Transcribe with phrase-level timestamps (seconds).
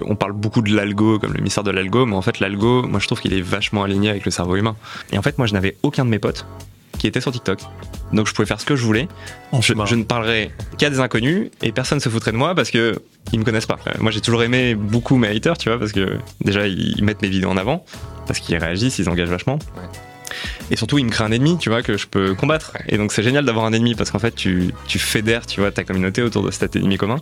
[0.00, 2.98] On parle beaucoup de l'algo comme le mystère de l'algo, mais en fait l'algo, moi
[2.98, 4.74] je trouve qu'il est vachement aligné avec le cerveau humain.
[5.12, 6.46] Et en fait moi je n'avais aucun de mes potes
[6.98, 7.58] qui était sur TikTok.
[8.10, 9.06] Donc je pouvais faire ce que je voulais.
[9.60, 13.02] Je, je ne parlerais qu'à des inconnus et personne se foutrait de moi parce que
[13.34, 13.78] ils me connaissent pas.
[13.86, 17.20] Euh, Moi j'ai toujours aimé beaucoup mes haters, tu vois, parce que déjà ils mettent
[17.20, 17.84] mes vidéos en avant,
[18.26, 19.58] parce qu'ils réagissent, ils engagent vachement.
[19.76, 19.82] Ouais.
[20.70, 22.72] Et surtout, ils me créent un ennemi, tu vois, que je peux combattre.
[22.88, 25.70] Et donc, c'est génial d'avoir un ennemi parce qu'en fait, tu, tu fédères, tu vois,
[25.70, 27.16] ta communauté autour de cet ennemi commun.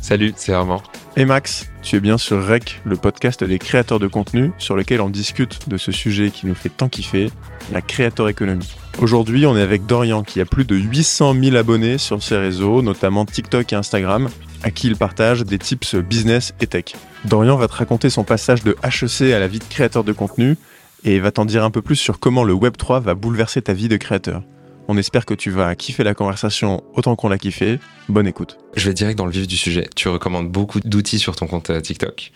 [0.00, 0.82] Salut, c'est Armand.
[1.16, 5.00] Et Max, tu es bien sur REC, le podcast des créateurs de contenu, sur lequel
[5.00, 7.30] on discute de ce sujet qui nous fait tant kiffer,
[7.72, 8.68] la créateur économie.
[8.98, 12.82] Aujourd'hui, on est avec Dorian qui a plus de 800 000 abonnés sur ses réseaux,
[12.82, 14.28] notamment TikTok et Instagram,
[14.62, 16.94] à qui il partage des tips business et tech.
[17.24, 20.56] Dorian va te raconter son passage de HEC à la vie de créateur de contenu
[21.04, 23.88] et va t'en dire un peu plus sur comment le Web3 va bouleverser ta vie
[23.88, 24.42] de créateur.
[24.88, 27.80] On espère que tu vas kiffer la conversation autant qu'on l'a kiffé.
[28.08, 28.56] Bonne écoute.
[28.76, 29.88] Je vais direct dans le vif du sujet.
[29.96, 32.30] Tu recommandes beaucoup d'outils sur ton compte euh, TikTok.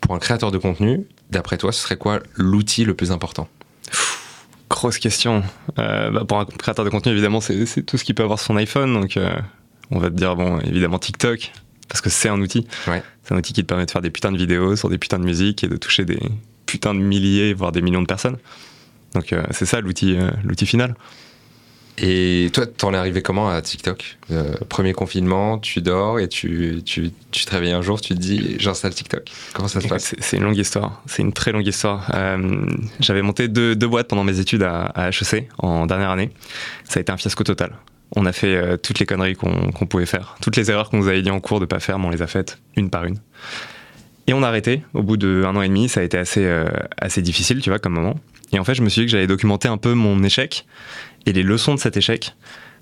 [0.00, 3.48] Pour un créateur de contenu, d'après toi, ce serait quoi l'outil le plus important?
[4.70, 5.42] Grosse question.
[5.78, 8.46] Euh, bah, pour un créateur de contenu, évidemment, c'est tout ce qui peut avoir sur
[8.46, 8.94] son iPhone.
[8.94, 9.36] Donc, euh,
[9.90, 11.52] on va te dire, bon, évidemment, TikTok,
[11.88, 12.66] parce que c'est un outil.
[12.86, 13.02] Ouais.
[13.24, 15.18] C'est un outil qui te permet de faire des putains de vidéos sur des putains
[15.18, 16.18] de musique et de toucher des
[16.70, 18.38] putains de milliers, voire des millions de personnes.
[19.14, 20.94] Donc, euh, c'est ça l'outil euh, l'outil final.
[21.98, 24.18] Et toi, t'en es arrivé comment à TikTok?
[24.30, 28.18] Euh, Premier confinement, tu dors et tu, tu, tu te réveilles un jour, tu te
[28.18, 29.24] dis j'installe TikTok.
[29.52, 30.14] Comment ça se passe?
[30.18, 31.02] C'est une longue histoire.
[31.06, 32.10] C'est une très longue histoire.
[32.14, 32.64] Euh,
[33.00, 36.30] J'avais monté deux, deux boîtes pendant mes études à, à HEC en dernière année.
[36.84, 37.72] Ça a été un fiasco total.
[38.16, 40.36] On a fait euh, toutes les conneries qu'on qu'on pouvait faire.
[40.40, 42.22] Toutes les erreurs qu'on nous avait dit en cours de pas faire, mais on les
[42.22, 43.18] a faites une par une.
[44.30, 45.88] Et on a arrêté au bout d'un an et demi.
[45.88, 48.14] Ça a été assez, euh, assez difficile, tu vois, comme moment.
[48.52, 50.66] Et en fait, je me suis dit que j'allais documenter un peu mon échec
[51.26, 52.36] et les leçons de cet échec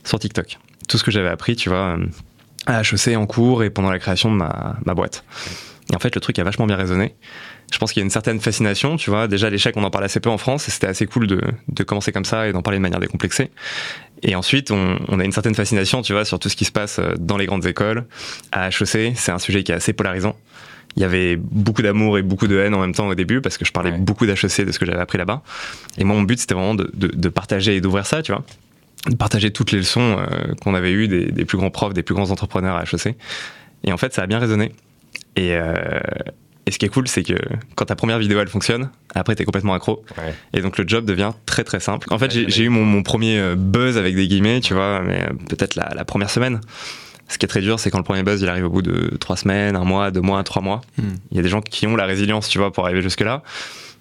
[0.05, 0.59] sur TikTok.
[0.91, 2.07] Tout ce que j'avais appris, tu vois, euh,
[2.67, 5.25] à HEC en cours et pendant la création de ma, boîte.
[5.91, 7.15] Et en fait, le truc a vachement bien résonné.
[7.73, 9.27] Je pense qu'il y a une certaine fascination, tu vois.
[9.27, 11.83] Déjà, l'échec, on en parle assez peu en France et c'était assez cool de, de
[11.83, 13.51] commencer comme ça et d'en parler de manière décomplexée.
[14.23, 16.73] Et ensuite, on, on a une certaine fascination, tu vois, sur tout ce qui se
[16.73, 18.05] passe euh, dans les grandes écoles.
[18.53, 20.37] À HEC, c'est un sujet qui est assez polarisant.
[20.97, 23.57] Il y avait beaucoup d'amour et beaucoup de haine en même temps au début parce
[23.57, 23.99] que je parlais Ouais.
[23.99, 25.43] beaucoup d'HEC, de ce que j'avais appris là-bas.
[25.97, 28.45] Et moi, mon but, c'était vraiment de, de, de partager et d'ouvrir ça, tu vois.
[29.09, 32.03] De partager toutes les leçons euh, qu'on avait eues des, des plus grands profs, des
[32.03, 33.15] plus grands entrepreneurs à HEC.
[33.85, 34.73] Et en fait, ça a bien résonné.
[35.37, 35.73] Et, euh,
[36.67, 37.35] et ce qui est cool, c'est que
[37.77, 40.05] quand ta première vidéo elle fonctionne, après t'es complètement accro.
[40.19, 40.35] Ouais.
[40.53, 42.09] Et donc le job devient très très simple.
[42.13, 45.29] En fait, j'ai eu mon, mon premier euh, buzz avec des guillemets, tu vois, mais
[45.49, 46.61] peut-être la, la première semaine.
[47.28, 49.16] Ce qui est très dur, c'est quand le premier buzz il arrive au bout de
[49.18, 50.80] trois semaines, un mois, deux mois, trois mois.
[50.96, 51.14] Hmm.
[51.30, 53.42] Il y a des gens qui ont la résilience, tu vois, pour arriver jusque-là.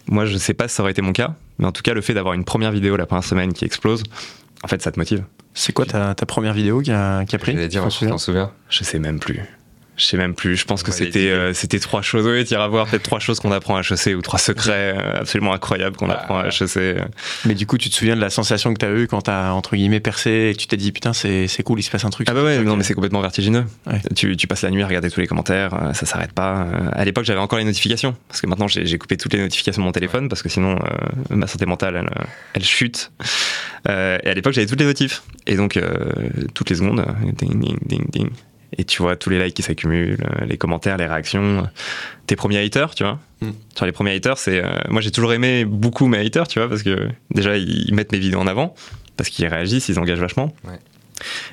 [0.07, 2.01] Moi, je sais pas si ça aurait été mon cas, mais en tout cas, le
[2.01, 4.03] fait d'avoir une première vidéo la première semaine qui explose,
[4.63, 5.23] en fait, ça te motive.
[5.53, 8.17] C'est quoi ta, ta première vidéo qui a, qui a pris J'allais dire, souviens t'en
[8.17, 9.41] souviens Je sais même plus.
[9.97, 10.55] Je sais même plus.
[10.55, 12.27] Je pense que Ouais, c'était euh, c'était trois choses.
[12.27, 15.21] Oui, tu iras voir peut-être trois choses qu'on apprend à HEC ou trois secrets euh,
[15.21, 16.13] absolument incroyables qu'on Ah.
[16.21, 17.01] apprend à HEC.
[17.45, 19.31] Mais du coup, tu te souviens de la sensation que tu as eue quand tu
[19.31, 21.89] as, entre guillemets, percé et que tu t'es dit, putain, c'est c'est cool, il se
[21.89, 22.27] passe un truc.
[22.29, 23.65] Ah bah ouais, non mais c'est complètement vertigineux.
[23.87, 23.99] Ouais.
[24.15, 26.61] Tu, tu passes la nuit à regarder tous les commentaires, euh, ça s'arrête pas.
[26.67, 29.39] Euh, À l'époque j'avais encore les notifications, parce que maintenant j'ai j'ai coupé toutes les
[29.39, 32.09] notifications de mon téléphone, parce que sinon euh, ma santé mentale elle,
[32.53, 33.11] elle chute.
[33.89, 36.11] Euh, et à l'époque j'avais toutes les notifs, et donc euh,
[36.53, 37.03] toutes les secondes,
[37.39, 38.29] ding ding ding ding.
[38.75, 41.67] Et tu vois tous les likes qui s'accumulent, euh, les commentaires, les réactions,
[42.25, 43.19] tes premiers haters, tu vois.
[43.41, 43.51] Mm.
[43.75, 46.67] Sur les premiers haters, c'est euh, moi j'ai toujours aimé beaucoup mes haters, tu vois,
[46.67, 48.75] parce que déjà ils, ils mettent mes vidéos en avant,
[49.15, 50.53] parce qu'ils réagissent, ils engagent vachement.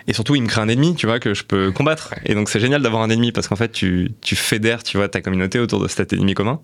[0.07, 2.11] Et surtout, il me crée un ennemi, tu vois, que je peux combattre.
[2.13, 2.23] Ouais.
[2.27, 5.09] Et donc, c'est génial d'avoir un ennemi parce qu'en fait, tu, tu fédères, tu vois,
[5.09, 6.61] ta communauté autour de cet ennemi commun.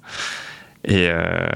[0.84, 1.48] Et, euh,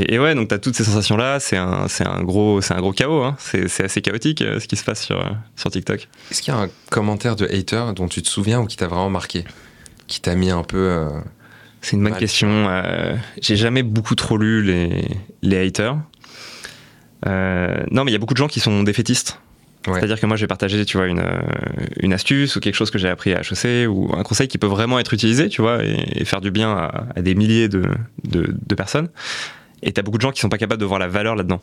[0.00, 1.40] et, et ouais, donc t'as toutes ces sensations-là.
[1.40, 3.22] C'est un, c'est un gros, c'est un gros chaos.
[3.22, 3.36] Hein.
[3.38, 6.08] C'est, c'est assez chaotique euh, ce qui se passe sur, euh, sur TikTok.
[6.30, 8.86] Est-ce qu'il y a un commentaire de hater dont tu te souviens ou qui t'a
[8.86, 9.44] vraiment marqué?
[10.06, 10.76] Qui t'a mis un peu.
[10.78, 11.08] euh,
[11.80, 12.20] C'est une bonne Mal?
[12.20, 12.48] question.
[12.68, 15.04] Euh, j'ai jamais beaucoup trop lu les,
[15.42, 15.96] les haters.
[17.26, 19.40] Euh, non, mais il y a beaucoup de gens qui sont défaitistes.
[19.86, 19.94] Ouais.
[19.94, 21.22] C'est-à-dire que moi, je vais partager, tu vois, une,
[22.00, 24.66] une astuce ou quelque chose que j'ai appris à HEC ou un conseil qui peut
[24.66, 27.84] vraiment être utilisé, tu vois, et, et faire du bien à, à des milliers de,
[28.24, 29.08] de, de personnes.
[29.82, 31.60] Et t'as beaucoup de gens qui sont pas capables de voir la valeur là-dedans.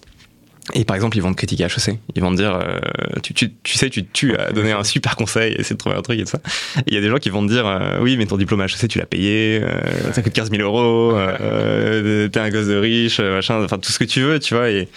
[0.73, 1.99] Et par exemple, ils vont te critiquer HEC.
[2.15, 2.79] Ils vont te dire, euh,
[3.21, 5.95] tu, tu, tu sais, tu te tues à donner un super conseil, essayer de trouver
[5.95, 6.39] un truc et tout ça.
[6.87, 8.65] Il y a des gens qui vont te dire, euh, oui, mais ton diplôme à
[8.65, 13.19] HEC, tu l'as payé, euh, ça coûte 15 000 euros, t'es un gosse de riche,
[13.19, 14.71] machin, enfin tout ce que tu veux, tu vois.
[14.71, 14.87] Et,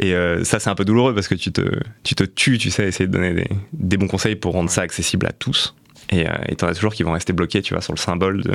[0.00, 1.62] et ça, c'est un peu douloureux parce que tu te,
[2.02, 4.70] tu te tues, tu sais, à essayer de donner des, des bons conseils pour rendre
[4.70, 5.76] ça accessible à tous.
[6.10, 8.54] Et et t'en as toujours qui vont rester bloqués, tu vois, sur le symbole de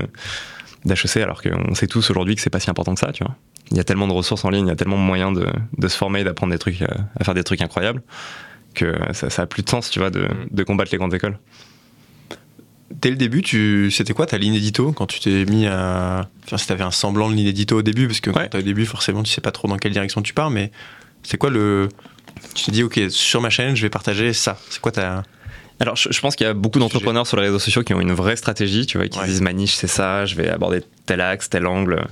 [0.85, 3.35] d'HEC, alors qu'on sait tous aujourd'hui que c'est pas si important que ça, tu vois.
[3.71, 5.45] Il y a tellement de ressources en ligne, il y a tellement de moyens de,
[5.77, 6.87] de se former, d'apprendre des trucs, euh,
[7.19, 8.01] à faire des trucs incroyables,
[8.73, 11.37] que ça, ça a plus de sens, tu vois, de, de combattre les grandes écoles.
[12.91, 13.91] dès le début, tu...
[13.91, 16.27] c'était quoi ta ligne édito quand tu t'es mis à.
[16.45, 18.43] Enfin, si t'avais un semblant de ligne édito au début, parce que Ouais.
[18.43, 20.71] quand t'es au début, forcément, tu sais pas trop dans quelle direction tu pars, mais
[21.23, 21.89] c'est quoi le.
[22.55, 24.57] Tu t'es dit, ok, sur ma chaîne, je vais partager ça.
[24.69, 25.23] C'est quoi ta.
[25.81, 28.01] Alors, je, je pense qu'il y a beaucoup d'entrepreneurs sur les réseaux sociaux qui ont
[28.01, 29.25] une vraie stratégie, tu vois, qui Ouais.
[29.25, 32.05] disent ma niche, c'est ça, je vais aborder tel axe, tel angle.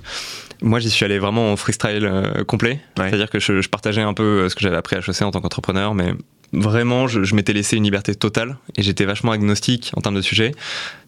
[0.62, 2.80] Moi, j'y suis allé vraiment en freestyle euh, complet.
[2.98, 3.10] Ouais.
[3.10, 5.32] C'est-à-dire que je, je partageais un peu euh, ce que j'avais appris à HEC en
[5.32, 6.14] tant qu'entrepreneur, mais
[6.54, 10.22] vraiment, je, je m'étais laissé une liberté totale et j'étais vachement agnostique en termes de
[10.22, 10.54] sujet,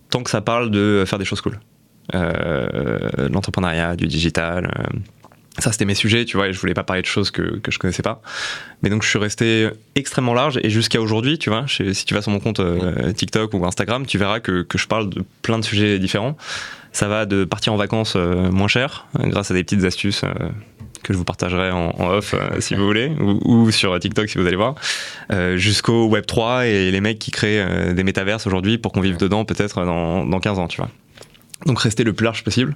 [0.09, 1.59] tant que ça parle de faire des choses cool.
[2.15, 4.65] Euh, L'entrepreneuriat, du digital.
[4.79, 4.97] euh,
[5.57, 7.69] ça, c'était mes sujets, tu vois, et je voulais pas parler de choses que, que
[7.71, 8.21] je connaissais pas.
[8.81, 12.13] Mais donc, je suis resté extrêmement large et jusqu'à aujourd'hui, tu vois, je- si tu
[12.13, 15.23] vas sur mon compte euh, TikTok ou Instagram, tu verras que, que je parle de
[15.41, 16.37] plein de sujets différents.
[16.91, 20.23] Ça va de partir en vacances euh, moins cher, euh, grâce à des petites astuces
[20.23, 20.33] euh,
[21.03, 24.57] que je vous partagerai en, off si vous voulez, ou, sur TikTok si vous allez
[24.57, 24.75] voir,
[25.55, 29.85] jusqu'au Web3 et les mecs qui créent des métaverses aujourd'hui pour qu'on vive dedans peut-être
[29.85, 30.89] dans, dans 15 ans, tu vois.
[31.65, 32.75] Donc rester le plus large possible,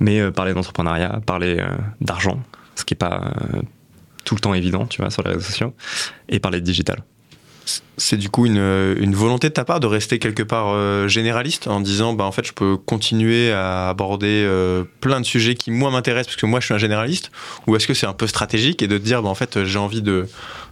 [0.00, 1.62] mais parler d'entrepreneuriat, parler
[2.00, 2.42] d'argent,
[2.74, 3.32] ce qui n'est pas
[4.24, 5.74] tout le temps évident, tu vois, sur les réseaux sociaux,
[6.28, 7.04] et parler de digital.
[7.96, 11.80] C'est du coup une, volonté de ta part de rester quelque part euh, généraliste en
[11.80, 15.90] disant bah en fait je peux continuer à aborder euh, plein de sujets qui moi
[15.90, 17.30] m'intéressent parce que moi je suis un généraliste?
[17.66, 19.78] Ou est-ce que c'est un peu stratégique et de te dire bah en fait j'ai
[19.78, 20.26] envie de,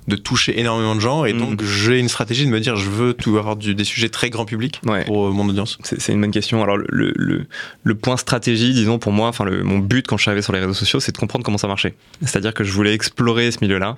[0.08, 1.38] de toucher énormément de gens et Mm.
[1.38, 4.30] donc j'ai une stratégie de me dire je veux tout avoir du- des sujets très
[4.30, 5.04] grand public Ouais.
[5.04, 5.78] pour euh, mon audience.
[5.84, 6.62] C'est c'est une bonne question.
[6.62, 7.46] Alors le, le, le-
[7.84, 10.58] le point stratégie, disons pour moi, enfin mon but quand je suis arrivé sur les
[10.60, 11.94] réseaux sociaux, c'est de comprendre comment ça marchait.
[12.20, 13.96] C'est-à-dire que je voulais explorer ce milieu-là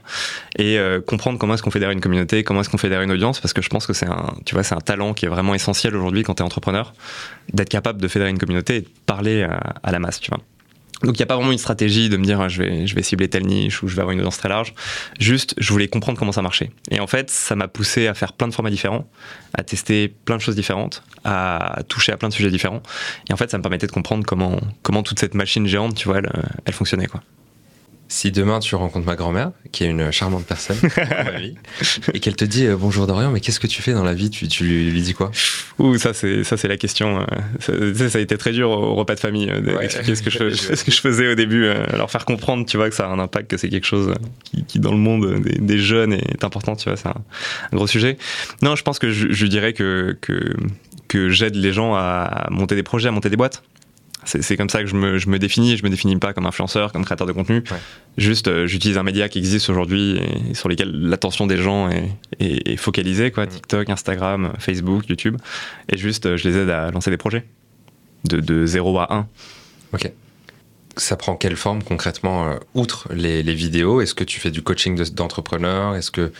[0.58, 3.40] et euh, comprendre comment est-ce qu'on fédère une communauté, comment est-ce qu'on fédère une audience,
[3.40, 5.54] parce que je pense que c'est un, tu vois, c'est un talent qui est vraiment
[5.54, 6.92] essentiel aujourd'hui quand tu es entrepreneur,
[7.52, 10.40] d'être capable de fédérer une communauté et de parler à, à la masse, tu vois.
[11.04, 12.94] Donc il n'y a pas vraiment une stratégie de me dire ah, je vais, je
[12.94, 14.74] vais cibler telle niche ou je vais avoir une audience très large.
[15.18, 16.70] Juste, je voulais comprendre comment ça marchait.
[16.90, 19.06] Et en fait, ça m'a poussé à faire plein de formats différents,
[19.52, 22.82] à tester plein de choses différentes, à toucher à plein de sujets différents.
[23.28, 26.08] Et en fait, ça me permettait de comprendre comment, comment toute cette machine géante, tu
[26.08, 26.32] vois, elle,
[26.64, 27.06] elle fonctionnait.
[27.06, 27.22] Quoi.
[28.14, 31.56] Si demain tu rencontres ma grand-mère, qui est une charmante personne dans ma vie,
[32.12, 34.30] et qu'elle te dit euh, bonjour Dorian, mais qu'est-ce que tu fais dans la vie?
[34.30, 35.32] Tu, tu lui, lui dis quoi?
[35.80, 37.26] Ouh, ça c'est ça c'est la question.
[37.68, 39.80] euh, ça, a été très dur au repas de famille euh, Ouais.
[39.88, 42.76] d'expliquer ce que je fais- ce que je faisais au début, leur faire comprendre, tu
[42.76, 44.14] vois, que ça a un impact, que c'est quelque chose
[44.44, 47.16] qui, qui, dans le monde des, des jeunes est important, tu vois, c'est un,
[47.72, 48.16] un gros sujet.
[48.62, 50.54] Non, je pense que je, je dirais que que,
[51.08, 53.64] que j'aide les gens à monter des projets, à monter des boîtes.
[54.24, 55.76] C'est comme ça que je me, je me définis.
[55.76, 57.56] Je me définis pas comme influenceur, comme créateur de contenu.
[57.70, 57.76] Ouais.
[58.16, 60.18] Juste, euh, j'utilise un média qui existe aujourd'hui
[60.50, 62.08] et sur lequel l'attention des gens est,
[62.40, 63.44] est- est focalisée, quoi.
[63.46, 63.48] Mm.
[63.48, 65.36] TikTok, Instagram, Facebook, YouTube.
[65.92, 67.44] Et juste, euh, je les aide à lancer des projets.
[68.24, 69.26] De, de 0 à 1.
[69.92, 70.10] Ok.
[70.96, 74.00] Ça prend quelle forme concrètement, euh, outre les, les vidéos?
[74.00, 76.32] Est-ce que tu fais du coaching de- d'entrepreneurs Est-ce que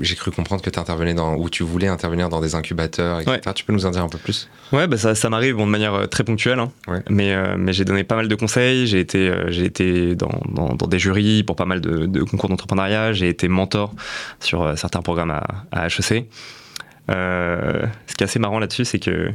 [0.00, 3.40] j'ai cru comprendre que tu intervenais dans, ou tu voulais intervenir dans des incubateurs, etc.
[3.46, 3.52] Ouais.
[3.54, 4.48] Tu peux nous en dire un peu plus?
[4.72, 6.70] Ouais, bah ça, ça m'arrive bon, de manière euh, très ponctuelle, hein.
[6.86, 7.02] Ouais.
[7.10, 8.86] mais, euh, mais j'ai donné pas mal de conseils.
[8.86, 12.22] J'ai été, euh, j'ai été dans, dans, dans des jurys pour pas mal de, de
[12.22, 13.12] concours d'entrepreneuriat.
[13.12, 13.94] J'ai été mentor
[14.40, 15.42] sur certains programmes à,
[15.72, 16.26] à HEC.
[17.08, 19.30] Ce qui est assez marrant là-dessus, c'est que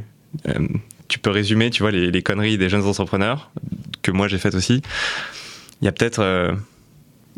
[1.10, 3.50] tu peux résumer, tu vois, les, conneries des jeunes entrepreneurs
[4.00, 4.80] que moi j'ai faites aussi.
[5.82, 6.52] Il y a peut-être, euh,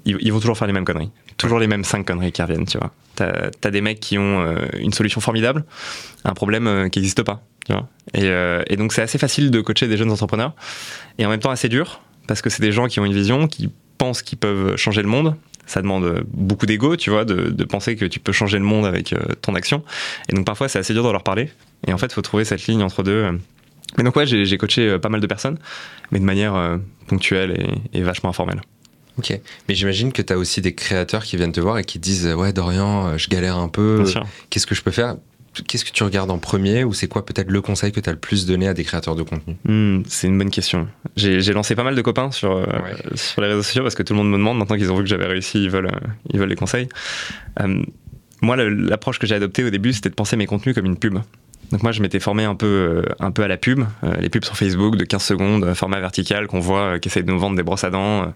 [0.05, 2.79] ils, vont toujours faire les mêmes conneries, toujours les mêmes cinq conneries qui reviennent, tu
[2.79, 2.93] vois.
[3.17, 5.65] T'as as des mecs qui ont euh, une solution formidable,
[6.25, 7.43] un problème euh, qui n'existe pas.
[7.67, 10.53] Tu vois et, donc c'est assez facile de coacher des jeunes entrepreneurs
[11.19, 13.47] et en même temps assez dur parce que c'est des gens qui ont une vision,
[13.47, 15.37] qui pensent qu'ils peuvent changer le monde.
[15.65, 18.85] Ça demande beaucoup d'ego, tu vois, de, de penser que tu peux changer le monde
[18.85, 19.85] avec ton action.
[20.29, 21.51] Et donc parfois c'est assez dur de leur parler.
[21.87, 23.39] Et en fait, il faut trouver cette ligne entre deux.
[23.99, 25.59] Mais donc ouais, j'ai coaché euh, pas mal de personnes,
[26.11, 28.61] mais de manière euh, ponctuelle et, et vachement informelle.
[29.19, 29.39] Ok.
[29.69, 32.27] Mais j'imagine que tu as aussi des créateurs qui viennent te voir et qui disent
[32.29, 34.05] Ouais, Dorian, euh, je galère un peu.
[34.51, 35.17] Qu'est-ce que je peux faire?
[35.69, 38.13] Qu'est-ce que tu regardes en premier ou c'est quoi peut-être le conseil que tu as
[38.15, 39.55] le plus donné à des créateurs de contenu?
[39.67, 40.89] Hmm, c'est une bonne question.
[41.17, 42.97] J'ai lancé pas mal de copains sur, euh, Ouais.
[43.17, 45.03] sur les réseaux sociaux parce que tout le monde me demande maintenant qu'ils ont vu
[45.03, 46.89] que j'avais réussi, ils veulent, euh, ils veulent les conseils.
[47.61, 47.83] Euh,
[48.41, 51.19] moi, l'approche que j'ai adoptée au début, c'était de penser mes contenus comme une pub.
[51.73, 54.29] Donc moi, je m'étais formé un peu, euh, un peu à la pub, euh, les
[54.29, 57.33] pubs sur Facebook de 15 secondes, euh, format vertical qu'on voit, euh, qui essaie de
[57.33, 58.27] nous vendre des brosses à dents, euh,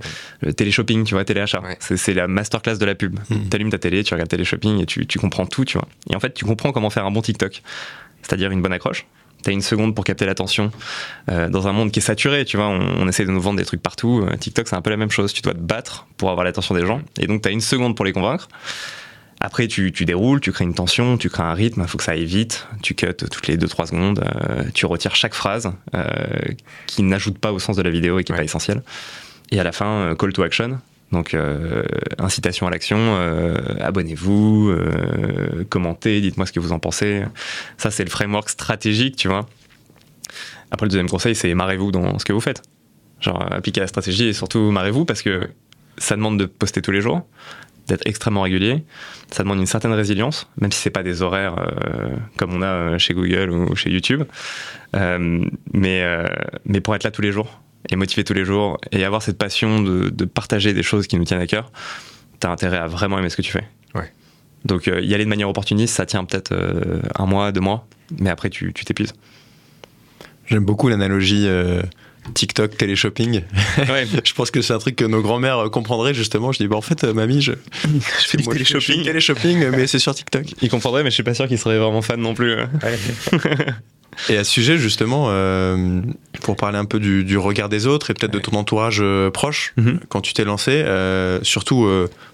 [0.40, 1.60] le télé-shopping, tu vois, téléachat.
[1.60, 1.76] Ouais.
[1.80, 3.18] C'est c'est la masterclass de la pub.
[3.28, 3.48] Mhm.
[3.50, 5.86] T'allumes ta télé, tu regardes télé-shopping et tu, tu comprends tout, tu vois.
[6.10, 7.62] Et en fait, tu comprends comment faire un bon TikTok,
[8.22, 9.06] c'est-à-dire une bonne accroche.
[9.42, 10.72] T'as une seconde pour capter l'attention
[11.30, 12.66] euh, dans un monde qui est saturé, tu vois.
[12.68, 14.26] On, on essaie de nous vendre des trucs partout.
[14.26, 15.32] Euh, TikTok, c'est un peu la même chose.
[15.32, 17.02] Tu dois te battre pour avoir l'attention des gens.
[17.20, 18.48] Et donc, t'as une seconde pour les convaincre.
[19.46, 22.02] Après, tu, tu déroules, tu crées une tension, tu crées un rythme, il faut que
[22.02, 24.18] ça aille vite, tu cut toutes les 2-3 secondes,
[24.50, 26.04] euh, tu retires chaque phrase euh,
[26.88, 28.40] qui n'ajoute pas au sens de la vidéo et qui n'est Ouais.
[28.40, 28.82] pas essentielle.
[29.52, 30.80] Et à la fin, euh, call to action,
[31.12, 31.84] Donc, euh,
[32.18, 32.98] incitation à l'action,
[33.80, 34.74] abonnez-vous,
[35.70, 37.22] commentez, dites-moi ce que vous en pensez.
[37.78, 39.48] Ça, c'est le framework stratégique, tu vois.
[40.72, 42.62] Après, le deuxième conseil, c'est marrez-vous dans ce que vous faites.
[43.20, 45.48] Genre, appliquez la stratégie et surtout marrez-vous parce que
[45.98, 47.24] ça demande de poster tous les jours,
[47.86, 48.84] d'être extrêmement régulier.
[49.30, 52.66] Ça demande une certaine résilience, même si c'est pas des horaires euh, comme on a
[52.66, 54.24] euh, chez Google ou chez YouTube.
[54.94, 56.26] Euh, mais, euh,
[56.64, 59.38] mais pour être là tous les jours et motiver tous les jours et avoir cette
[59.38, 61.70] passion de, de partager des choses qui nous tiennent à cœur,
[62.40, 63.64] t'as intérêt à vraiment aimer ce que tu fais.
[63.94, 64.12] Ouais.
[64.64, 66.52] Donc y aller de manière opportuniste, ça tient peut-être
[67.14, 67.86] un mois, deux mois,
[68.18, 69.12] mais après tu tu t'épuises.
[70.46, 71.46] J'aime beaucoup l'analogie
[72.34, 73.42] TikTok, téléshopping.
[73.88, 74.06] Ouais.
[74.24, 76.52] je pense que c'est un truc que nos grands-mères euh, comprendraient justement.
[76.52, 77.52] Je dis, bah, en fait, euh, mamie, je,
[77.84, 78.98] je fais du téléshopping.
[78.98, 80.44] du téléshopping, mais c'est sur TikTok.
[80.62, 82.52] Il comprendrait, mais je suis pas sûr qu'il serait vraiment fan non plus.
[82.52, 82.66] euh.
[84.30, 86.00] Et à ce sujet, justement, euh,
[86.40, 89.30] pour parler un peu du, du regard des autres et peut-être de ton entourage euh,
[89.30, 90.00] proche, Mhm.
[90.08, 91.86] quand tu t'es lancé, euh, surtout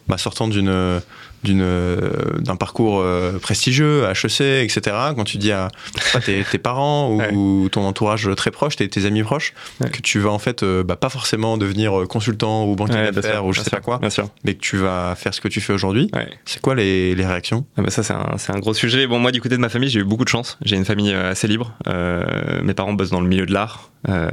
[0.07, 1.01] bah, sortant d'une
[1.45, 4.81] d'un parcours euh, prestigieux, HEC, etc.
[5.17, 5.69] Quand tu dis à
[6.13, 9.91] pas, tes, tes parents ou ton entourage très proche, tes, tes amis proches, Ouais.
[9.91, 13.13] que tu vas en fait euh, bah, pas forcément devenir euh, consultant ou banquier Ouais,
[13.13, 14.01] d'affaires ou je sais sûr, pas quoi,
[14.45, 16.11] mais que tu vas faire ce que tu fais aujourd'hui.
[16.45, 17.65] C'est quoi les, les réactions?
[17.77, 18.13] Ah bah ça c'est
[18.53, 19.07] un, gros sujet.
[19.07, 20.59] Bon moi du côté de ma famille j'ai eu beaucoup de chance.
[20.65, 21.73] J'ai une famille euh, assez libre.
[21.89, 23.91] Euh, mes parents bossent dans le milieu de l'art.
[24.09, 24.29] Euh,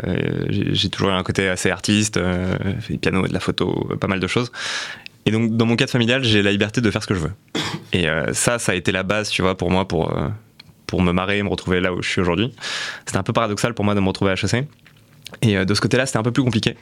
[0.49, 3.95] j'ai toujours eu un côté assez artiste, euh, fait du piano, de la photo, euh,
[3.97, 4.51] pas mal de choses.
[5.29, 7.31] Et donc dans mon cadre familial j'ai la liberté de faire ce que je veux.
[7.93, 10.27] Et euh, ça ça a été la base tu vois pour moi pour euh,
[10.87, 12.51] pour me marrer et me retrouver là où je suis aujourd'hui.
[13.05, 14.65] C'était un peu paradoxal pour moi de me retrouver à HEC.
[15.43, 16.75] Et euh, de ce côté-là c'était un peu plus compliqué.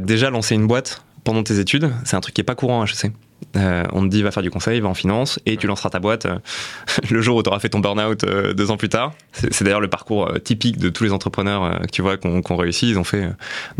[0.00, 2.86] Déjà lancer une boîte pendant tes études c'est un truc qui est pas courant à
[2.86, 3.12] HEC.
[3.56, 6.00] Euh, on te dit va faire du conseil, va en finance et tu lanceras ta
[6.00, 6.38] boîte euh,
[7.10, 9.12] le jour où tu auras fait ton burn-out euh, deux ans plus tard.
[9.32, 12.52] C'est d'ailleurs le parcours typique de tous les entrepreneurs que tu vois qui ont qui
[12.52, 12.88] ont réussi.
[12.88, 13.28] Ils ont fait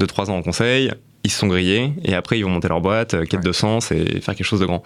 [0.01, 0.93] 2-3 ans en conseil,
[1.25, 3.47] ils se sont grillés et après ils vont monter leur boîte, euh, quête Ouais.
[3.47, 4.83] de sens et faire quelque chose de grand.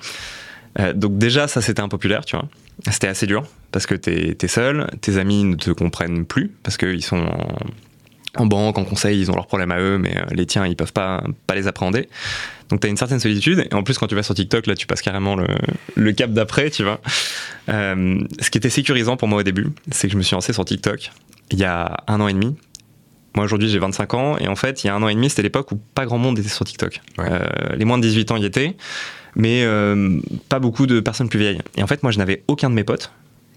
[0.78, 2.46] Euh, donc déjà ça c'était impopulaire, tu vois.
[2.90, 6.76] C'était assez dur parce que t'es es seul, tes amis ne te comprennent plus parce
[6.76, 7.56] qu'ils sont en,
[8.42, 10.76] en banque, en conseil, ils ont leurs problèmes à eux, mais euh, les tiens ils
[10.76, 12.08] peuvent pas, pas les appréhender.
[12.68, 13.66] Donc tu as une certaine solitude.
[13.70, 15.46] Et en plus, quand tu vas sur TikTok, là, tu passes carrément le,
[15.94, 17.00] le cap d'après, tu vois.
[17.68, 20.52] Euh, ce qui était sécurisant pour moi au début, c'est que je me suis lancé
[20.52, 21.12] sur TikTok
[21.52, 22.56] il y a un an et demi.
[23.36, 24.38] Moi, aujourd'hui, j'ai 25 ans.
[24.38, 26.18] Et en fait, il y a un an et demi, c'était l'époque où pas grand
[26.18, 27.00] monde était sur TikTok.
[27.18, 27.26] Ouais.
[27.30, 28.76] Euh, les moins de 18 ans y étaient,
[29.36, 31.60] mais euh, pas beaucoup de personnes plus vieilles.
[31.76, 33.12] Et en fait, moi, je n'avais aucun de mes potes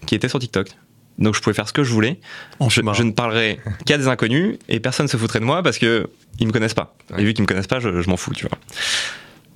[0.05, 0.67] qui était sur TikTok.
[1.17, 2.19] Donc, je pouvais faire ce que je voulais.
[2.69, 6.09] Je, ne parlerai qu'à des inconnus et personne se foutrait de moi parce que
[6.39, 6.95] ils me connaissent pas.
[7.17, 8.57] Et vu qu'ils me connaissent pas, je, je m'en fous, tu vois.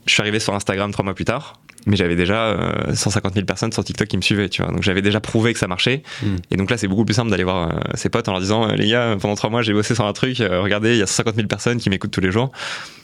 [0.05, 3.45] Je suis arrivé sur Instagram trois mois plus tard, mais j'avais déjà euh, 150 000
[3.45, 4.71] personnes sur TikTok qui me suivaient, tu vois.
[4.71, 6.03] Donc j'avais déjà prouvé que ça marchait.
[6.21, 6.35] Mm.
[6.51, 8.69] Et donc là, c'est beaucoup plus simple d'aller voir euh, ses potes en leur disant,
[8.69, 10.39] euh, les gars, pendant trois mois, j'ai bossé sur un truc.
[10.41, 12.51] euh, regardez, il y a 150 000 personnes qui m'écoutent tous les jours.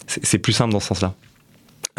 [0.07, 1.13] C'est plus simple dans ce sens-là.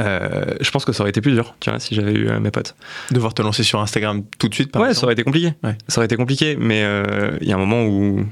[0.00, 2.40] Euh, je pense que ça aurait été plus dur, tu vois, si j'avais eu euh,
[2.40, 2.74] mes potes.
[3.10, 5.04] Devoir te lancer sur Instagram tout de suite, par ouais, ça exemple.
[5.06, 5.52] aurait été compliqué.
[5.62, 5.76] Ouais.
[5.88, 8.24] Ça aurait été compliqué, mais euh, il y a un moment où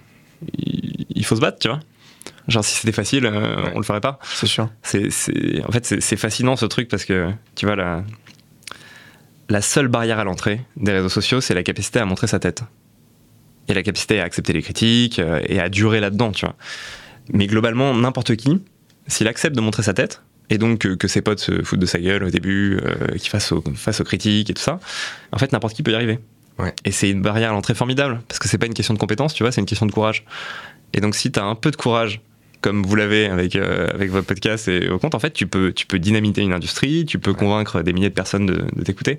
[1.15, 1.81] il faut se battre, tu vois.
[2.49, 3.73] Genre, si c'était facile, euh, Ouais.
[3.75, 4.19] on le ferait pas.
[4.25, 4.71] C'est sûr.
[4.83, 8.03] C'est, c'est- en fait, c'est, c'est fascinant ce truc parce que, tu vois, la,
[9.49, 12.63] la seule barrière à l'entrée des réseaux sociaux, c'est la capacité à montrer sa tête.
[13.69, 16.57] Et la capacité à accepter les critiques euh, et à durer là-dedans, tu vois.
[17.33, 18.63] Mais globalement, n'importe qui,
[19.07, 21.85] s'il accepte de montrer sa tête, et donc que, que ses potes se foutent de
[21.87, 24.81] sa gueule au début, euh, qu'il fasse, au- face aux critiques et tout ça,
[25.33, 26.19] en fait, n'importe qui peut y arriver.
[26.59, 26.73] Ouais.
[26.87, 29.35] Et c'est une barrière à l'entrée formidable, parce que c'est pas une question de compétence,
[29.35, 30.25] tu vois, c'est une question de courage.
[30.95, 32.23] Et donc, si tu as un peu de courage,
[32.61, 35.73] comme vous l'avez avec, euh, avec votre podcast et au compte, en fait, tu peux,
[35.73, 37.37] tu peux dynamiter une industrie, tu peux Ouais.
[37.37, 39.19] convaincre des milliers de personnes de, de t'écouter.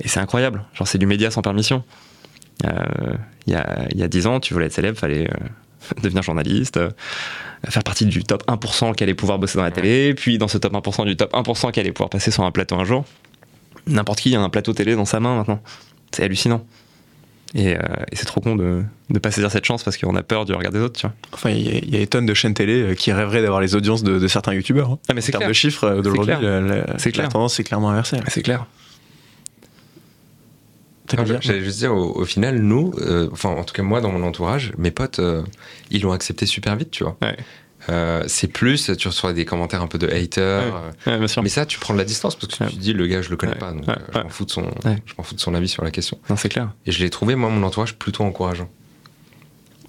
[0.00, 0.64] Et c'est incroyable.
[0.74, 1.82] Genre, c'est du média sans permission.
[2.66, 3.14] Euh,
[3.46, 6.76] Il y, a, y a 10 ans, tu voulais être célèbre, fallait euh, devenir journaliste,
[6.76, 6.90] euh,
[7.68, 10.58] faire partie du top 1% qui allait pouvoir bosser dans la télé, puis dans ce
[10.58, 13.04] top 1% du top 1% qui allait pouvoir passer sur un plateau un jour.
[13.86, 15.62] N'importe qui a un plateau télé dans sa main maintenant.
[16.12, 16.64] C'est hallucinant.
[17.54, 17.80] Et, euh,
[18.12, 20.52] et c'est trop con de ne pas saisir cette chance parce qu'on a peur du
[20.52, 21.14] regard des autres, tu vois.
[21.32, 23.40] Enfin, il y, a- il y a des tonnes de chaînes télé euh, qui rêveraient
[23.40, 24.90] d'avoir les audiences de, de certains youtubeurs.
[24.90, 24.98] hein.
[25.08, 26.40] Ah mais En termes de chiffres euh, C'est d'aujourd'hui, clair.
[26.42, 27.28] la, la- C'est la clair.
[27.30, 28.18] tendance est clairement inversée.
[28.28, 28.66] C'est clair.
[31.40, 34.22] J'allais juste dire, au, au final, nous, euh, enfin, en tout cas, moi, dans mon
[34.26, 35.42] entourage, mes potes, euh,
[35.90, 37.16] ils l'ont accepté super vite, tu vois.
[37.22, 37.34] Ouais.
[37.90, 40.64] Euh, c'est plus, tu reçois des commentaires un peu de haters.
[40.66, 40.72] Ouais.
[41.06, 41.42] euh, Ouais, bien sûr.
[41.42, 42.70] Mais ça, tu prends de la distance parce que Ouais.
[42.70, 43.58] tu te dis, le gars, je le connais Ouais.
[43.58, 43.94] pas, donc Ouais.
[43.94, 44.24] euh, je Ouais.
[44.24, 44.98] m'en fous de son, Ouais.
[45.06, 46.18] je m'en fous de son avis sur la question.
[46.28, 46.70] Non, c'est clair.
[46.86, 48.68] Et je l'ai trouvé, moi, mon entourage, plutôt encourageant.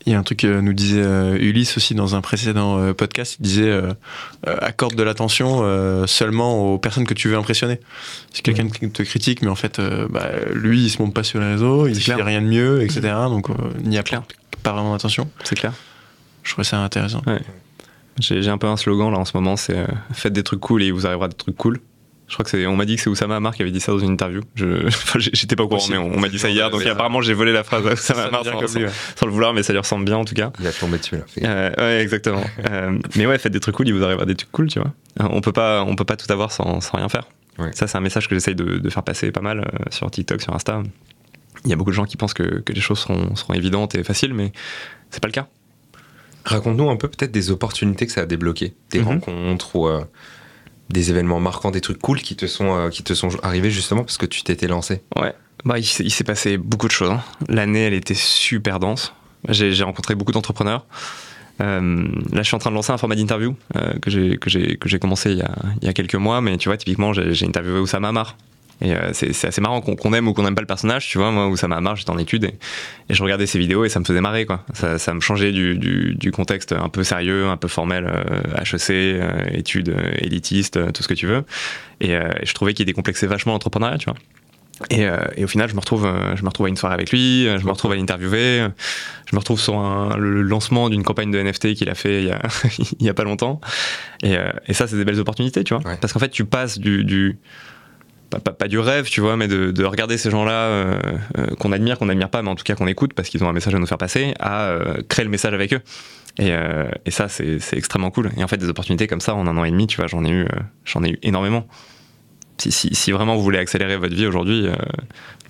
[0.05, 2.93] Il y a un truc que nous disait euh, Ulysse aussi dans un précédent euh,
[2.93, 3.35] podcast.
[3.39, 3.91] Il disait euh,
[4.47, 7.79] euh, accorde de l'attention euh, seulement aux personnes que tu veux impressionner.
[8.33, 11.23] Si quelqu'un qui te critique, mais en fait, euh, bah, lui, il se montre pas
[11.23, 13.01] sur les réseaux, il fait rien de mieux, etc.
[13.27, 13.53] Donc, euh,
[13.83, 14.21] n'y a Clair.
[14.23, 15.29] pas, pas vraiment d'attention.
[15.43, 15.73] C'est clair.
[16.43, 17.21] Je trouvais ça intéressant.
[17.27, 17.41] Ouais.
[18.19, 20.83] J'ai un peu un slogan là en ce moment, c'est euh, faites des trucs cool
[20.83, 21.79] et il vous arrivera des trucs cool.
[22.29, 23.91] Je crois que c'est, on m'a dit que c'est Oussama Amar qui avait dit ça
[23.91, 24.41] dans une interview.
[24.53, 24.87] Je,
[25.33, 27.51] j'étais pas au courant, mais on, on m'a dit ça hier, donc apparemment j'ai volé
[27.51, 28.89] la phrase à Oussama Ça Amar vient sans, ouais.
[29.15, 30.51] sans le vouloir, mais ça lui ressemble bien en tout cas.
[30.59, 31.23] Il a tombé dessus là.
[31.43, 32.43] Euh, ouais, exactement.
[32.69, 34.91] Euh, mais ouais, faites des trucs cool, il vous arrivera des trucs cool, tu vois.
[35.21, 37.27] Euh, On peut pas, on peut pas tout avoir sans, sans rien faire.
[37.57, 37.71] Ouais.
[37.73, 40.53] Ça, c'est un message que j'essaye de, de faire passer pas mal sur TikTok, sur
[40.53, 40.83] Insta.
[41.63, 43.95] Il y a beaucoup de gens qui pensent que, que les choses seront, seront évidentes
[43.95, 44.51] et faciles, mais
[45.09, 45.47] c'est pas le cas.
[46.45, 49.05] Raconte-nous un peu peut-être des opportunités que ça a débloquées, des Mhm.
[49.07, 50.03] rencontres ou euh,
[50.89, 54.03] des événements marquants, des trucs cool qui te sont, euh, qui te sont arrivés justement
[54.03, 55.01] parce que tu t'étais lancé.
[55.15, 55.33] Ouais.
[55.65, 57.11] Bah, il s'est il s'est passé beaucoup de choses.
[57.11, 57.21] hein.
[57.49, 59.13] L'année, elle était super dense.
[59.49, 60.85] J'ai rencontré beaucoup d'entrepreneurs.
[61.61, 64.49] Euh, là, je suis en train de lancer un format d'interview euh, que j'ai que
[64.49, 66.39] j'ai que j'ai commencé il y, a, il y a quelques mois.
[66.41, 68.37] Mais tu vois, typiquement, j'ai j'ai interviewé Oussama Amar.
[68.81, 71.07] Et euh, c'est assez marrant qu'on qu'on aime ou qu'on n'aime pas le personnage.
[71.09, 72.53] Tu vois, moi, Oussama Amar, j'étais en études et,
[73.09, 74.63] et je regardais ses vidéos et ça me faisait marrer, quoi.
[74.73, 78.61] Ça, ça me changeait du, du, du contexte un peu sérieux, un peu formel, euh,
[78.63, 81.43] HEC, euh, études euh, élitistes, euh, tout ce que tu veux.
[81.99, 84.15] Et, euh, et je trouvais qu'il décomplexait vachement l'entrepreneuriat, tu vois.
[84.89, 86.93] Et, euh, et au final, je me retrouve, euh, je me retrouve à une soirée
[86.95, 88.65] avec lui, je me retrouve à l'interviewer,
[89.29, 92.27] je me retrouve sur un- le lancement d'une campagne de NFT qu'il a fait il
[92.29, 92.39] y a,
[93.01, 93.59] il y a pas longtemps.
[94.23, 95.83] Et, euh, et ça, c'est des belles opportunités, tu vois.
[95.85, 95.97] Ouais.
[95.99, 97.39] Parce qu'en fait, tu passes du, du
[98.29, 100.99] pas, pas- pas du rêve, tu vois, mais de, de regarder ces gens-là euh,
[101.37, 103.49] euh, qu'on admire, qu'on n'admire pas, mais en tout cas qu'on écoute parce qu'ils ont
[103.49, 105.81] un message à nous faire passer, à euh, créer le message avec eux.
[106.37, 106.53] Et,
[107.05, 108.31] et ça, c'est extrêmement cool.
[108.37, 110.23] Et en fait, des opportunités comme ça, en un an et demi, tu vois, j'en
[110.23, 110.47] ai eu,
[110.85, 111.67] j'en ai eu énormément.
[112.57, 114.73] Si, si, si vraiment vous voulez accélérer votre vie aujourd'hui, euh,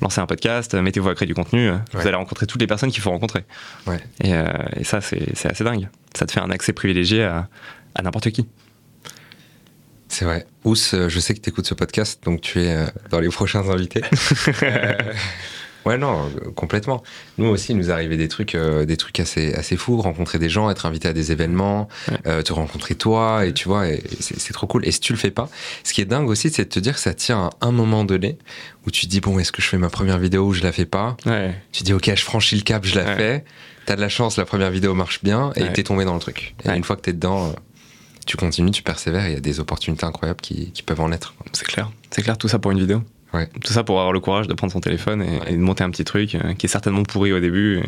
[0.02, 2.90] lancez un podcast, mettez-vous à créer du contenu, euh, vous allez rencontrer toutes les personnes
[2.92, 3.46] qu'il faut rencontrer.
[3.86, 4.00] Ouais.
[4.24, 4.46] Et, euh,
[4.78, 5.90] et ça, c'est c'est assez dingue.
[6.16, 7.50] Ça te fait un accès privilégié à,
[7.94, 8.48] à n'importe qui.
[10.10, 10.46] C'est vrai.
[10.66, 13.30] Ous, euh, je sais que tu écoutes ce podcast, donc tu es euh, dans les
[13.30, 14.02] prochains invités.
[15.86, 17.02] Ouais, non, euh, complètement.
[17.38, 20.50] Nous aussi, il nous arrivait des trucs, euh, des trucs assez, assez fous, rencontrer des
[20.50, 22.18] gens, être invité à des événements, Ouais.
[22.28, 23.86] euh, te rencontrer toi, et tu vois,
[24.20, 24.86] c'est trop cool.
[24.86, 25.50] Et si tu le fais pas,
[25.86, 28.04] ce qui est dingue aussi, c'est de te dire que ça tient à un moment
[28.04, 28.38] donné
[28.86, 30.74] où tu te dis, bon, est-ce que je fais ma première vidéo ou je la
[30.74, 31.16] fais pas?
[31.26, 31.56] Ouais.
[31.72, 33.16] Tu dis, ok, je franchis le cap, je la Ouais.
[33.16, 33.46] fais.
[33.86, 36.56] T'as de la chance, la première vidéo marche bien, et t'es tombé dans le truc.
[36.66, 37.54] Et une fois que t'es dedans, euh,
[38.30, 41.12] tu continues, tu persévères, et il y a des opportunités incroyables qui, qui peuvent en
[41.12, 41.34] être.
[41.54, 41.92] C'est clair.
[42.12, 43.02] C'est clair, tout ça pour une vidéo.
[43.34, 43.50] Ouais.
[43.64, 45.40] Tout ça pour avoir le courage de prendre son téléphone et, Ouais.
[45.50, 47.82] et de monter un petit truc euh, qui est certainement pourri au début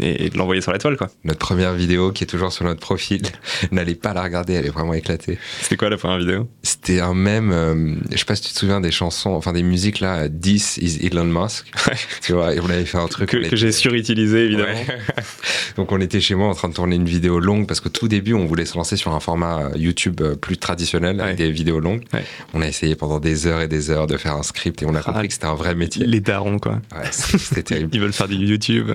[0.00, 1.08] et, et de l'envoyer sur la toile, quoi.
[1.24, 3.22] Notre première vidéo qui est toujours sur notre profil,
[3.72, 5.38] n'allez pas la regarder, elle est vraiment éclatée.
[5.60, 6.48] C'était quoi la première vidéo?
[6.62, 9.62] C'était un même, euh, je sais pas si tu te souviens des chansons, enfin des
[9.62, 11.66] musiques là, This is Elon Musk.
[12.22, 13.30] tu vois, et on avait fait un truc.
[13.30, 14.68] Que, j'ai surutilisé, évidemment.
[14.72, 14.98] Ouais.
[15.76, 18.08] Donc on était chez moi en train de tourner une vidéo longue parce que tout
[18.08, 21.46] début on voulait se lancer sur un format euh, YouTube euh, plus traditionnel avec Ouais.
[21.46, 22.04] des vidéos longues.
[22.12, 22.24] Ouais.
[22.52, 24.94] On a essayé pendant des heures et des heures de faire un script et on
[24.94, 26.06] a Ah, compris que c'était un vrai métier.
[26.06, 26.80] Les darons, quoi.
[26.94, 27.90] Ouais, c'était terrible.
[27.92, 28.90] Ils veulent faire du YouTube.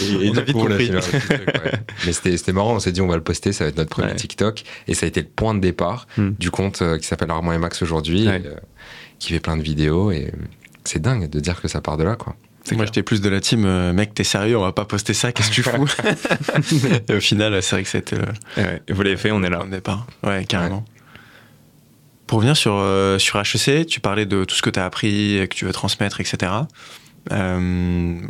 [0.00, 0.86] Et, et a compris.
[0.86, 1.72] filmé un petit truc, ouais.
[2.04, 3.90] Mais c'était c'était marrant, on s'est dit on va le poster, ça va être notre
[3.90, 4.16] premier Ouais.
[4.16, 4.62] TikTok.
[4.88, 6.30] Et ça a été le point de départ Hmm.
[6.38, 8.42] du compte euh, qui s'appelle Armand et Max aujourd'hui, Ouais.
[8.44, 8.54] euh,
[9.18, 10.10] qui fait plein de vidéos.
[10.10, 10.32] Et
[10.84, 12.36] c'est dingue de dire que ça part de là, quoi.
[12.72, 15.30] Moi, j'étais plus de la team, euh, mec, t'es sérieux, on va pas poster ça,
[15.30, 15.86] qu'est-ce que tu fous?
[17.08, 18.24] Et au final, c'est vrai que c'était le
[18.62, 19.58] ouais, vous l'avez fait, on est là.
[19.58, 20.04] point de départ.
[20.24, 20.84] Ouais, carrément.
[22.26, 25.46] Pour revenir sur, euh, sur HEC, tu parlais de tout ce que tu as appris,
[25.48, 26.50] que tu veux transmettre, etc.
[27.32, 28.20] Euh,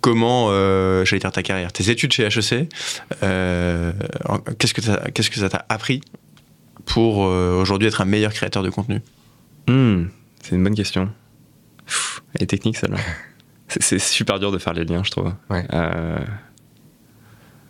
[0.00, 2.68] comment, euh, j'allais dire ta carrière, tes études chez HEC,
[3.22, 3.92] euh,
[4.58, 6.00] qu'est-ce que qu'est-ce que ça t'a appris
[6.84, 9.00] pour euh, aujourd'hui être un meilleur créateur de contenu?
[9.68, 10.04] Hmm,
[10.42, 11.10] c'est une bonne question.
[11.86, 12.98] Pff, elle est technique, celle-là.
[13.68, 15.32] C'est- super dur de faire les liens, je trouve.
[15.50, 15.66] Ouais.
[15.72, 16.18] Euh,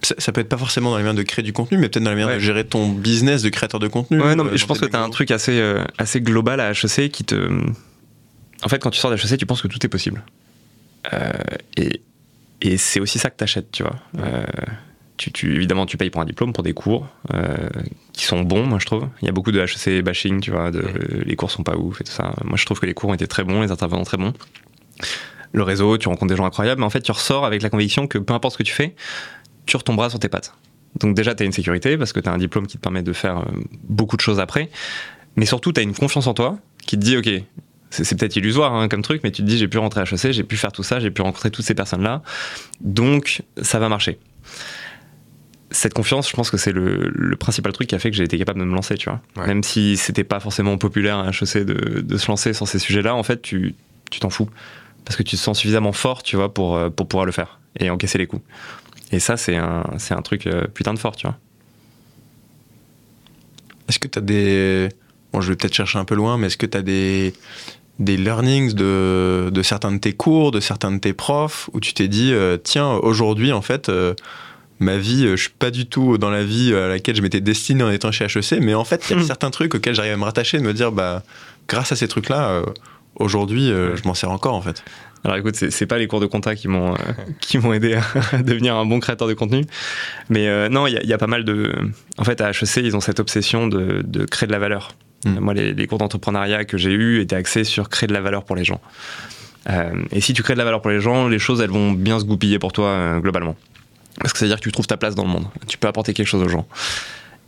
[0.02, 2.04] ça, ça peut être pas forcément dans les manières de créer du contenu, mais peut-être
[2.04, 2.35] dans la manière Ouais.
[2.35, 4.20] de gérer ton business de créateur de contenu.
[4.20, 6.61] Ouais, non, euh, mais je pense que tu as un truc assez, euh, assez global
[6.61, 7.50] à HEC qui te.
[8.64, 10.23] En fait, quand tu sors d'HEC, tu penses que tout est possible.
[11.12, 11.31] Euh,
[11.77, 12.01] et
[12.62, 13.97] et c'est aussi ça que tu achètes, tu vois.
[14.19, 14.45] Euh,
[15.19, 17.69] tu, tu- évidemment, tu payes pour un diplôme, pour des cours euh,
[18.14, 19.07] qui sont bons, moi je trouve.
[19.21, 20.83] Il y a beaucoup de HEC bashing, tu vois, de,
[21.25, 22.35] les cours sont pas ouf et tout ça.
[22.45, 24.33] Moi je trouve que les cours ont été très bons, les intervenants très bons.
[25.53, 28.07] Le réseau, tu rencontres des gens incroyables, mais en fait tu ressors avec la conviction
[28.07, 28.95] que peu importe ce que tu fais,
[29.66, 30.55] tu retomberas sur tes pattes.
[31.01, 33.03] Donc déjà, tu as une sécurité parce que tu as un diplôme qui te permet
[33.03, 33.45] de faire
[33.85, 34.71] beaucoup de choses après.
[35.37, 37.29] Mais surtout, tu as une confiance en toi qui te dit, OK,
[37.90, 40.33] c'est peut-être illusoire hein, comme truc, mais tu te dis, j'ai pu rentrer à HEC,
[40.33, 42.22] j'ai pu faire tout ça, j'ai pu rencontrer toutes ces personnes-là.
[42.81, 44.18] Donc, ça va marcher.
[45.70, 48.25] Cette confiance, je pense que c'est le, le principal truc qui a fait que j'ai
[48.25, 49.20] été capable de me lancer, tu vois.
[49.37, 49.46] Ouais.
[49.46, 53.14] Même si c'était pas forcément populaire à HEC de, de se lancer sur ces sujets-là,
[53.14, 53.75] en fait, tu
[54.11, 54.49] tu t'en fous.
[55.05, 57.61] Parce que tu te sens suffisamment fort, tu vois, pour, euh, pour pouvoir le faire
[57.79, 58.42] et encaisser les coups.
[59.12, 61.38] Et ça, c'est un, un truc euh, putain de fort, tu vois.
[63.88, 64.88] Est-ce que tu as des.
[65.37, 67.35] Bon, je vais peut-être chercher un peu loin, mais est-ce que tu as des,
[67.99, 71.92] des learnings de, de certains de tes cours, de certains de tes profs, où tu
[71.92, 74.14] t'es dit, euh, tiens, aujourd'hui, en fait, euh,
[74.79, 77.42] ma vie, euh, je suis pas du tout dans la vie à laquelle je m'étais
[77.42, 79.27] destiné en étant chez HEC, mais en fait, il y a Mm.
[79.27, 81.22] certains trucs auxquels j'arrive à me rattacher, de me dire, bah,
[81.68, 82.62] grâce à ces trucs-là, euh,
[83.16, 84.83] aujourd'hui, je m'en sers encore, en fait.
[85.22, 86.99] Alors écoute, c'est pas les cours de compta qui m'ont euh,
[87.40, 87.99] qui m'ont aidé
[88.33, 89.64] à devenir un bon créateur de contenu,
[90.31, 91.75] mais euh, non, il y, a- il y a pas mal de.
[92.16, 94.92] En fait, à HEC, ils ont cette obsession de, de créer de la valeur.
[95.26, 95.38] Mm.
[95.40, 98.56] Moi, les, cours d'entrepreneuriat que j'ai eus étaient axés sur créer de la valeur pour
[98.56, 98.80] les gens.
[99.68, 101.92] Euh, et si tu crées de la valeur pour les gens, les choses elles vont
[101.92, 103.56] bien se goupiller pour toi euh, globalement.
[104.20, 105.46] Parce que ça veut dire que tu trouves ta place dans le monde.
[105.66, 106.66] Tu peux apporter quelque chose aux gens.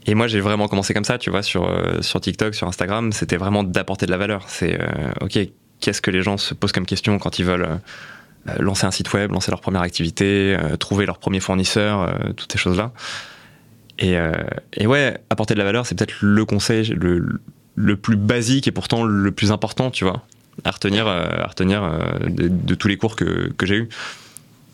[0.06, 3.12] Et moi, j'ai vraiment commencé comme ça, tu vois, sur, euh, sur TikTok, sur Instagram,
[3.12, 4.44] c'était vraiment d'apporter de la valeur.
[4.48, 4.86] C'est, euh,
[5.20, 5.38] ok,
[5.80, 7.76] qu'est-ce que les gens se posent comme question quand ils veulent euh,
[8.48, 12.32] euh, lancer un site web, lancer leur première activité, euh, trouver leur premier fournisseur, euh,
[12.36, 12.92] toutes ces choses-là.
[13.98, 14.32] Et, euh,
[14.74, 17.40] et ouais, apporter de la valeur, c'est peut-être le conseil le,
[17.80, 20.22] le plus basique et pourtant le plus important, tu vois,
[20.64, 23.88] à retenir, euh, à retenir euh, de, de tous les cours que, que j'ai eus.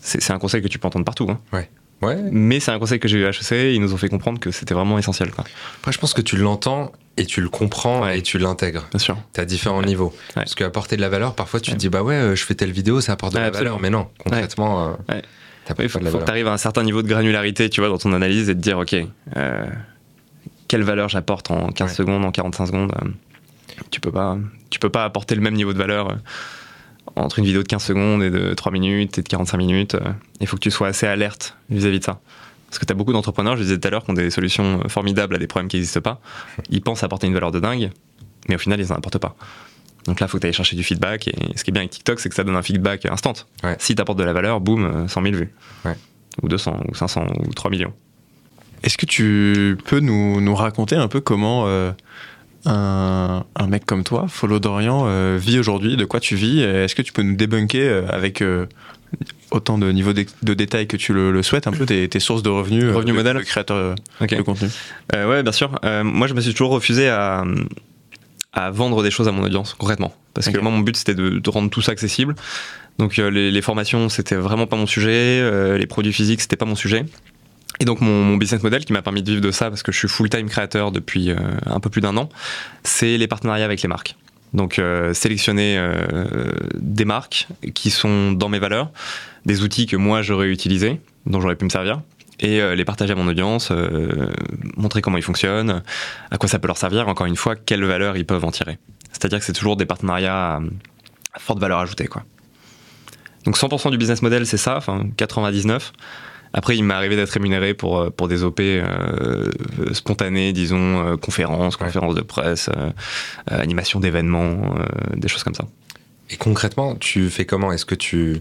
[0.00, 1.40] C'est un conseil que tu peux entendre partout, hein.
[1.52, 1.68] Ouais.
[2.30, 4.50] mais c'est un conseil que j'ai eu à HEC, ils nous ont fait comprendre que
[4.50, 5.44] c'était vraiment essentiel, quoi.
[5.80, 8.18] Après, je pense que tu l'entends et tu le comprends Ouais.
[8.18, 8.86] et tu l'intègres.
[8.90, 9.16] Bien sûr.
[9.32, 10.12] Tu as différents niveaux.
[10.34, 11.76] Parce qu'apporter de la valeur, parfois tu Ouais.
[11.76, 13.80] te dis, bah ouais, euh, je fais telle vidéo, ça apporte de Ouais, la valeur.
[13.80, 15.22] Mais non, concrètement, euh, Ouais.
[15.70, 17.88] Il pas faut, faut que tu arrives à un certain niveau de granularité, tu vois,
[17.88, 18.94] dans ton analyse et te dire, ok,
[19.36, 19.64] euh,
[20.74, 21.94] quelle valeur j'apporte en 15 Ouais.
[21.94, 22.92] secondes, en 45 secondes.
[23.00, 23.08] euh,
[23.92, 24.36] tu peux pas,
[24.70, 26.14] tu peux pas apporter le même niveau de valeur euh,
[27.14, 29.94] entre une vidéo de 15 secondes et de 3 minutes et de 45 minutes.
[29.94, 30.00] euh,
[30.40, 32.18] Il faut que tu sois assez alerte vis-à-vis de ça.
[32.68, 34.80] Parce que tu as beaucoup d'entrepreneurs, je disais tout à l'heure, qui ont des solutions
[34.88, 36.20] formidables à des problèmes qui n'existent pas.
[36.70, 37.92] Ils pensent apporter une valeur de dingue,
[38.48, 39.36] mais au final, ils n'en apportent pas.
[40.06, 41.28] Donc là, il faut que tu ailles chercher du feedback.
[41.28, 43.34] Et ce qui est bien avec TikTok, c'est que ça donne un feedback instant.
[43.62, 43.76] Ouais.
[43.78, 45.54] Si tu apportes de la valeur, boum, euh, 100 000 vues.
[45.84, 45.94] Ouais.
[46.42, 47.92] Ou 200, ou 500, ou 3 millions.
[48.82, 51.92] Est-ce que tu peux nous, nous raconter un peu comment euh,
[52.66, 56.94] un, un mec comme toi, Follow Dorian, euh, vit aujourd'hui De quoi tu vis Est-ce
[56.94, 58.66] que tu peux nous débunker euh, avec euh,
[59.50, 62.20] autant de niveau de, de détails que tu le, le souhaites, un peu tes, tes
[62.20, 64.68] sources de revenus Revenus de, modèles de créateur de contenu?
[65.12, 65.78] Ouais, bien sûr.
[66.02, 67.44] Moi, je me suis toujours refusé à,
[68.52, 70.14] à vendre des choses à mon audience, concrètement.
[70.32, 72.34] Parce que moi, mon but, c'était de, de rendre tout ça accessible.
[72.98, 75.76] Donc, les, les formations, c'était vraiment pas mon sujet.
[75.78, 77.04] les produits physiques, c'était pas mon sujet.
[77.80, 79.98] Et donc, mon, business model qui m'a permis de vivre de ça, parce que je
[79.98, 82.28] suis full-time créateur depuis euh, un peu plus d'un an,
[82.84, 84.16] c'est les partenariats avec les marques.
[84.52, 88.92] Donc, euh, sélectionner euh, des marques qui sont dans mes valeurs,
[89.44, 92.00] des outils que moi, j'aurais utilisés, dont j'aurais pu me servir,
[92.40, 93.72] et les partager à mon audience,
[94.76, 95.82] montrer comment ils fonctionnent,
[96.32, 98.76] à quoi ça peut leur servir, encore une fois, quelles valeurs ils peuvent en tirer.
[99.12, 100.60] C'est-à-dire que c'est toujours des partenariats à,
[101.32, 102.08] à forte valeur ajoutée.
[102.08, 102.24] Quoi.
[103.44, 105.92] Donc 100% du business model, c'est ça, enfin 99.
[106.56, 109.50] Après, il m'est arrivé d'être rémunéré pour, euh, pour des OP euh,
[109.92, 111.86] spontanés, disons, euh, conférences, Ouais.
[111.86, 112.70] conférences de presse,
[113.48, 114.76] animation d'événements,
[115.16, 115.66] des choses comme ça.
[116.30, 117.72] Et concrètement, tu fais comment?
[117.72, 118.40] Est-ce que tu,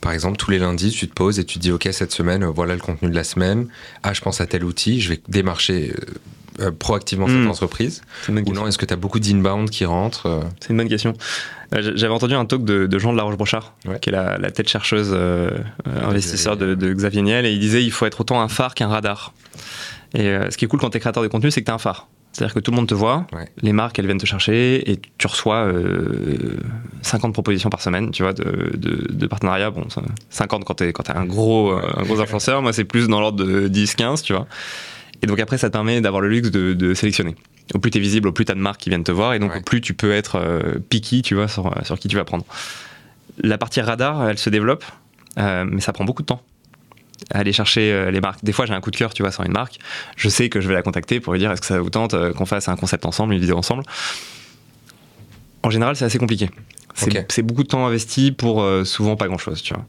[0.00, 2.44] par exemple, tous les lundis, tu te poses et tu te dis, OK, cette semaine,
[2.46, 3.68] voilà le contenu de la semaine.
[4.02, 5.92] Ah, je pense à tel outil, je vais démarcher
[6.60, 7.48] euh, proactivement cette Mm.
[7.50, 8.02] entreprise.
[8.28, 11.14] Ou non, est-ce que tu as beaucoup d'inbound qui rentrent euh, C'est une bonne question.
[11.74, 13.98] Euh, J'avais entendu un talk de, de Jean de la Roche-Brochard, Ouais.
[14.00, 15.50] qui est la, la tête chercheuse euh,
[16.02, 18.88] investisseur de, de Xavier Niel, et il disait il faut être autant un phare qu'un
[18.88, 19.32] radar.
[20.14, 21.74] Et ce qui est cool quand tu es créateur de contenu, c'est que tu es
[21.74, 22.08] un phare.
[22.32, 23.48] C'est-à-dire que tout le monde te voit, Ouais.
[23.60, 26.56] les marques elles viennent te chercher et tu reçois euh,
[27.02, 29.70] 50 propositions par semaine, tu vois, de, de, de partenariats.
[29.70, 32.84] Bon, ça- 50 quand tu es, quand t'es un gros, un gros influenceur, moi c'est
[32.84, 34.46] plus dans l'ordre de 10-15, tu vois.
[35.22, 37.36] Et donc après, ça te permet d'avoir le luxe de, de sélectionner.
[37.74, 39.34] Au plus tu es visible, au plus tu as de marques qui viennent te voir,
[39.34, 39.58] et donc Ouais.
[39.58, 42.44] au plus tu peux être euh, picky, tu vois, sur, sur qui tu vas prendre.
[43.42, 44.84] La partie radar, elle se développe,
[45.38, 46.42] euh, mais ça prend beaucoup de temps.
[47.32, 48.42] Aller chercher euh, les marques.
[48.44, 49.78] Des fois, j'ai un coup de cœur, tu vois, sur une marque.
[50.16, 52.14] Je sais que je vais la contacter pour lui dire est-ce que ça vous tente
[52.14, 53.84] euh, qu'on fasse un concept ensemble, une vidéo ensemble?
[55.62, 56.50] En général, c'est assez compliqué.
[56.94, 59.86] C'est c'est beaucoup de temps investi pour euh, souvent pas grand-chose, tu vois.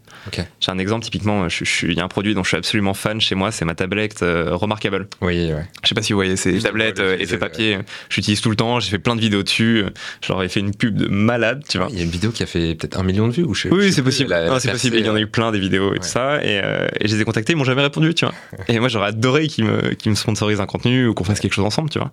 [0.60, 3.20] J'ai un exemple, typiquement, suis- il y a un produit dont je suis absolument fan
[3.20, 5.08] chez moi, c'est ma tablette euh, Remarkable.
[5.22, 5.66] Oui, ouais.
[5.84, 7.80] Je sais pas si vous voyez ces Oui, je tablettes vois, euh, je effet papier.
[8.10, 8.80] J'utilise tout le temps.
[8.80, 9.84] J'ai fait plein de vidéos dessus.
[10.30, 11.88] Leur ai fait une pub de malade, tu vois.
[11.92, 13.64] Il y a une vidéo qui a fait peut-être un million de vues ou je
[13.64, 14.32] sais- Oui, c'est possible.
[14.32, 14.98] elle a- elle a Non, c'est possible.
[14.98, 16.00] Il y en a euh, eu plein des vidéos et Ouais.
[16.00, 16.44] tout ça.
[16.44, 18.34] Et, euh, et je les ai contactés, ils m'ont jamais répondu, tu vois.
[18.68, 21.54] Et moi, j'aurais adoré qu'ils me, qu'ils me sponsorisent un contenu ou qu'on fasse quelque
[21.54, 22.12] chose ensemble, tu vois.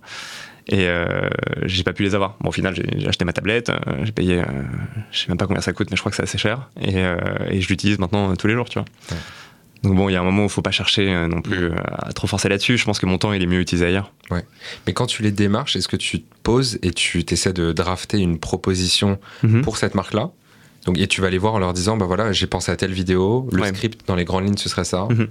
[0.71, 1.27] Et euh,
[1.65, 2.35] j'ai pas pu les avoir.
[2.41, 4.43] Bon, au final, j'ai acheté ma tablette, euh, j'ai payé, euh,
[5.11, 6.69] je sais même pas combien ça coûte, mais je crois que c'est assez cher.
[6.79, 7.17] Et, euh,
[7.49, 8.85] et je l'utilise maintenant euh, tous les jours, tu vois.
[9.11, 9.17] Ouais.
[9.81, 11.63] Donc bon, il y a un moment où il faut pas chercher euh, non plus
[11.65, 12.77] euh, à trop forcer là-dessus.
[12.77, 14.11] Je pense que mon temps, il est mieux utilisé ailleurs.
[14.85, 18.19] Mais quand tu les démarches, est-ce que tu te poses et tu essaies de drafter
[18.19, 19.61] une proposition Mhm.
[19.61, 20.29] pour cette marque-là?
[20.85, 22.91] Donc, et tu vas les voir en leur disant, bah voilà, j'ai pensé à telle
[22.93, 23.69] vidéo, le Ouais.
[23.69, 25.07] script dans les grandes lignes, ce serait ça.
[25.09, 25.27] Mhm.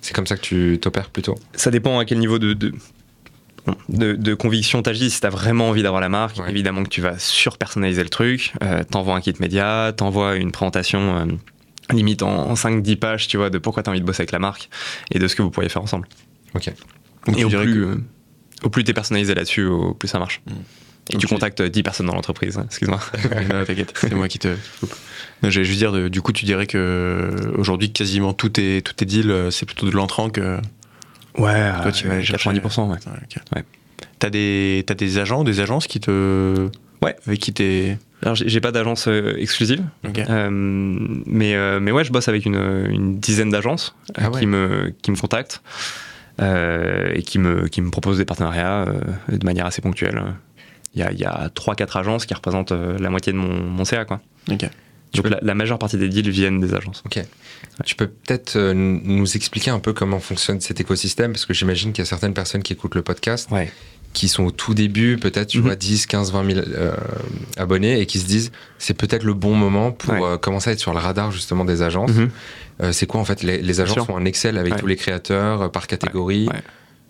[0.00, 1.36] C'est comme ça que tu t'opères plutôt?
[1.54, 2.52] Ça dépend à quel niveau de,
[3.88, 5.10] de, de conviction t'agis.
[5.10, 6.50] Si t'as vraiment envie d'avoir la marque, Ouais.
[6.50, 8.52] évidemment que tu vas surpersonnaliser le truc.
[8.62, 11.24] Euh, t'envoies un kit média, t'envoies une présentation euh,
[11.94, 14.38] limite en, 5-10 pages, tu vois, de pourquoi tu as envie de bosser avec la
[14.38, 14.68] marque
[15.10, 16.08] et de ce que vous pourriez faire ensemble.
[16.54, 16.72] Ok.
[17.26, 17.96] Donc, et au plus, que- euh,
[18.64, 20.40] au plus t'es personnalisé là-dessus, au plus ça marche.
[20.46, 20.52] Mm.
[21.10, 22.98] Et Donc tu contactes 10 personnes dans l'entreprise, hein, excuse-moi.
[23.52, 24.48] Non, t'inquiète, c'est moi qui te
[25.42, 28.94] J'allais juste dire, de- du coup, tu dirais que euh, aujourd'hui, quasiment tous tes, tous
[28.94, 30.58] tes deals, euh, c'est plutôt de l'entrant que.
[31.38, 32.92] Ouais, Toi, tu vas aller chercher- 90%, ouais.
[32.92, 33.42] Ouais, ok.
[33.56, 33.64] Ouais.
[34.18, 36.68] T'as des, t'as des agents ou des agences qui te.
[37.02, 37.16] Ouais.
[37.26, 37.98] Avec qui t'es.
[38.22, 39.82] Alors j'ai pas d'agence euh, exclusive,
[40.30, 44.40] euh, mais, euh, mais ouais, je bosse avec une, une dizaine d'agences euh, Ah ouais.
[44.40, 45.60] qui, me, qui me contactent
[46.40, 49.00] euh, et qui me, qui me proposent des partenariats euh,
[49.36, 50.22] de manière assez ponctuelle.
[50.94, 53.62] Il y a, il y a 3-4 agences qui représentent euh, la moitié de mon,
[53.62, 54.06] mon CA.
[54.06, 54.20] Quoi.
[55.12, 57.02] Donc la, la majeure partie des deals viennent des agences.
[57.84, 61.92] Tu peux peut-être euh, nous expliquer un peu comment fonctionne cet écosystème Parce que j'imagine
[61.92, 63.72] qu'il y a certaines personnes qui écoutent le podcast Ouais.
[64.12, 65.64] qui sont au tout début, peut-être, tu Mhm.
[65.64, 66.94] vois, 10, 15, 20 000 euh,
[67.56, 70.20] abonnés et qui se disent c'est peut-être le bon moment pour Ouais.
[70.22, 72.12] euh, commencer à être sur le radar justement des agences.
[72.12, 72.30] Mhm.
[72.82, 75.70] Euh, c'est quoi en fait Les, les agences font un Excel avec tous les créateurs
[75.72, 76.48] par catégorie.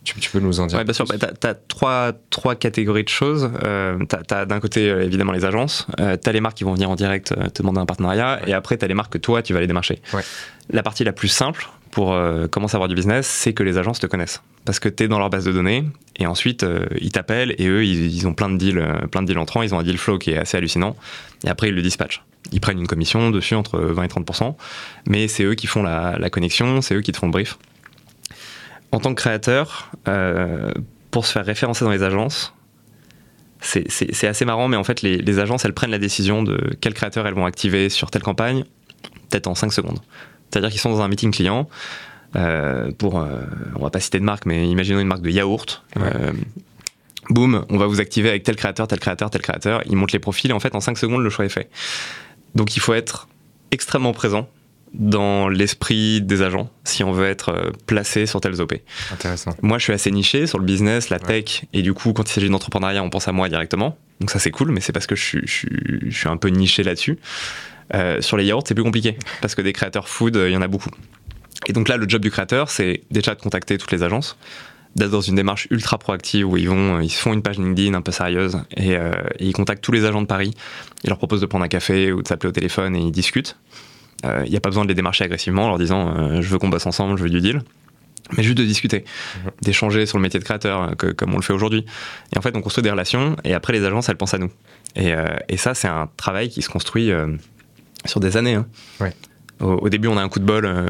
[0.04, 1.06] Tu, tu peux nous en dire Ouais, bien sûr.
[1.06, 3.50] Bah, t'as as trois, trois catégories de choses.
[3.64, 5.86] Euh, t'as as, d'un côté, euh, évidemment, les agences.
[5.98, 8.40] Euh, t'as les marques qui vont venir en direct euh, te demander un partenariat.
[8.42, 8.50] Ouais.
[8.50, 10.00] Et après, t'as les marques que toi, tu vas aller démarcher.
[10.12, 10.22] Ouais.
[10.70, 13.78] La partie la plus simple pour euh, commencer à avoir du business, c'est que les
[13.78, 14.42] agences te connaissent.
[14.66, 15.84] Parce que t'es dans leur base de données.
[16.16, 16.66] Et ensuite,
[17.00, 17.54] ils t'appellent.
[17.58, 19.62] Et eux, ils, ils ont plein de deals, plein de deals entrants.
[19.62, 20.96] Ils ont un deal flow qui est assez hallucinant.
[21.44, 22.22] Et après, ils le dispatchent.
[22.52, 24.54] Ils prennent une commission dessus entre 20 et 30%.
[25.06, 26.82] Mais c'est eux qui font la, la connexion.
[26.82, 27.58] C'est eux qui te font le brief.
[28.94, 30.70] En tant que créateur, euh,
[31.10, 32.54] pour se faire référencer dans les agences,
[33.60, 36.94] c'est- assez marrant, mais en fait, les, les agences, elles prennent la décision de quel
[36.94, 38.64] créateur elles vont activer sur telle campagne,
[39.30, 39.98] peut-être en 5 secondes.
[40.50, 41.68] C'est-à-dire qu'ils sont dans un meeting client,
[42.36, 43.40] euh, pour, euh,
[43.74, 45.82] on va pas citer de marque, mais imaginons une marque de yaourt.
[45.96, 46.02] Ouais.
[46.14, 46.32] Euh,
[47.30, 49.82] boum, on va vous activer avec tel créateur, tel créateur, tel créateur.
[49.86, 51.68] Ils montent les profils et en fait, en 5 secondes, le choix est fait.
[52.54, 53.26] Donc il faut être
[53.72, 54.48] extrêmement présent
[54.94, 58.74] dans l'esprit des agents si on veut être euh, placé sur telles OP.
[59.12, 59.50] Intéressant.
[59.62, 61.42] Moi, je suis assez niché sur le business, la Ouais.
[61.42, 63.96] tech, et du coup, quand il s'agit d'entrepreneuriat, on pense à moi directement.
[64.20, 65.68] Donc ça, c'est cool, mais c'est parce que je suis, je suis,
[66.10, 67.18] je suis un peu niché là-dessus.
[67.94, 70.56] Euh, sur les yaourts, c'est plus compliqué, parce que des créateurs food, euh, il y
[70.56, 70.90] en a beaucoup.
[71.66, 74.36] Et donc là, le job du créateur, c'est déjà de contacter toutes les agences,
[74.96, 77.94] d'être dans une démarche ultra proactive où ils vont, ils se font une page LinkedIn
[77.94, 80.54] un peu sérieuse et, euh, et ils contactent tous les agents de Paris.
[81.02, 83.56] Ils leur proposent de prendre un café ou de s'appeler au téléphone et ils discutent.
[84.24, 86.48] Euh, Il n'y a pas besoin de les démarcher agressivement en leur disant euh, je
[86.48, 87.62] veux qu'on bosse ensemble, je veux du deal.
[88.36, 89.04] Mais juste de discuter,
[89.44, 89.50] Mhm.
[89.62, 91.84] d'échanger sur le métier de créateur euh, que- comme on le fait aujourd'hui.
[92.34, 94.50] Et en fait, on construit des relations et après, les agences, elles pensent à nous.
[94.96, 97.36] Et, euh, et ça, c'est un travail qui se construit euh,
[98.06, 98.54] sur des années.
[98.54, 98.66] hein.
[99.00, 99.12] Ouais.
[99.60, 100.86] Au, au début, on a un coup de bol, euh,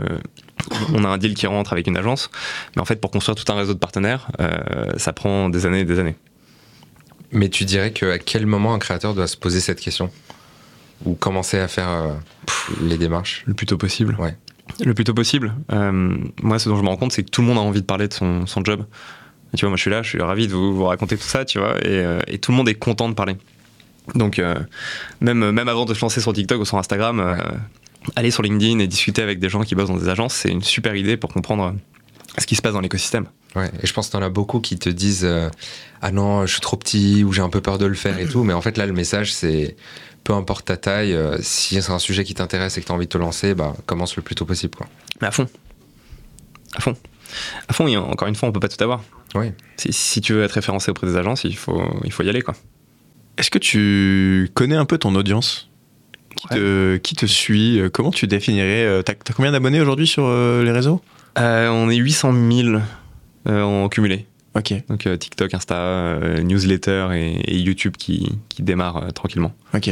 [0.95, 2.31] on a un deal qui rentre avec une agence.
[2.77, 5.81] Mais en fait, pour construire tout un réseau de partenaires, euh, ça prend des années
[5.81, 6.15] et des années.
[7.33, 10.09] Mais tu dirais qu'à quel moment un créateur doit se poser cette question?
[11.05, 12.13] Ou commencer à faire euh,
[12.83, 14.17] les démarches Le plus tôt possible.
[14.19, 14.37] Ouais.
[14.85, 15.55] Le plus tôt possible.
[15.73, 17.81] Euh, moi, ce dont je me rends compte, c'est que tout le monde a envie
[17.81, 18.85] de parler de son, son job.
[19.53, 21.25] Et tu vois, moi, je suis là, je suis ravi de vous, vous raconter tout
[21.25, 23.37] ça, tu vois, et, euh, et tout le monde est content de parler.
[24.15, 24.39] Donc,
[25.23, 27.39] même, même avant de se lancer sur TikTok ou sur Instagram,
[28.17, 30.63] aller sur LinkedIn et discuter avec des gens qui bossent dans des agences, c'est une
[30.63, 31.75] super idée pour comprendre
[32.39, 33.27] ce qui se passe dans l'écosystème.
[33.55, 35.49] Ouais, et je pense que t'en as beaucoup qui te disent euh,
[36.03, 38.27] Ah non, je suis trop petit ou j'ai un peu peur de le faire et
[38.31, 38.43] tout.
[38.45, 39.77] Mais en fait, là, le message, c'est
[40.25, 43.07] peu importe ta taille, euh, si c'est un sujet qui t'intéresse et que t'as envie
[43.07, 44.75] de te lancer, bah, commence le plus tôt possible.
[44.77, 44.87] Quoi.
[45.21, 45.47] Mais à fond.
[46.75, 46.97] À fond.
[47.69, 49.03] À fond, et encore une fois, on peut pas tout avoir.
[49.35, 49.53] Ouais.
[49.77, 52.43] Si, si tu veux être référencé auprès des agences, il faut, il faut y aller,
[52.43, 52.55] quoi.
[53.37, 55.71] Est-ce que tu connais un peu ton audience?
[56.37, 57.81] Qui, te, qui te suit?
[57.93, 61.01] Comment tu définirais euh, T'as t'as combien d'abonnés aujourd'hui sur euh, les réseaux?
[61.39, 62.81] Euh, on est 800 000
[63.49, 64.27] euh, en cumulé.
[64.57, 64.73] Ok.
[64.89, 69.53] Donc euh, TikTok, Insta, euh, newsletter et, et YouTube qui, qui démarrent euh, tranquillement.
[69.75, 69.91] Ok.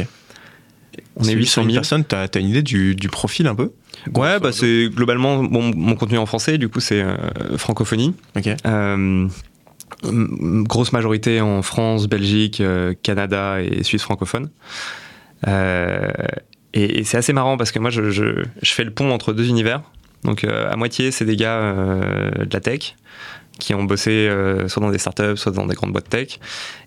[1.15, 1.73] On est 800 000.
[1.75, 2.03] personnes.
[2.05, 3.71] T'as as une idée du, du profil un peu
[4.15, 7.15] Ouais, bah c'est globalement bon, mon contenu en français, du coup c'est euh,
[7.57, 8.15] francophonie.
[8.35, 8.49] Ok.
[8.65, 9.27] Euh,
[10.03, 14.49] grosse majorité en France, Belgique, euh, Canada et Suisse francophone.
[15.47, 19.31] Et et c'est assez marrant parce que moi je, je- je fais le pont entre
[19.33, 19.81] deux univers.
[20.23, 22.95] Donc à moitié c'est des gars de la tech
[23.59, 24.27] qui ont bossé
[24.67, 26.39] soit dans des startups, soit dans des grandes boîtes tech.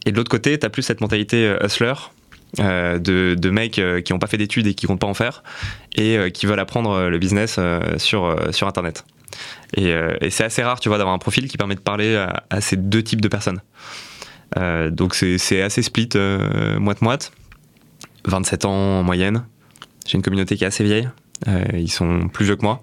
[0.04, 1.92] Et de l'autre côté, tu as plus cette mentalité hustler.
[2.60, 5.14] Euh, de, de mecs euh, qui n'ont pas fait d'études et qui comptent pas en
[5.14, 5.42] faire
[5.96, 7.58] et euh, qui veulent apprendre le business
[7.98, 9.04] sur, sur internet.
[9.76, 12.44] Et, et c'est assez rare, tu vois, d'avoir un profil qui permet de parler à,
[12.50, 13.60] à ces deux types de personnes.
[14.56, 17.32] Euh, donc c'est c'est assez split, euh, moite-moite.
[18.26, 19.44] 27 ans en moyenne.
[20.06, 21.08] J'ai une communauté qui est assez vieille.
[21.48, 22.80] Euh, ils sont plus vieux que moi.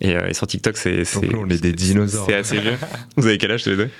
[0.00, 1.04] Et, euh, et sur TikTok, c'est
[1.36, 2.26] on est des dinosaures.
[2.26, 2.76] C'est assez vieux.
[3.16, 3.90] Vous avez quel âge tous les deux?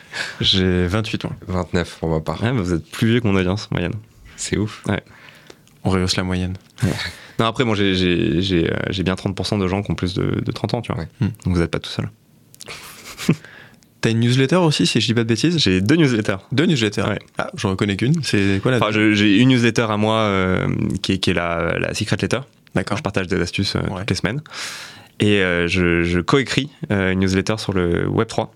[0.41, 1.33] J'ai 28 ans.
[1.47, 2.43] 29 pour ma part.
[2.43, 3.95] Ouais, bah, Vous êtes plus vieux que mon audience moyenne.
[4.37, 4.83] C'est ouf.
[5.85, 6.55] On rehausse la moyenne.
[7.39, 10.15] Non, après, bon, j'ai- j'ai j'ai, euh, j'ai bien 30% de gens qui ont plus
[10.15, 11.03] de, de 30 ans, tu vois.
[11.03, 11.09] Ouais.
[11.21, 11.29] Hmm.
[11.45, 12.09] Donc vous n'êtes pas tout seul.
[14.01, 15.59] T'as une newsletter aussi, si je dis pas de bêtises?
[15.59, 16.37] J'ai deux newsletters.
[16.53, 17.03] Deux newsletters?
[17.09, 17.19] Ouais.
[17.39, 18.23] Ah, j'en reconnais qu'une.
[18.23, 20.69] C'est quoi la Enfin, je- j'ai une newsletter à moi euh,
[21.03, 22.41] qui, est, qui est la, la Secret Letter.
[22.75, 22.99] D'accord.
[22.99, 24.01] Je partage des astuces euh, Ouais.
[24.01, 24.43] toutes les semaines.
[25.21, 28.49] Et euh, je, je coécris une newsletter sur le Web3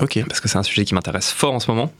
[0.00, 0.24] Ok.
[0.26, 1.92] parce que c'est un sujet qui m'intéresse fort en ce moment.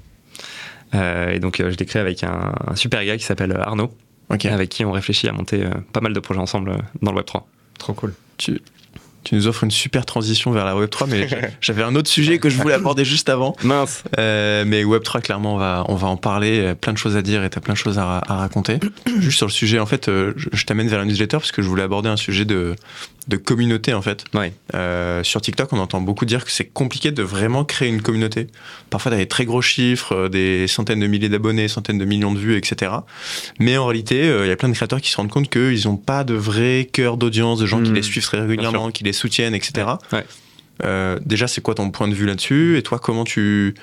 [0.95, 3.93] Euh, et donc, euh, je l'écris avec un, un super gars qui s'appelle Arnaud,
[4.31, 4.47] Ok.
[4.47, 7.21] avec qui on réfléchit à monter euh, pas mal de projets ensemble euh, dans le
[7.21, 7.43] Web3.
[7.79, 8.15] Trop cool.
[8.39, 8.61] Tu,
[9.25, 11.29] tu nous offres une super transition vers la Web3, mais
[11.61, 13.55] j'avais un autre sujet que je voulais aborder juste avant.
[13.63, 16.61] Mince Euh, mais Web3, clairement, on va, on va en parler.
[16.61, 18.79] euh, Plein de choses à dire et t'as plein de choses à, ra- à raconter.
[19.19, 21.61] Juste sur le sujet, en fait, euh, je, je t'amène vers la newsletter parce que
[21.63, 22.75] je voulais aborder un sujet de,
[23.29, 24.25] de communauté, en fait.
[24.35, 24.53] Ouais.
[24.75, 28.47] Euh, sur TikTok, on entend beaucoup dire que c'est compliqué de vraiment créer une communauté.
[28.91, 32.33] Parfois, t'as des très gros chiffres, euh, des centaines de milliers d'abonnés, centaines de millions
[32.33, 32.91] de vues, etc.
[33.61, 35.85] Mais en réalité, euh, il y a plein de créateurs qui se rendent compte qu'ils
[35.87, 37.97] n'ont pas de vrai cœur d'audience, de gens qui Mhm.
[37.97, 39.87] les suivent très régulièrement, qui les soutiennent, etc.
[40.13, 40.25] Ouais.
[40.85, 42.79] Euh, déjà, c'est quoi ton point de vue là-dessus?
[42.79, 43.75] Et toi, comment tu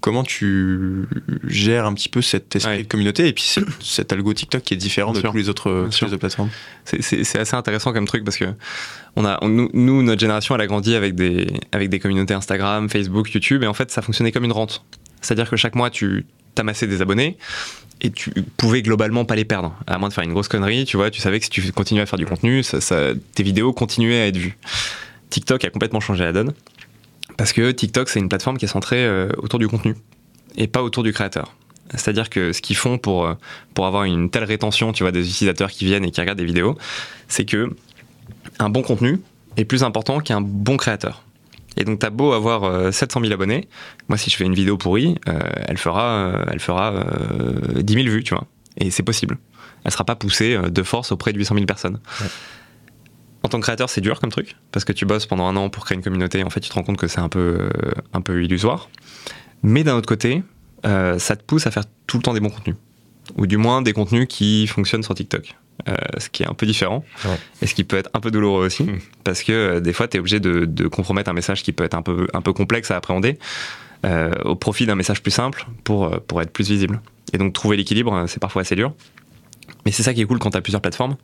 [0.00, 1.04] comment tu
[1.46, 2.82] gères un petit peu cet esprit Ouais.
[2.82, 3.44] de communauté et puis
[3.80, 5.30] cet, algo TikTok qui est différent Bien de sûr.
[5.32, 6.50] tous les autres, les autres plateformes
[6.84, 8.46] C'est- assez intéressant comme truc parce que
[9.16, 12.34] on a, on- nous, nous, notre génération, elle a grandi avec des, avec des communautés
[12.34, 14.84] Instagram, Facebook, YouTube, et en fait, ça fonctionnait comme une rente.
[15.20, 17.36] C'est-à-dire que chaque mois, tu t'amassais des abonnés
[18.00, 19.76] et tu pouvais globalement pas les perdre.
[19.86, 22.02] À moins de faire une grosse connerie, tu vois, tu savais que si tu continuais
[22.02, 24.56] à faire du contenu, ça, ça- tes vidéos continuaient à être vues.
[25.28, 26.54] TikTok a complètement changé la donne
[27.40, 29.96] parce que TikTok, c'est une plateforme qui est centrée euh, autour du contenu
[30.56, 31.56] et pas autour du créateur.
[31.92, 33.32] C'est-à-dire que ce qu'ils font pour, euh,
[33.72, 36.44] pour avoir une telle rétention, tu vois, des utilisateurs qui viennent et qui regardent des
[36.44, 36.76] vidéos,
[37.28, 37.74] c'est que
[38.58, 39.22] un bon contenu
[39.56, 41.24] est plus important qu'un bon créateur.
[41.78, 43.70] Et donc, t'as beau avoir euh, 700 000 abonnés,
[44.10, 47.94] moi, si je fais une vidéo pourrie, euh, elle fera, euh, elle fera euh, 10
[47.94, 48.44] 000 vues, tu vois.
[48.76, 49.38] Et c'est possible.
[49.84, 52.00] Elle sera pas poussée euh, de force auprès de 800 000 personnes.
[53.42, 55.70] En tant que créateur, c'est dur comme truc, parce que tu bosses pendant un an
[55.70, 57.90] pour créer une communauté, en fait, tu te rends compte que c'est un peu, euh,
[58.12, 58.90] un peu illusoire.
[59.62, 60.42] Mais d'un autre côté,
[60.84, 62.76] euh, ça te pousse à faire tout le temps des bons contenus.
[63.36, 65.54] Ou du moins des contenus qui fonctionnent sur TikTok.
[65.88, 67.04] Euh, ce qui est un peu différent.
[67.24, 67.38] Ouais.
[67.62, 68.84] Et ce qui peut être un peu douloureux aussi.
[68.84, 68.98] Mm.
[69.24, 71.84] Parce que euh, des fois, tu es obligé de, de compromettre un message qui peut
[71.84, 73.38] être un peu, un peu complexe à appréhender
[74.04, 77.00] euh, au profit d'un message plus simple pour, pour être plus visible.
[77.32, 78.92] Et donc trouver l'équilibre, c'est parfois assez dur.
[79.86, 81.16] Mais c'est ça qui est cool quand tu as plusieurs plateformes.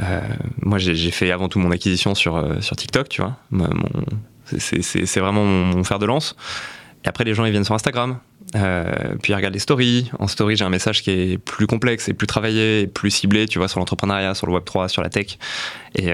[0.00, 0.20] Euh,
[0.62, 3.36] moi, j'ai fait avant tout mon acquisition sur, euh, sur TikTok, tu vois.
[4.58, 6.36] C'est- vraiment mon, fer de lance.
[7.04, 8.18] Et après, les gens, ils viennent sur Instagram.
[8.54, 10.10] Euh, puis ils regardent les stories.
[10.18, 13.46] En story, j'ai un message qui est plus complexe et plus travaillé et plus ciblé,
[13.46, 15.38] tu vois, sur l'entrepreneuriat, sur le Web3, sur la tech.
[15.94, 16.12] Et,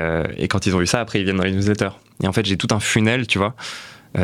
[0.48, 1.90] quand ils ont vu ça, après, ils viennent dans les newsletters.
[2.22, 3.54] Et en fait, j'ai tout un funnel, tu vois,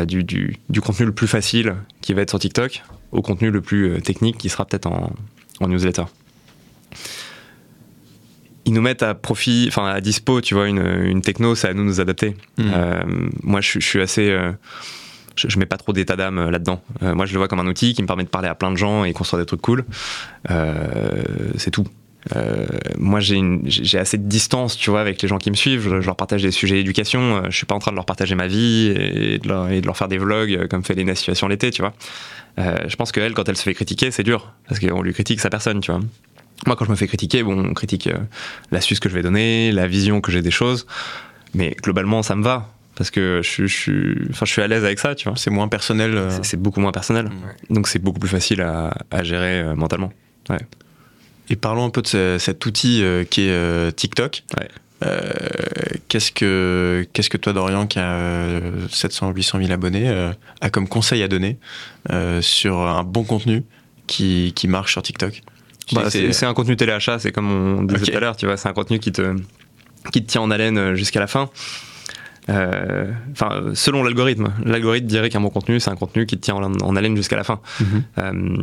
[0.05, 3.61] du, du, du contenu le plus facile qui va être sur TikTok au contenu le
[3.61, 5.13] plus technique qui sera peut-être en,
[5.59, 6.03] en newsletter.
[8.65, 11.73] Ils nous mettent à profit, enfin à dispo, tu vois, une, une techno, c'est à
[11.73, 12.35] nous de nous adapter.
[12.57, 12.71] Mhm.
[12.73, 13.03] Euh,
[13.43, 14.29] moi, je, suis- je suis assez.
[14.29, 14.51] euh,
[15.35, 16.81] je, je mets pas trop d'état d'âme euh, là-dedans.
[17.03, 18.71] Euh, moi, je le vois comme un outil qui me permet de parler à plein
[18.71, 19.85] de gens et construire des trucs cool.
[21.57, 21.85] C'est tout.
[22.97, 25.81] Moi, j'ai assez de distance, tu vois, avec les gens qui me suivent.
[25.83, 27.43] Je, je leur partage des sujets d'éducation.
[27.49, 29.85] Je suis pas en train de leur partager ma vie et de leur, et de
[29.85, 31.93] leur faire des vlogs comme fait Léna Situation l'été, tu vois.
[32.57, 35.49] Je pense qu'elle, quand elle se fait critiquer, c'est dur parce qu'on lui critique sa
[35.51, 36.01] personne, tu vois.
[36.65, 38.17] Moi, quand je me fais critiquer, bon, on critique euh,
[38.71, 40.87] l'astuce que je vais donner, la vision que j'ai des choses,
[41.53, 44.99] mais globalement, ça me va parce que je, suis- enfin, je suis à l'aise avec
[44.99, 45.37] ça, tu vois.
[45.37, 46.15] C'est moins personnel.
[46.15, 47.29] euh, C'est- beaucoup moins personnel,
[47.69, 50.11] donc c'est beaucoup plus facile à, à gérer euh, mentalement.
[51.49, 54.43] Et parlons un peu de ce- cet outil euh, qui est TikTok.
[54.59, 54.67] Ouais.
[56.07, 60.09] Qu'est-ce que qu'est-ce que toi Dorian qui a euh, 700 800 000 abonnés
[60.61, 61.57] a comme conseil à donner
[62.41, 63.63] sur un bon contenu
[64.07, 65.41] qui, qui marche sur TikTok?
[65.93, 68.67] Bah, c'est un contenu téléachat, c'est comme on disait tout à l'heure, tu vois, c'est
[68.69, 69.35] un contenu qui te,
[70.11, 71.49] qui te tient en haleine euh, jusqu'à la fin.
[72.49, 76.41] Euh, Enfin, euh, selon l'algorithme, l'algorithme dirait qu'un bon contenu, c'est un contenu qui te
[76.41, 77.59] tient en, en haleine jusqu'à la fin.
[77.81, 78.03] Mhm.
[78.19, 78.57] Euh,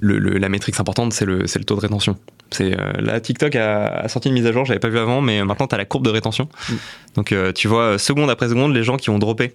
[0.00, 2.16] le, le- la métrique importante, c'est le, le taux de rétention.
[2.50, 5.20] C'est euh, là, TikTok a, a sorti une mise à jour, j'avais pas vu avant,
[5.20, 6.48] mais maintenant tu as la courbe de rétention.
[6.68, 6.72] Mm.
[7.16, 9.54] Donc tu vois, seconde après seconde, les gens qui ont droppé.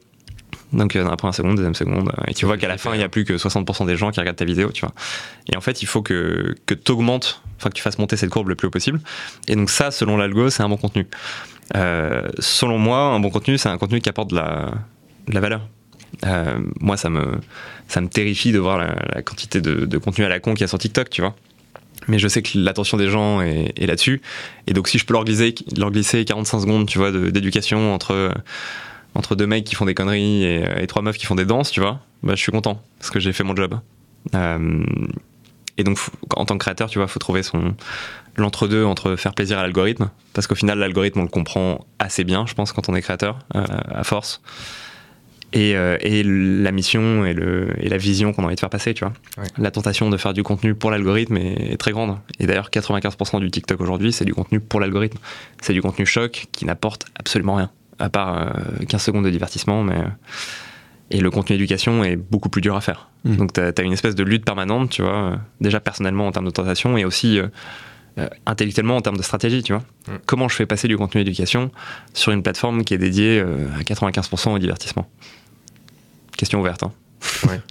[0.73, 2.93] Donc euh, dans la première seconde, deuxième seconde, euh, et tu vois qu'à la fin,
[2.93, 4.93] il y a plus que 60% des gens qui regardent ta vidéo, tu vois.
[5.51, 8.29] Et en fait, il faut que, que tu augmentes, enfin que tu fasses monter cette
[8.29, 8.99] courbe le plus haut possible.
[9.47, 11.07] Et donc ça, selon l'algo, c'est un bon contenu.
[11.75, 14.71] Euh, selon moi, un bon contenu, c'est un contenu qui apporte de la,
[15.27, 15.61] de la valeur.
[16.25, 17.39] Euh, moi, ça me,
[17.87, 20.61] ça me terrifie de voir la, la quantité de, de contenu à la con qu'il
[20.61, 21.35] y a sur TikTok, tu vois.
[22.07, 24.21] Mais je sais que l'attention des gens est, est là-dessus.
[24.67, 28.33] Et donc, si je peux leur glisser, leur glisser 45 secondes, tu vois, d'éducation entre,
[29.17, 31.71] entre deux mecs qui font des conneries et, et trois meufs qui font des danses,
[31.71, 33.79] tu vois, bah, je suis content parce que j'ai fait mon job.
[34.35, 34.83] Euh,
[35.77, 37.75] et donc, faut- en tant que créateur, tu vois, faut trouver son,
[38.35, 42.45] l'entre-deux entre faire plaisir à l'algorithme, parce qu'au final, l'algorithme, on le comprend assez bien,
[42.47, 43.63] je pense, quand on est créateur, euh,
[43.93, 44.41] à force.
[45.53, 48.69] Et, euh, et la mission et, le, et la vision qu'on a envie de faire
[48.69, 49.13] passer, tu vois.
[49.37, 49.47] Ouais.
[49.57, 52.17] La tentation de faire du contenu pour l'algorithme est, est très grande.
[52.39, 55.17] Et d'ailleurs, 95% du TikTok aujourd'hui, c'est du contenu pour l'algorithme.
[55.61, 59.83] C'est du contenu choc qui n'apporte absolument rien, à part euh, 15 secondes de divertissement,
[59.83, 59.97] mais...
[59.97, 60.07] euh,
[61.09, 63.09] et le contenu éducation est beaucoup plus dur à faire.
[63.23, 63.35] Mm.
[63.37, 66.45] Donc tu as, une espèce de lutte permanente, tu vois, euh, déjà personnellement en termes
[66.45, 67.47] de tentation et aussi euh,
[68.17, 69.83] euh, intellectuellement en termes de stratégie, tu vois.
[70.07, 70.19] Mm.
[70.25, 71.71] Comment je fais passer du contenu éducation
[72.13, 75.09] sur une plateforme qui est dédiée euh, à 95% au divertissement?
[76.37, 76.83] Question ouverte.
[76.83, 76.91] Hein.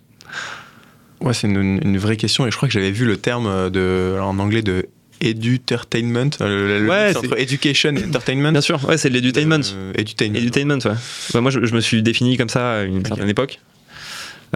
[1.19, 3.71] Ouais, c'est une, une vraie question et je crois que j'avais vu le terme euh,
[3.71, 4.87] de, en anglais de
[5.21, 8.53] edutainment, euh, le, le Ouais, entre education et entertainment.
[8.53, 9.61] Bien sûr, ouais, c'est de l'edutainment.
[9.75, 10.37] Euh, edutainment.
[10.37, 10.93] Edutainment, ouais.
[11.35, 13.59] Ouais, moi, je, je me suis défini comme ça à une certaine époque.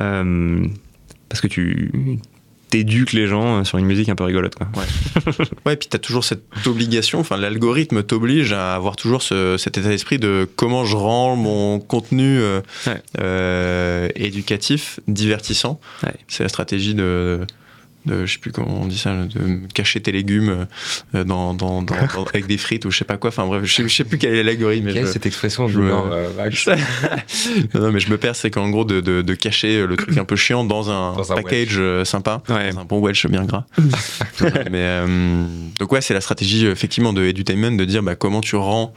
[0.01, 0.65] Euh,
[1.29, 1.91] parce que tu
[2.71, 4.69] t'éduques les gens sur une musique un peu rigolote, quoi.
[5.67, 9.77] Ouais, puis tu as toujours cette obligation, enfin l'algorithme t'oblige à avoir toujours ce- cet
[9.77, 13.03] état d'esprit de comment je rends mon contenu euh, Ouais.
[13.21, 15.81] euh, éducatif, divertissant.
[16.05, 16.13] Ouais.
[16.29, 17.47] C'est la stratégie de, de,
[18.07, 20.67] je sais plus comment on dit ça, de cacher tes légumes
[21.15, 23.29] euh, dans, dans- dans- dans- avec des frites ou je sais pas quoi.
[23.29, 24.87] Enfin bref, je sais, je sais plus quel est l'algorithme.
[24.87, 26.29] mais Quelle je- cette expression je me- euh,
[27.75, 30.17] non, non, mais je me perds, c'est qu'en gros de, de- de cacher le truc
[30.17, 32.71] un peu chiant dans un, package euh, sympa, Ouais.
[32.73, 33.65] dans un bon Welsh bien gras.
[34.41, 35.45] mais euh,
[35.79, 38.93] donc ouais, c'est la stratégie effectivement de edutainment de dire bah, comment tu rends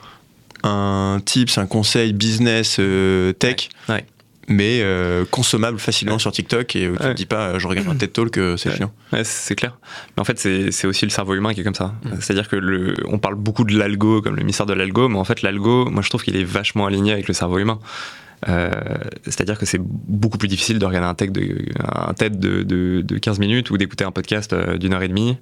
[0.64, 3.70] un tips, un conseil business euh, tech.
[3.90, 3.96] Ouais.
[3.96, 4.06] Ouais.
[4.50, 6.20] Mais euh, consommable facilement Ouais.
[6.20, 7.12] sur TikTok et où tu Ouais.
[7.12, 8.76] te dis pas euh, je regarde un TED Talk, euh, c'est Ouais.
[8.76, 8.92] chiant.
[9.14, 9.78] Ouais, c'est clair.
[10.18, 11.94] Mais en fait, c'est aussi le cerveau humain qui est comme ça.
[12.04, 12.10] Mm.
[12.20, 15.24] C'est-à-dire que le, on parle beaucoup de l'algo comme le mystère de l'algo, mais en
[15.24, 17.80] fait, l'algo, moi, je trouve qu'il est vachement aligné avec le cerveau humain.
[18.50, 18.70] Euh,
[19.24, 23.02] C'est-à-dire que c'est beaucoup plus difficile de regarder un TED de, un TED de, de,
[23.02, 25.38] de 15 minutes ou d'écouter un podcast euh, d'une heure et demie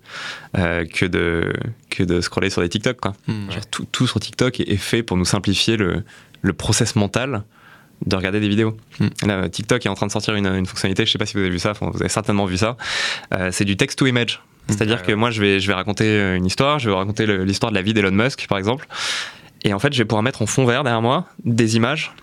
[0.59, 1.51] euh, que, de,
[1.89, 2.97] que de scroller sur des TikTok.
[2.99, 3.13] Quoi.
[3.27, 6.03] Genre, tout, tout sur TikTok est, est fait pour nous simplifier le,
[6.43, 7.43] le process mental
[8.05, 8.75] de regarder des vidéos.
[8.99, 9.27] Mm.
[9.27, 11.39] Là, TikTok est en train de sortir une, une fonctionnalité, je sais pas si vous
[11.39, 12.77] avez vu ça, vous avez certainement vu ça.
[13.33, 14.41] Euh, c'est du text to image.
[14.67, 17.71] C'est-à-dire Ouais, que moi, je vais, je vais raconter une histoire, je vais raconter l'histoire
[17.71, 18.87] de la vie d'Elon Musk, par exemple.
[19.63, 22.13] Et en fait, je vais pouvoir mettre en fond vert derrière moi des images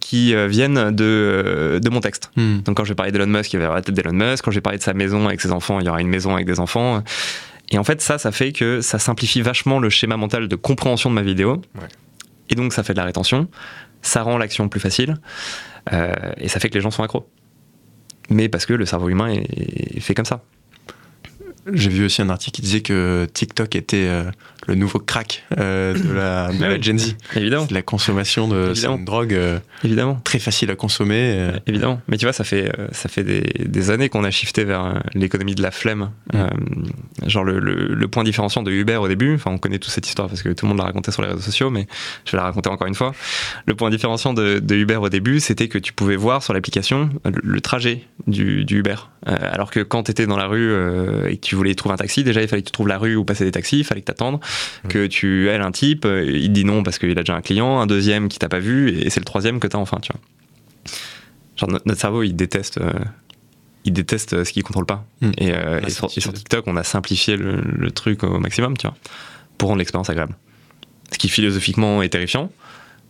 [0.00, 2.30] qui euh, viennent de, euh, de mon texte.
[2.36, 2.60] Hmm.
[2.60, 4.44] Donc quand je vais parler d'Elon Musk, il va y avoir la tête d'Elon Musk.
[4.44, 6.34] Quand je vais parler de sa maison avec ses enfants, il y aura une maison
[6.34, 7.02] avec des enfants.
[7.70, 11.10] Et en fait, ça, ça fait que ça simplifie vachement le schéma mental de compréhension
[11.10, 11.60] de ma vidéo.
[11.74, 11.88] Ouais.
[12.48, 13.48] Et donc, ça fait de la rétention.
[14.02, 15.16] Ça rend l'action plus facile.
[15.92, 17.28] Euh, et ça fait que les gens sont accros.
[18.30, 20.42] Mais parce que le cerveau humain est, est fait comme ça.
[21.72, 24.24] J'ai vu aussi un article qui disait que TikTok était euh,
[24.66, 26.82] le nouveau crack euh, de la, de Ah la oui.
[26.82, 27.16] Gen Z.
[27.36, 27.66] Évidemment.
[27.66, 28.96] De la consommation de c'est Évidemment.
[28.96, 30.20] une drogue euh, Évidemment.
[30.24, 31.50] très facile à consommer.
[31.66, 32.00] Évidemment.
[32.08, 35.54] Mais tu vois, ça fait, ça fait des, des années qu'on a shifté vers l'économie
[35.54, 36.10] de la flemme.
[36.32, 36.46] Mm.
[37.26, 40.06] Genre le, le- le point différenciant de Uber au début, enfin on connaît toute cette
[40.06, 41.86] histoire parce que tout le monde l'a raconté sur les réseaux sociaux, mais
[42.24, 43.12] je vais la raconter encore une fois.
[43.66, 47.10] Le point différenciant de, de Uber au début, c'était que tu pouvais voir sur l'application
[47.24, 48.96] le, le trajet du, du Uber.
[49.26, 50.72] Alors que quand tu étais dans la rue
[51.28, 53.14] et que tu voulais trouver un taxi, déjà il fallait que tu trouves la rue
[53.16, 54.40] où passer des taxis, il fallait que t'attendes,
[54.84, 54.88] Mm.
[54.88, 57.42] que tu ailes un type, euh, il te dit non parce qu'il a déjà un
[57.42, 60.10] client, un deuxième qui t'a pas vu, et c'est le troisième que t'as enfin, tu
[60.12, 60.20] vois.
[61.56, 62.92] Genre no- notre cerveau, il déteste, euh,
[63.84, 65.04] il déteste euh, ce qu'il contrôle pas.
[65.20, 65.30] Mm.
[65.38, 66.34] Et, euh, sur, et sur certitude.
[66.34, 68.96] TikTok, on a simplifié le, le truc au maximum, tu vois,
[69.58, 70.34] pour rendre l'expérience agréable.
[71.12, 72.50] Ce qui philosophiquement est terrifiant,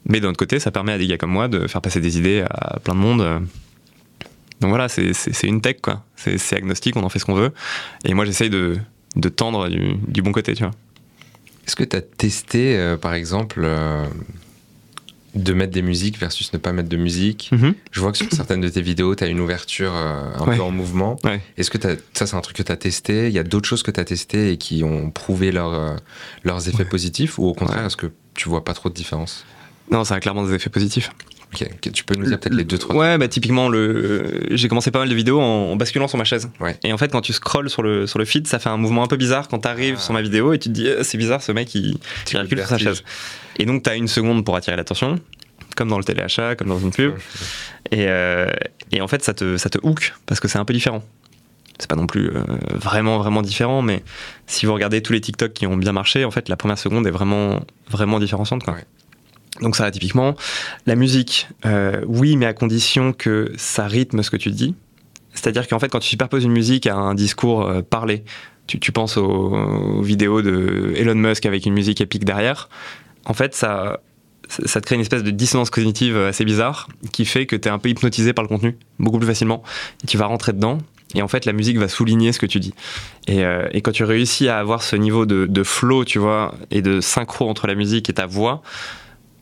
[0.06, 2.16] mais d'un autre côté, ça permet à des gars comme moi de faire passer des
[2.18, 3.42] idées à plein de monde.
[4.60, 5.12] Donc voilà, c'est-
[5.44, 6.04] une tech, quoi.
[6.16, 7.52] C'est agnostique, on en fait ce qu'on veut.
[8.04, 8.76] Et moi, j'essaye de,
[9.16, 10.72] de tendre du, du bon côté, tu vois.
[11.66, 14.04] Est-ce que tu as testé, euh, par exemple, euh,
[15.34, 17.50] de mettre des musiques versus ne pas mettre de musique?
[17.92, 20.56] Je vois que sur certaines de tes vidéos, tu as une ouverture euh, un Ouais.
[20.56, 21.16] peu en mouvement.
[21.24, 21.40] Ouais.
[21.58, 23.28] Est-ce que t'as- ça, c'est un truc que tu as testé?
[23.28, 25.96] Il y a d'autres choses que tu as testé et qui ont prouvé leur,
[26.44, 29.44] leurs effets positifs Ou au contraire, est-ce que tu vois pas trop de différence?
[29.90, 31.10] Non, ça a clairement des effets positifs.
[31.54, 34.42] Ok, Tu peux nous dire peut-être les deux, trois Ouais, bah typiquement, le...
[34.50, 36.50] j'ai commencé pas mal de vidéos en, basculant sur ma chaise.
[36.60, 36.76] Ouais.
[36.84, 39.02] Et en fait, quand tu scrolles sur le, sur le feed, ça fait un mouvement
[39.02, 40.00] un peu bizarre quand t'arrives Ah.
[40.02, 41.96] sur ma vidéo et tu te dis, Eh, c'est bizarre, ce mec, il,
[42.32, 43.02] il recule sur sa chaise.
[43.58, 45.18] Et donc, t'as une seconde pour attirer l'attention,
[45.74, 47.14] comme dans le téléachat, comme dans une pub.
[47.90, 48.48] Et, euh,
[48.92, 51.02] et en fait, ça te, ça te hook parce que c'est un peu différent.
[51.78, 52.42] C'est pas non plus euh,
[52.74, 54.02] vraiment, vraiment différent, mais
[54.46, 57.06] si vous regardez tous les TikTok qui ont bien marché, en fait, la première seconde
[57.06, 58.64] est vraiment, vraiment différenciante.
[58.64, 58.74] Quoi.
[58.74, 58.84] Ouais.
[59.60, 60.34] Donc, ça, typiquement,
[60.86, 64.74] la musique, euh, oui, mais à condition que ça rythme ce que tu dis.
[65.34, 68.24] C'est-à-dire qu'en fait, quand tu superposes une musique à un discours euh, parlé,
[68.66, 72.68] tu, penses aux, vidéos de Elon Musk avec une musique épique derrière,
[73.24, 74.00] en fait, ça,
[74.48, 77.70] ça te crée une espèce de dissonance cognitive assez bizarre qui fait que tu es
[77.70, 79.62] un peu hypnotisé par le contenu beaucoup plus facilement
[80.06, 80.78] tu vas rentrer dedans
[81.14, 82.74] Et en fait, la musique va souligner ce que tu dis.
[83.26, 86.54] Et, euh, et quand tu réussis à avoir ce niveau de, de flow, tu vois,
[86.70, 88.62] et de synchro entre la musique et ta voix,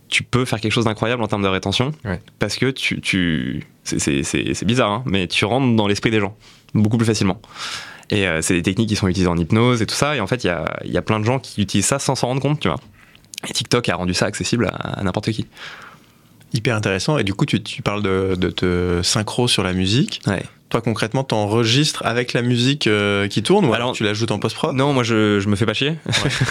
[0.08, 1.92] tu peux faire quelque chose d'incroyable en termes de rétention.
[2.04, 2.20] Ouais.
[2.38, 3.00] Parce que tu.
[3.00, 6.36] tu c'est- bizarre, hein, mais tu rentres dans l'esprit des gens
[6.74, 7.40] beaucoup plus facilement.
[8.10, 10.14] Et euh, c'est des techniques qui sont utilisées en hypnose et tout ça.
[10.16, 12.14] Et en fait, il y a, y a plein de gens qui utilisent ça sans
[12.14, 12.78] s'en rendre compte, tu vois.
[13.48, 15.46] Et TikTok a rendu ça accessible à, à n'importe qui.
[16.52, 17.18] Hyper intéressant.
[17.18, 20.20] Et du coup, tu, tu parles de, de te synchro sur la musique.
[20.26, 20.42] Ouais.
[20.68, 24.74] Toi, concrètement, t'enregistres avec la musique euh, qui tourne ou alors, tu l'ajoutes en post-prod?
[24.74, 25.94] Non, moi je, je me fais pas chier.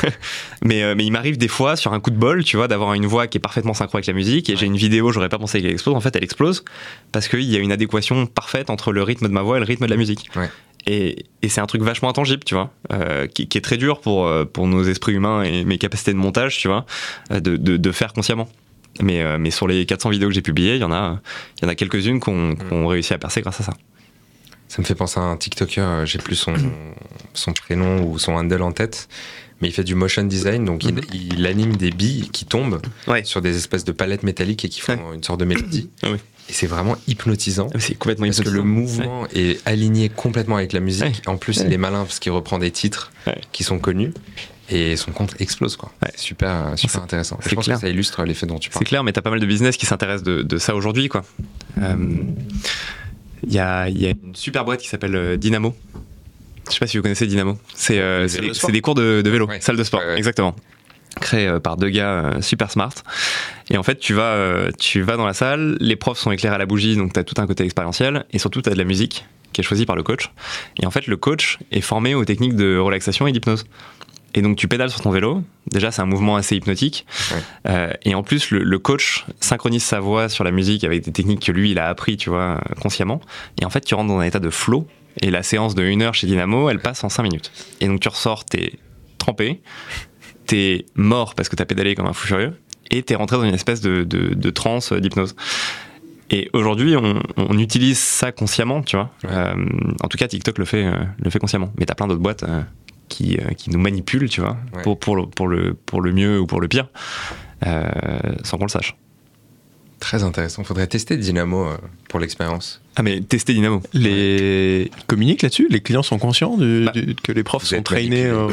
[0.64, 2.94] mais, euh, mais il m'arrive des fois, sur un coup de bol, tu vois, d'avoir
[2.94, 4.50] une voix qui est parfaitement synchro avec la musique.
[4.50, 5.96] Et j'ai une vidéo, j'aurais pas pensé qu'elle explose.
[5.96, 6.64] En fait, elle explose
[7.12, 9.66] parce qu'il y a une adéquation parfaite entre le rythme de ma voix et le
[9.66, 10.30] rythme de la musique.
[10.38, 10.50] Ouais.
[10.88, 14.00] Et, et c'est un truc vachement intangible, tu vois, euh, qui, qui est très dur
[14.00, 16.86] pour, pour nos esprits humains et mes capacités de montage, tu vois,
[17.32, 18.48] de, de, de faire consciemment.
[19.02, 21.20] Mais, mais sur les 400 vidéos que j'ai publiées, il y en a,
[21.58, 23.74] il y en a quelques-unes ont, qui ont réussi à percer grâce à ça.
[24.68, 26.54] Ça me fait penser à un TikToker, euh, j'ai plus son,
[27.34, 29.08] son prénom ou son handle en tête,
[29.62, 33.24] mais il fait du motion design, donc il, il anime des billes qui tombent Ouais.
[33.24, 35.90] sur des espèces de palettes métalliques et qui font une sorte de mélodie.
[36.04, 36.10] Ah.
[36.48, 37.70] Et c'est vraiment hypnotisant.
[37.80, 39.04] C'est complètement Parce que le hypnotisant.
[39.04, 41.24] mouvement est aligné complètement avec la musique.
[41.26, 43.12] En plus, il est malin parce qu'il reprend des titres
[43.52, 44.14] qui sont connus
[44.70, 45.76] et son compte explose.
[45.76, 45.92] quoi.
[46.04, 46.12] Ouais.
[46.14, 47.40] C'est super, super C'est- intéressant.
[47.42, 47.78] Je c'est pense clair.
[47.78, 48.86] que ça illustre l'effet dont tu C'est parles.
[48.86, 51.24] clair, mais t'as pas mal de business qui s'intéressent de, de ça aujourd'hui, quoi.
[51.82, 51.96] Euh,
[53.48, 55.76] Il y, a, il y a une super boîte qui s'appelle euh, Dynamo.
[56.68, 57.58] Je sais pas si vous connaissez Dynamo.
[57.76, 59.62] C'est euh, des, de cours de, de vélo, Ouais.
[59.62, 60.18] salle de sport, Ouais, ouais.
[60.18, 60.56] exactement.
[61.22, 62.92] Créé euh, par deux gars super smart.
[63.70, 64.36] Et en fait, tu vas,
[64.80, 67.24] tu vas dans la salle, les profs sont éclairés à la bougie, donc tu as
[67.24, 69.96] tout un côté expérientiel, et surtout tu as de la musique qui est choisie par
[69.96, 70.32] le coach.
[70.82, 73.66] Et en fait, le coach est formé aux techniques de relaxation et d'hypnose.
[74.36, 77.38] Et donc tu pédales sur ton vélo, déjà c'est un mouvement assez hypnotique, Ouais.
[77.68, 81.12] Euh, et en plus le, le coach synchronise sa voix sur la musique avec des
[81.12, 83.22] techniques que lui il a appris, tu vois, consciemment,
[83.62, 84.88] et en fait tu rentres dans un état de flow,
[85.22, 87.52] et la séance de 1 heure chez Dynamo, elle passe en 5 minutes.
[87.80, 88.74] Et donc tu ressors, t'es
[89.18, 89.62] trempé,
[90.46, 92.54] t'es mort parce que t'as pédalé comme un fou furieux,
[92.92, 95.36] et t'es rentré dans une espèce de, de, de transe euh, d'hypnose.
[96.30, 99.12] Et aujourd'hui, on, on utilise ça consciemment, tu vois.
[99.24, 99.30] Ouais.
[99.32, 99.54] Euh,
[100.04, 100.92] en tout cas, TikTok le fait, euh,
[101.24, 101.72] le fait consciemment.
[101.78, 102.44] Mais t'as plein d'autres boîtes
[103.10, 104.84] qui, euh, qui nous manipulent, tu vois, Ouais.
[104.84, 106.88] pour, pour, le, pour, le, pour le mieux ou pour le pire,
[107.66, 107.90] euh,
[108.44, 108.96] sans qu'on le sache.
[110.00, 110.64] Très intéressant.
[110.64, 111.78] Faudrait tester Dynamo euh,
[112.10, 112.82] pour l'expérience.
[112.98, 113.82] Ah, mais tester Dynamo.
[113.94, 115.68] Les ils communiquent là-dessus?
[115.70, 118.50] Les clients sont conscients du- Bah, du- que les profs sont traînés euh,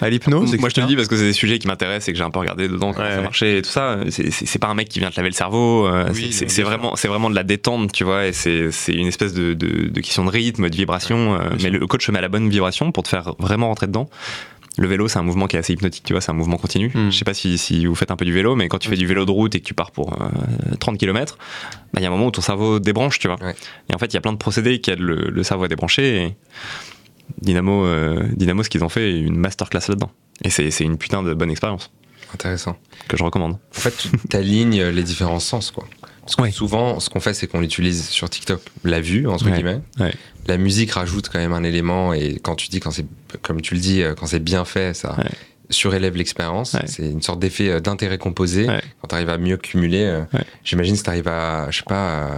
[0.00, 2.12] à l'hypnose Moi, je te le dis parce que c'est des sujets qui m'intéressent et
[2.12, 3.98] que j'ai un peu regardé dedans comment Ouais, ça marchait et tout ça.
[4.10, 5.86] C'est- pas un mec qui vient te laver le cerveau.
[5.86, 8.26] euh, Oui, c'est- vraiment, c'est vraiment de la détente, tu vois.
[8.26, 11.34] Et c'est une espèce de, de, de question de rythme, de vibration.
[11.40, 13.86] euh, mais le coach se met à la bonne vibration pour te faire vraiment rentrer
[13.86, 14.10] dedans.
[14.80, 16.90] Le vélo, c'est un mouvement qui est assez hypnotique, tu vois, c'est un mouvement continu.
[16.94, 17.10] Mm.
[17.10, 18.96] Je sais pas si, si vous faites un peu du vélo, mais quand tu fais
[18.96, 20.28] du vélo de route et que tu pars pour euh,
[20.80, 21.36] 30 km,
[21.98, 23.36] il y a un moment où ton cerveau débranche, tu vois.
[23.42, 23.54] Ouais.
[23.90, 25.68] Et en fait, il y a plein de procédés qui aident le, le cerveau à
[25.68, 26.22] débrancher.
[26.22, 26.36] Et
[27.42, 30.10] Dynamo, euh, Dynamo, ce qu'ils ont fait, une masterclass là-dedans.
[30.44, 31.90] Et c'est c'est une putain de bonne expérience
[32.32, 32.78] Intéressant.
[33.06, 33.52] que je recommande.
[33.52, 35.86] En fait, tu alignes les différents sens, quoi.
[36.30, 36.50] Parce que Ouais.
[36.52, 39.52] souvent, ce qu'on fait, c'est qu'on utilise sur TikTok la vue, entre Ouais.
[39.52, 39.80] guillemets.
[39.98, 40.14] Ouais.
[40.46, 43.04] La musique rajoute quand même un élément, et quand tu dis, quand c'est,
[43.42, 45.16] comme tu le dis, euh, quand c'est bien fait, ça
[45.70, 46.76] surélève l'expérience.
[46.86, 48.66] C'est une sorte d'effet euh, d'intérêt composé.
[48.66, 50.22] Quand tu arrives à mieux cumuler, euh,
[50.64, 52.30] j'imagine si tu arrives à, je sais pas, à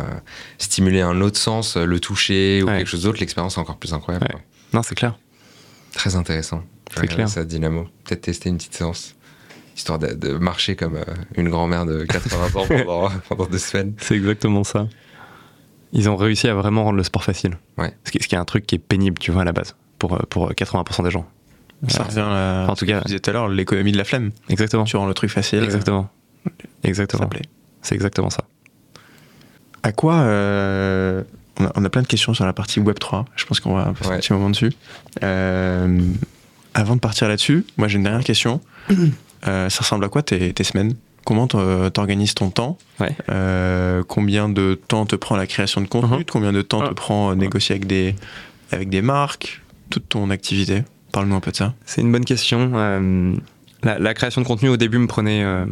[0.59, 4.27] stimuler un autre sens, le toucher ou quelque chose d'autre, l'expérience est encore plus incroyable.
[4.73, 5.19] Non, c'est clair.
[5.95, 6.63] Très intéressant.
[6.99, 7.29] C'est clair.
[7.29, 7.89] Ça, Dynamo.
[8.05, 9.15] Peut-être tester une petite séance.
[9.77, 11.05] Histoire de, de marcher comme euh,
[11.37, 13.95] une grand-mère de 80 ans pendant, pendant deux semaines.
[13.99, 14.87] C'est exactement ça.
[15.93, 17.59] Ils ont réussi à vraiment rendre le sport facile.
[17.79, 17.95] Ouais.
[18.05, 19.75] Ce qui, ce qui est un truc qui est pénible, tu vois, à la base,
[19.99, 21.27] pour, pour 80% des gens.
[21.89, 23.93] Ça Euh, revient à en tout cas- ce que tu disais tout à l'heure, l'économie
[23.93, 24.31] de la flemme.
[24.49, 24.85] Exactement.
[24.85, 25.63] Tu rends le truc facile.
[25.65, 26.09] Exactement.
[26.47, 26.51] Ça
[26.85, 27.27] Exactement.
[27.29, 27.43] plaît.
[27.83, 28.45] C'est exactement ça.
[29.83, 31.23] À quoi euh,
[31.59, 33.25] on, a, on a plein de questions sur la partie Web 3.
[33.37, 34.15] Je pense qu'on va passer Ouais.
[34.17, 34.73] un petit moment dessus.
[35.25, 35.99] Euh,
[36.75, 38.61] avant de partir là-dessus, moi j'ai une dernière question.
[39.47, 40.95] Euh, ça ressemble à quoi tes, tes semaines?
[41.25, 42.79] Comment t'or- t'organises ton temps?
[43.01, 43.15] Ouais.
[43.29, 46.25] Euh, Combien de temps te prend la création de contenu Mhm.
[46.25, 46.95] Combien de temps te Ah.
[46.95, 48.15] prend euh, négocier avec des,
[48.73, 49.61] avec des marques?
[49.91, 50.83] Toute ton activité?
[51.13, 51.75] Parle-nous un peu de ça.
[51.85, 52.73] C'est une bonne question.
[52.75, 53.35] Euh,
[53.83, 55.67] la, la création de contenu au début me prenait euh,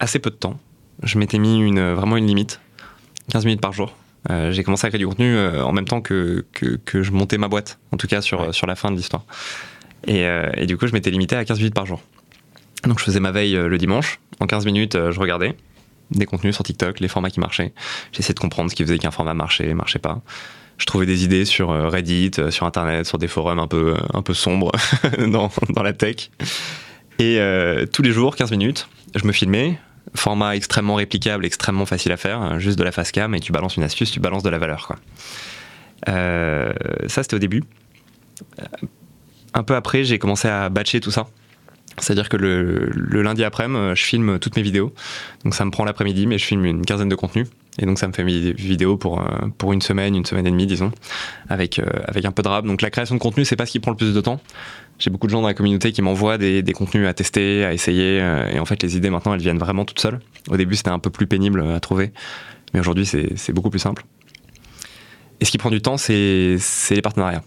[0.00, 0.58] assez peu de temps.
[1.02, 2.60] Je m'étais mis une, vraiment une limite,
[3.30, 3.94] 15 minutes par jour.
[4.30, 7.12] Euh, j'ai commencé à créer du contenu euh, en même temps que, que, que je
[7.12, 8.52] montais ma boîte, en tout cas sur, Ouais.
[8.52, 9.24] sur la fin de l'histoire.
[10.06, 12.00] Et, euh, et du coup, je m'étais limité à 15 minutes par jour.
[12.86, 14.20] Donc je faisais ma veille euh, le dimanche.
[14.40, 15.56] En 15 minutes, euh, je regardais
[16.12, 17.72] des contenus sur TikTok, les formats qui marchaient.
[18.12, 20.20] J'essayais de comprendre ce qui faisait qu'un format marchait, marchait pas.
[20.78, 24.22] Je trouvais des idées sur euh, Reddit, sur Internet, sur des forums un peu, un
[24.22, 24.70] peu sombres
[25.18, 26.30] dans, dans la tech.
[27.18, 27.40] Et
[27.94, 29.78] tous les jours, 15 minutes, je me filmais.
[30.14, 32.42] Format extrêmement réplicable, extrêmement facile à faire.
[32.42, 34.58] euh, Juste de la face cam et tu balances une astuce, tu balances de la
[34.58, 34.86] valeur.
[34.86, 34.96] Quoi.
[36.06, 37.64] Ça, c'était au début.
[39.54, 41.26] Un peu après, j'ai commencé à batcher tout ça.
[41.98, 44.92] C'est-à-dire que le, lundi après-midi, je filme toutes mes vidéos.
[45.44, 47.46] Donc ça me prend l'après-midi, mais je filme une quinzaine de contenus.
[47.78, 50.50] Et donc ça me fait mes vidéos pour, euh, pour une semaine, une semaine et
[50.50, 50.92] demie, disons,
[51.48, 52.64] avec, euh, avec un peu de rap.
[52.64, 54.40] Donc la création de contenu, c'est pas ce qui prend le plus de temps.
[54.98, 57.74] J'ai beaucoup de gens dans la communauté qui m'envoient des, des, contenus à tester, à
[57.74, 58.20] essayer.
[58.20, 60.20] Euh, et en fait, les idées maintenant, elles viennent vraiment toutes seules.
[60.48, 62.12] Au début, c'était un peu plus pénible à trouver.
[62.72, 64.04] Mais aujourd'hui, c'est beaucoup plus simple.
[65.40, 66.58] Et ce qui prend du temps, c'est
[66.90, 67.42] les partenariats.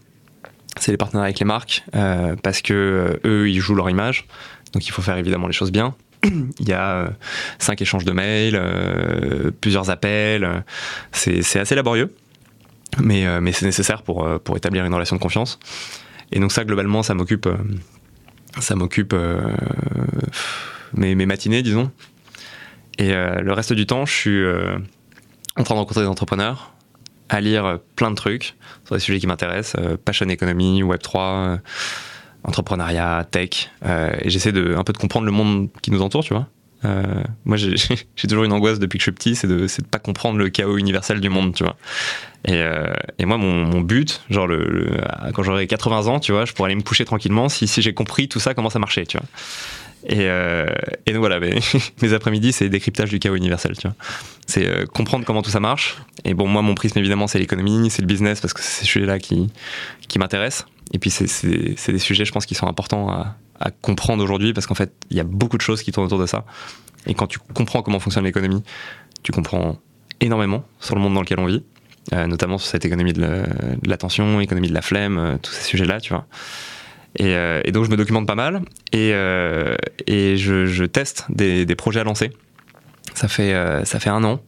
[0.80, 4.26] C'est les partenariats avec les marques, euh, parce que eux, ils jouent leur image.
[4.74, 5.96] Donc il faut faire évidemment les choses bien
[6.60, 7.10] il y a euh,
[7.60, 10.64] cinq échanges de mails, euh, plusieurs appels.
[11.12, 12.14] C'est assez laborieux,
[13.00, 15.60] mais, euh, mais c'est nécessaire pour, pour établir une relation de confiance.
[16.32, 17.50] Et donc ça, globalement, ça m'occupe
[18.60, 19.16] ça m'occupe
[20.94, 21.92] mes, mes, matinées, disons.
[22.98, 24.46] Et le reste du temps, je suis
[25.56, 26.74] en train de rencontrer des entrepreneurs,
[27.30, 28.56] à lire plein de trucs
[28.86, 31.60] sur des sujets qui m'intéressent, passion économie, Web 3
[32.44, 36.24] entrepreneuriat, tech, euh, et j'essaie de un peu de comprendre le monde qui nous entoure,
[36.24, 36.48] tu vois.
[36.86, 37.04] Euh,
[37.44, 37.76] moi, j'ai
[38.28, 40.78] toujours une angoisse depuis que je suis petit, c'est de ne pas comprendre le chaos
[40.78, 41.76] universel du monde, tu vois.
[42.46, 44.90] Et, euh, et moi, mon, mon, but, genre, le,
[45.34, 47.94] quand j'aurai 80 ans, tu vois, je pourrais aller me coucher tranquillement si, si j'ai
[47.94, 49.28] compris tout ça, comment ça marchait, tu vois.
[50.06, 50.68] Et, euh,
[51.08, 51.40] donc voilà,
[52.02, 53.96] mes, après-midi, c'est décryptage du chaos universel, tu vois.
[54.48, 55.98] C'est euh, comprendre comment tout ça marche.
[56.24, 58.86] Et bon, moi, mon prisme, évidemment, c'est l'économie, c'est le business, parce que c'est ces
[58.86, 59.50] sujets-là qui,
[60.08, 60.66] qui m'intéressent.
[60.94, 64.66] Et puis, c'est des sujets, je pense, qui sont importants à, à comprendre aujourd'hui, parce
[64.68, 66.46] qu'en fait, il y a beaucoup de choses qui tournent autour de ça.
[67.06, 68.64] Et quand tu comprends comment fonctionne l'économie,
[69.24, 69.78] tu comprends
[70.22, 71.64] énormément sur le monde dans lequel on vit,
[72.14, 73.44] euh, notamment sur cette économie de
[73.86, 76.26] l'attention, économie de la flemme, euh, tous ces sujets-là, tu vois.
[77.16, 79.76] Et, euh, et, donc je me documente pas mal et, euh,
[80.08, 82.32] je, teste des, projets à lancer.
[83.14, 84.42] Ça fait, euh, ça fait un an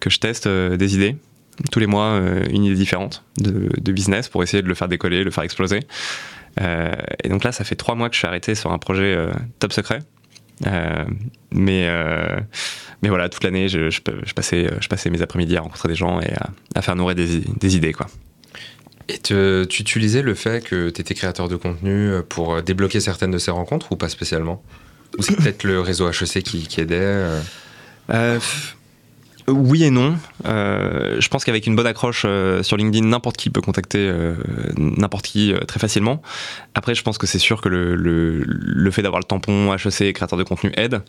[0.00, 1.16] que je teste des idées.
[1.70, 5.30] Tous les mois, une idée différente de, business pour essayer de le faire décoller, le
[5.30, 5.80] faire exploser.
[6.58, 9.16] et donc là, ça fait trois mois que je suis arrêté sur un projet
[9.60, 10.00] top secret.
[10.64, 11.88] mais,
[13.02, 14.00] mais voilà, toute l'année, je,
[14.34, 17.40] passais, je passais mes après-midi à rencontrer des gens et à, à faire nourrir des,
[17.40, 17.92] des idées.
[17.92, 18.08] Quoi.
[19.08, 23.30] Et te, tu utilisais le fait que tu étais créateur de contenu pour débloquer certaines
[23.30, 24.62] de ces rencontres ou pas spécialement?
[25.18, 27.40] Ou c'est peut-être le réseau HEC qui, qui aidait euh...
[28.10, 28.38] Euh,
[29.48, 30.16] Oui et non.
[30.46, 34.36] Euh, je pense qu'avec une bonne accroche euh, sur LinkedIn, n'importe qui peut contacter euh,
[34.76, 36.22] n'importe qui très facilement.
[36.74, 40.14] Après, je pense que c'est sûr que le, le, le fait d'avoir le tampon HEC
[40.14, 41.02] créateur de contenu aide.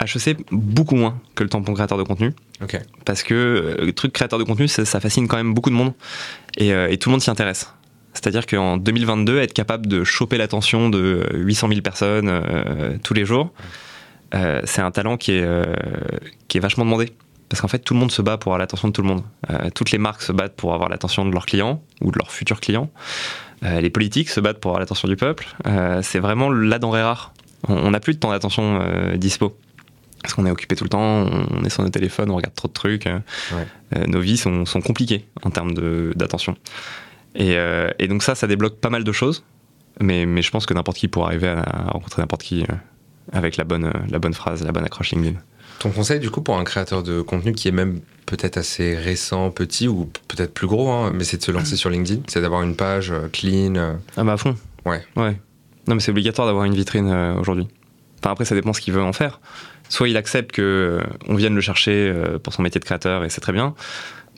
[0.00, 2.34] HEC beaucoup moins que le tampon créateur de contenu.
[2.62, 2.80] Okay.
[3.06, 5.94] Parce que le truc créateur de contenu, ça, ça fascine quand même beaucoup de monde
[6.56, 7.72] et, euh, et tout le monde s'y intéresse.
[8.14, 13.26] C'est-à-dire qu'en 2022, être capable de choper l'attention de 800 000 personnes euh, tous les
[13.26, 13.52] jours,
[14.34, 17.12] euh, c'est un talent qui est vachement demandé.
[17.48, 19.22] Parce qu'en fait, tout le monde se bat pour avoir l'attention de tout le monde.
[19.74, 22.60] toutes les marques se battent pour avoir l'attention de leurs clients ou de leurs futurs
[22.60, 22.90] clients.
[23.62, 25.46] les politiques se battent pour avoir l'attention du peuple.
[26.02, 27.34] c'est vraiment la denrée rare.
[27.68, 28.80] On n'a plus de temps d'attention
[29.14, 29.56] dispo
[30.26, 32.66] parce qu'on est occupé tout le temps, on est sur nos téléphones, on regarde trop
[32.66, 33.04] de trucs.
[33.04, 33.66] Ouais.
[33.94, 35.72] Euh, nos vies sont, sont, compliquées en termes
[36.14, 36.56] d'attention.
[37.36, 39.44] Et, euh, et, donc ça, ça débloque pas mal de choses,
[40.00, 42.74] mais, mais je pense que n'importe qui pourra arriver à, à rencontrer n'importe qui euh,
[43.32, 45.38] avec la bonne, la bonne phrase, la bonne accroche LinkedIn.
[45.78, 49.52] Ton conseil du coup pour un créateur de contenu qui est même peut-être assez récent,
[49.52, 52.62] petit ou peut-être plus gros, hein, mais c'est de se lancer sur LinkedIn, c'est d'avoir
[52.62, 53.98] une page clean.
[54.16, 54.56] Ah bah à fond.
[54.84, 55.04] Ouais.
[55.14, 55.38] Ouais.
[55.86, 57.68] Non mais c'est obligatoire d'avoir une vitrine aujourd'hui.
[58.18, 59.38] Enfin après ça dépend ce qu'il veut en faire
[59.88, 60.62] soit il accepte que
[61.02, 63.74] euh, on vienne le chercher euh, pour son métier de créateur et c'est très bien.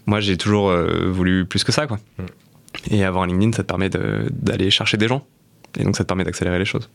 [0.07, 1.99] Moi, j'ai toujours euh, voulu plus que ça, quoi.
[2.19, 2.25] Mm.
[2.91, 5.27] Et avoir un LinkedIn, ça te permet d'aller chercher des gens.
[5.79, 6.89] Et donc, ça te permet d'accélérer les choses.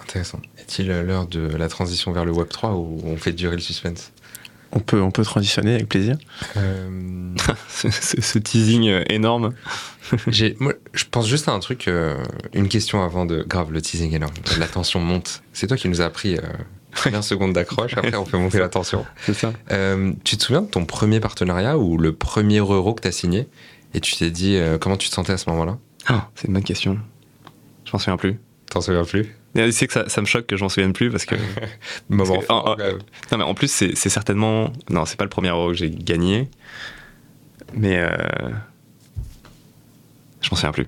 [0.00, 0.40] Intéressant.
[0.58, 4.12] Est-il l'heure de la transition vers le Web 3 ou on fait durer le suspense?
[4.72, 6.16] On peut, on peut transitionner avec plaisir.
[6.56, 7.34] Euh...
[7.68, 9.54] ce, ce, teasing énorme.
[10.60, 12.22] moi, je pense juste à un truc, euh,
[12.52, 13.42] une question avant de.
[13.42, 14.34] Grave, le teasing énorme.
[14.58, 15.42] La tension monte.
[15.52, 16.42] C'est toi qui nous as appris euh,
[16.94, 19.04] 20 secondes d'accroche, après on fait monter la tension.
[19.22, 19.52] C'est ça.
[19.70, 23.12] Euh, tu te souviens de ton premier partenariat ou le premier euro que tu as
[23.12, 23.46] signé
[23.94, 25.78] et tu t'es dit euh, comment tu te sentais à ce moment-là?
[26.10, 26.98] Oh, C'est une bonne question.
[27.84, 28.38] Je m'en souviens plus.
[28.70, 29.34] T'en souviens plus?
[29.54, 31.34] Tu sais que ça, ça, me choque que je m'en souvienne plus parce que.
[32.08, 32.76] Moment parce que, en, en,
[33.32, 34.72] non, mais en plus, c'est certainement.
[34.90, 36.48] Non, c'est pas le premier euro que j'ai gagné.
[37.72, 37.98] Mais.
[37.98, 38.10] Euh...
[40.42, 40.86] Je m'en souviens plus.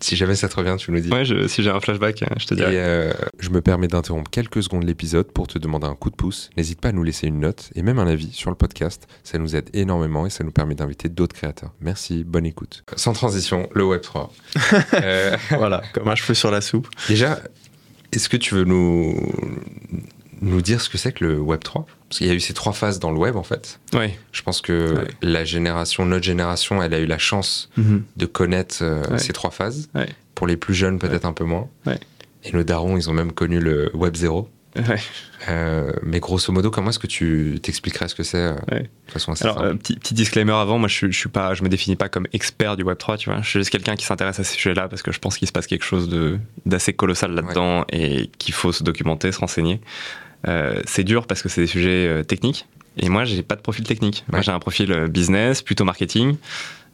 [0.00, 1.10] Si jamais ça te revient, tu nous dis.
[1.10, 2.74] Ouais, je, si j'ai un flashback, je te dirai.
[2.74, 6.16] Et euh, je me permets d'interrompre quelques secondes l'épisode pour te demander un coup de
[6.16, 6.50] pouce.
[6.56, 9.06] N'hésite pas à nous laisser une note et même un avis sur le podcast.
[9.24, 11.72] Ça nous aide énormément et ça nous permet d'inviter d'autres créateurs.
[11.80, 12.84] Merci, bonne écoute.
[12.96, 14.32] Sans transition, le Web 3.
[14.94, 15.36] euh...
[15.50, 16.88] Voilà, comme un cheveu sur la soupe.
[17.08, 17.40] Déjà,
[18.12, 19.16] est-ce que tu veux nous
[20.40, 22.54] nous dire ce que c'est que le Web 3 Parce qu'il y a eu ces
[22.54, 23.80] trois phases dans le web en fait.
[23.94, 24.10] Oui.
[24.32, 25.08] Je pense que Ouais.
[25.22, 28.04] la génération, notre génération, elle a eu la chance Mhm.
[28.16, 29.18] de connaître euh, Ouais.
[29.18, 29.88] ces trois phases.
[29.94, 30.08] Ouais.
[30.34, 31.68] Pour les plus jeunes, peut-être un peu moins.
[32.44, 34.48] Et nos darons, ils ont même connu le Web 0.
[34.76, 35.00] Ouais.
[35.48, 39.32] Euh, mais grosso modo, comment est-ce que tu t'expliquerais ce que c'est euh, de façon
[39.32, 41.96] assez Alors, euh, petit, petit disclaimer avant, moi je, je suis pas, je me définis
[41.96, 43.40] pas comme expert du Web 3, tu vois.
[43.42, 45.52] Je suis juste quelqu'un qui s'intéresse à ces sujets-là parce que je pense qu'il se
[45.52, 46.08] passe quelque chose
[46.66, 49.80] d'assez colossal là-dedans et qu'il faut se documenter, se renseigner.
[50.46, 52.66] Euh, c'est dur parce que c'est des sujets euh, techniques
[52.96, 54.24] et moi j'ai pas de profil technique.
[54.28, 54.44] Moi Ouais.
[54.44, 56.36] j'ai un profil euh, business, plutôt marketing,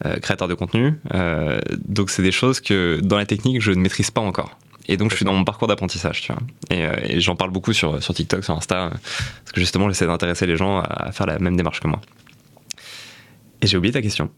[0.07, 0.95] euh, créateur de contenu.
[1.15, 4.59] Euh, donc c'est des choses que dans la technique je ne maîtrise pas encore.
[4.89, 6.43] Et donc je suis dans mon parcours d'apprentissage, tu vois.
[6.71, 10.47] Et, et j'en parle beaucoup sur, sur TikTok, sur Insta, parce que justement j'essaie d'intéresser
[10.47, 12.01] les gens à faire la même démarche que moi.
[13.65, 14.29] Et j'ai oublié ta question.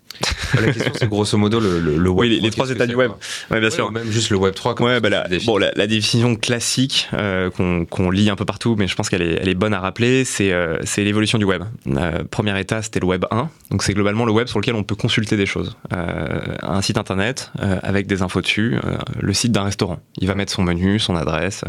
[0.54, 2.86] La question, c'est grosso modo le, le, le Web Oui, les- 3, les trois états
[2.86, 3.10] du web.
[3.50, 3.88] Ouais, bien Ouais, sûr.
[3.88, 4.74] ou Même juste le Web 3.
[4.76, 7.50] comment Ouais, bah la, bon, la, la définition classique euh,
[7.90, 10.24] qu'on lit un peu partout, mais je pense qu'elle est, elle est bonne à rappeler,
[10.24, 11.64] c'est euh, c'est l'évolution du web.
[11.88, 14.84] Euh, premier état, c'était le web 1, donc c'est globalement le web sur lequel on
[14.84, 15.76] peut consulter des choses.
[15.92, 17.50] Euh, un site internet
[17.82, 18.76] avec des infos dessus,
[19.20, 19.98] le site d'un restaurant.
[20.18, 21.64] Il va mettre son menu, son adresse.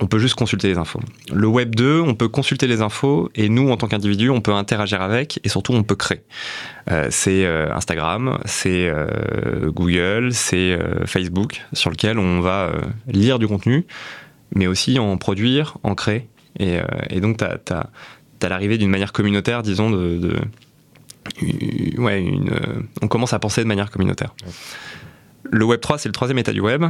[0.00, 1.00] On peut juste consulter les infos.
[1.32, 4.52] Le web 2, on peut consulter les infos et nous, en tant qu'individu, on peut
[4.52, 6.22] interagir avec et surtout, on peut créer.
[6.90, 10.76] Euh, c'est euh, Instagram, c'est euh, Google, c'est
[11.06, 12.72] Facebook, sur lequel on va
[13.06, 13.86] lire du contenu,
[14.54, 16.28] mais aussi en produire, en créer.
[16.58, 16.78] Et,
[17.10, 17.86] et donc, tu as,
[18.48, 20.18] l'arrivée d'une manière communautaire, disons, de.
[20.18, 20.40] de-
[21.98, 22.50] ouais, une,
[23.00, 24.34] on commence à penser de manière communautaire.
[25.50, 26.84] Le Web 3, c'est le troisième état du web.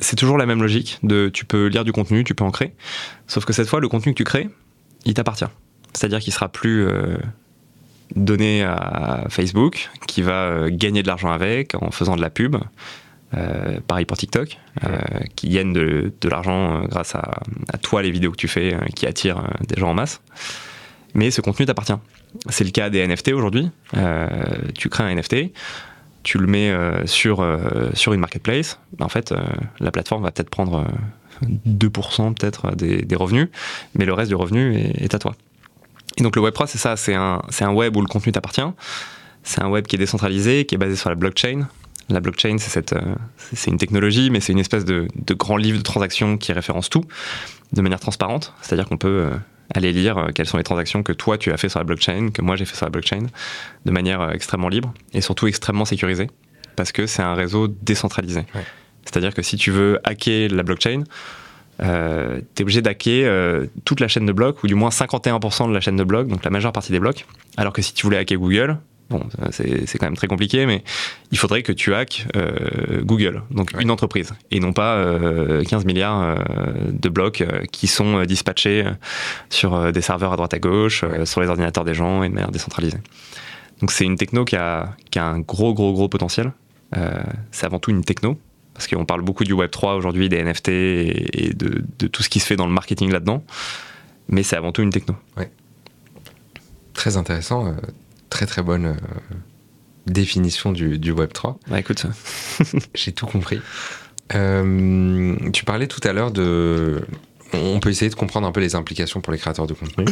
[0.00, 2.72] C'est toujours la même logique de tu peux lire du contenu, tu peux en créer.
[3.26, 4.48] Sauf que cette fois, le contenu que tu crées,
[5.04, 5.46] il t'appartient.
[5.94, 7.16] C'est-à-dire qu'il sera plus euh,
[8.14, 12.56] donné à Facebook, qui va euh, gagner de l'argent avec en faisant de la pub.
[13.32, 14.58] Euh, pareil pour TikTok,
[15.36, 17.42] qui gagne de, de l'argent grâce à,
[17.72, 20.20] à toi, les vidéos que tu fais, qui attirent des gens en masse.
[21.14, 21.94] Mais ce contenu t'appartient.
[22.48, 23.70] C'est le cas des NFT aujourd'hui.
[24.74, 25.52] Tu crées un NFT,
[26.22, 28.78] tu le mets euh, sur, euh, sur une marketplace.
[28.98, 29.38] En fait, euh,
[29.78, 30.86] la plateforme va peut-être prendre
[31.42, 33.48] euh, 2% peut-être des, des revenus,
[33.94, 35.34] mais le reste du revenu est, à toi.
[36.18, 38.60] Et donc le Web3, c'est ça, c'est un, un web où le contenu t'appartient.
[39.42, 41.66] C'est un web qui est décentralisé, qui est basé sur la blockchain.
[42.10, 46.36] La blockchain, c'est une technologie, mais c'est une espèce de, de grand livre de transactions
[46.36, 47.04] qui référence tout
[47.72, 48.52] de manière transparente.
[48.60, 49.30] C'est-à-dire qu'on peut
[49.74, 52.30] aller lire euh, quelles sont les transactions que toi tu as fait sur la blockchain,
[52.30, 53.26] que moi j'ai fait sur la blockchain,
[53.84, 56.28] de manière euh, extrêmement libre et surtout extrêmement sécurisée,
[56.76, 58.40] parce que c'est un réseau décentralisé.
[58.54, 58.64] Ouais.
[59.04, 61.04] C'est-à-dire que si tu veux hacker la blockchain,
[61.82, 65.68] euh, tu es obligé d'hacker euh, toute la chaîne de blocs, ou du moins 51%
[65.68, 67.26] de la chaîne de blocs, donc la majeure partie des blocs.
[67.56, 68.76] Alors que si tu voulais hacker Google,
[69.10, 70.82] bon, c'est quand même très compliqué, mais
[71.32, 73.82] il faudrait que tu hackes euh, Google, donc Ouais.
[73.82, 76.36] une entreprise, et non pas euh, 15 milliards euh,
[76.92, 78.92] de blocs euh, qui sont euh, dispatchés euh,
[79.50, 81.26] sur euh, des serveurs à droite à gauche, euh, Ouais.
[81.26, 82.98] sur les ordinateurs des gens et de manière décentralisée.
[83.80, 86.52] Donc c'est une techno qui a, qui a un gros, gros, gros potentiel.
[86.96, 88.38] Euh, c'est avant tout une techno,
[88.74, 92.28] parce qu'on parle beaucoup du Web3 aujourd'hui, des NFT et, et de, de tout ce
[92.28, 93.42] qui se fait dans le marketing là-dedans,
[94.28, 95.14] mais c'est avant tout une techno.
[96.92, 97.72] Très intéressant, euh,
[98.30, 98.94] très très bonne euh,
[100.06, 101.58] définition du, du Web 3.
[101.68, 102.06] Bah écoute,
[102.94, 103.60] J'ai tout compris.
[104.34, 107.02] Euh, tu parlais tout à l'heure de.
[107.52, 110.04] On peut essayer de comprendre un peu les implications pour les créateurs de contenu.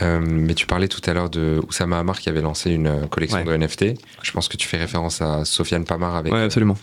[0.00, 3.38] Euh, mais tu parlais tout à l'heure de Oussama Hamar qui avait lancé une collection
[3.38, 3.44] Ouais.
[3.44, 3.84] de NFT.
[4.22, 6.32] Je pense que tu fais référence à Sofiane Pamar avec.
[6.32, 6.76] ouais, absolument.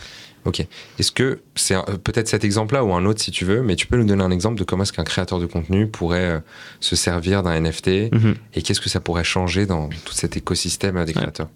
[0.46, 0.66] Ok.
[0.98, 3.88] Est-ce que c'est euh, peut-être cet exemple-là ou un autre si tu veux, mais tu
[3.88, 6.40] peux nous donner un exemple de comment est-ce qu'un créateur de contenu pourrait euh,
[6.80, 8.36] se servir d'un NFT Mhm.
[8.56, 11.22] et qu'est-ce que ça pourrait changer dans tout cet écosystème euh, des Ouais.
[11.22, 11.50] créateurs?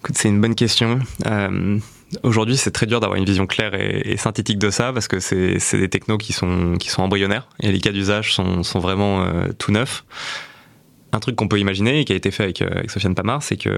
[0.00, 0.98] Écoute, c'est une bonne question.
[1.26, 1.78] Euh,
[2.24, 5.18] Aujourd'hui, c'est très dur d'avoir une vision claire et, et synthétique de ça parce que
[5.18, 9.22] c'est des technos qui sont, qui sont embryonnaires et les cas d'usage sont, sont vraiment
[9.24, 10.04] euh, tout neufs.
[11.12, 13.42] Un truc qu'on peut imaginer et qui a été fait avec, euh, avec Sofiane Pamar,
[13.42, 13.70] c'est que,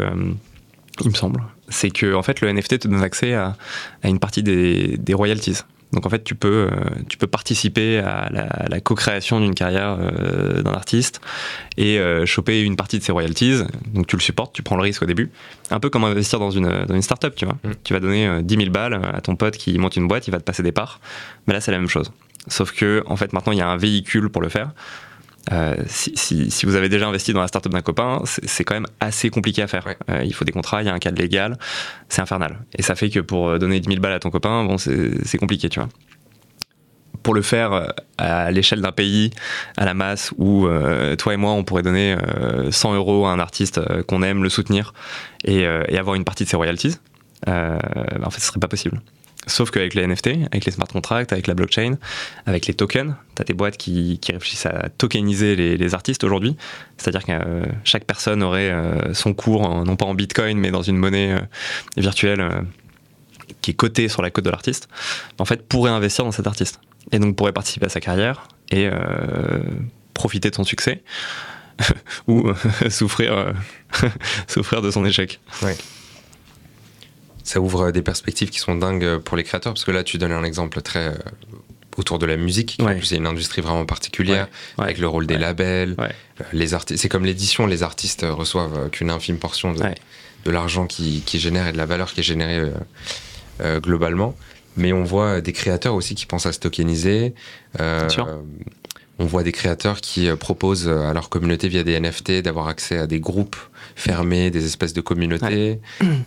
[1.01, 3.57] il me semble, c'est que en fait, le NFT te donne accès à,
[4.03, 5.62] à une partie des, des royalties.
[5.95, 6.76] Donc en fait, tu peux, euh,
[7.09, 11.20] tu peux participer à la, à la co-création d'une carrière euh, d'un artiste
[11.76, 13.62] et euh, choper une partie de ses royalties.
[13.95, 15.30] Donc tu le supportes, tu prends le risque au début.
[15.70, 17.55] Un peu comme investir dans une, dans une start-up, tu vois.
[17.62, 17.70] Mm.
[17.84, 20.32] Tu vas donner euh, 10 000 balles à ton pote qui monte une boîte, il
[20.32, 21.01] va te passer des parts.
[21.47, 22.11] Mais là, c'est la même chose.
[22.49, 24.72] Sauf que, en fait, maintenant, il y a un véhicule pour le faire.
[25.53, 28.74] Euh, si, si- si vous avez déjà investi dans la startup d'un copain, c'est quand
[28.74, 29.86] même assez compliqué à faire.
[29.86, 29.97] Ouais.
[30.11, 31.59] Euh, il faut des contrats, il y a un cadre légal,
[32.09, 32.61] c'est infernal.
[32.78, 35.38] Et ça fait que pour euh, donner 10 000 balles à ton copain, bon, c'est
[35.38, 35.88] compliqué, tu vois.
[37.22, 39.30] Pour le faire à l'échelle d'un pays,
[39.78, 43.32] à la masse, où euh, toi et moi, on pourrait donner euh, 100 euros à
[43.32, 44.92] un artiste qu'on aime, le soutenir
[45.45, 46.97] et, et avoir une partie de ses royalties,
[47.47, 47.78] bah,
[48.24, 49.01] en fait, ce serait pas possible.
[49.47, 51.97] Sauf qu'avec les NFT, avec les smart contracts, avec la blockchain,
[52.47, 56.57] avec les tokens, tu as des boîtes qui, qui, réfléchissent à tokeniser les, artistes aujourd'hui.
[56.97, 60.82] C'est-à-dire que euh, chaque personne aurait euh, son cours, non pas en bitcoin, mais dans
[60.82, 61.40] une monnaie euh,
[61.97, 62.49] virtuelle
[63.61, 64.88] qui est cotée sur la cote de l'artiste.
[65.38, 66.80] En fait, pourrait investir dans cet artiste.
[67.12, 68.88] Et donc pourrait participer à sa carrière et
[70.14, 71.03] profiter de son succès
[72.26, 72.51] ou
[72.88, 73.53] souffrir,
[74.49, 75.38] souffrir de son échec.
[77.45, 80.32] Ça ouvre des perspectives qui sont dingues pour les créateurs parce que là tu donnes
[80.32, 81.14] un exemple très euh,
[81.97, 82.95] autour de la musique Ouais.
[82.95, 84.84] en plus c'est une industrie vraiment particulière Ouais.
[84.84, 86.09] avec le rôle des labels euh,
[86.53, 90.86] les artistes c'est comme l'édition les artistes euh, reçoivent euh, qu'une infime portion de, l'argent
[90.86, 92.70] qui, qui génère et de la valeur qui est générée euh,
[93.61, 94.34] euh, globalement
[94.76, 97.34] mais on voit des créateurs aussi qui pensent à se tokeniser
[97.80, 98.09] euh.
[99.19, 102.99] On voit des créateurs qui euh, proposent à leur communauté via des NFT d'avoir accès
[102.99, 103.57] à des groupes
[103.97, 105.81] fermés, des espèces de communautés.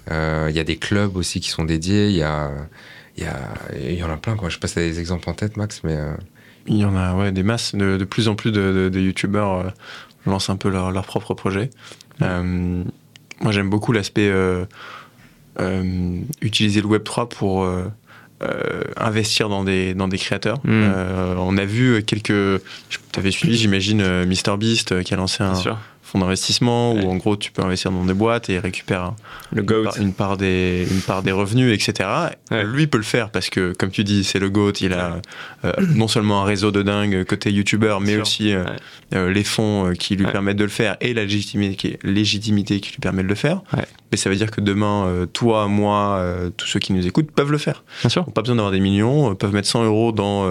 [0.10, 2.08] Euh, Il y a des clubs aussi qui sont dédiés.
[2.08, 2.52] Il y a,
[3.18, 4.36] il y, a, y en a plein.
[4.36, 4.50] Quoi.
[4.50, 6.14] Je sais pas si tu as des exemples en tête, Max, mais euh,
[6.68, 9.00] Il y en a ouais, des masses, de, de plus en plus de, de, de
[9.00, 9.70] youtubeurs euh,
[10.26, 11.70] lancent un peu leur, leur propre projet.
[12.22, 12.84] Euh,
[13.42, 14.66] moi j'aime beaucoup l'aspect euh,
[15.60, 17.70] euh, utiliser le Web3 pour
[18.44, 20.58] euh, investir dans des, dans des créateurs.
[20.64, 20.70] Mm.
[20.70, 22.62] Euh, on a vu quelques...
[22.90, 25.54] Tu avais suivi j'imagine euh, MrBeast euh, qui a lancé un.
[26.08, 27.04] Fonds d'investissement Ouais.
[27.04, 29.10] où en gros tu peux investir dans des boîtes et récupérer
[29.54, 32.10] Le une part, une part des, une part des revenus, etc.
[32.52, 32.64] Ouais.
[32.64, 34.74] Lui peut le faire parce que, comme tu dis, c'est le GOAT.
[34.82, 35.22] Il a
[35.66, 38.22] euh, non seulement un réseau de dingue côté youtubeur, mais Sûr.
[38.22, 38.64] aussi euh,
[39.14, 42.92] euh, les fonds qui lui permettent de le faire et la légitimité, qui- légitimité qui
[42.92, 43.62] lui permet de le faire.
[44.12, 46.24] Mais ça veut dire que demain, toi, moi,
[46.56, 47.84] tous ceux qui nous écoutent peuvent le faire.
[48.02, 48.24] Bien sûr.
[48.26, 50.50] Ils n'ont pas besoin d'avoir des millions, peuvent mettre 100 euros dans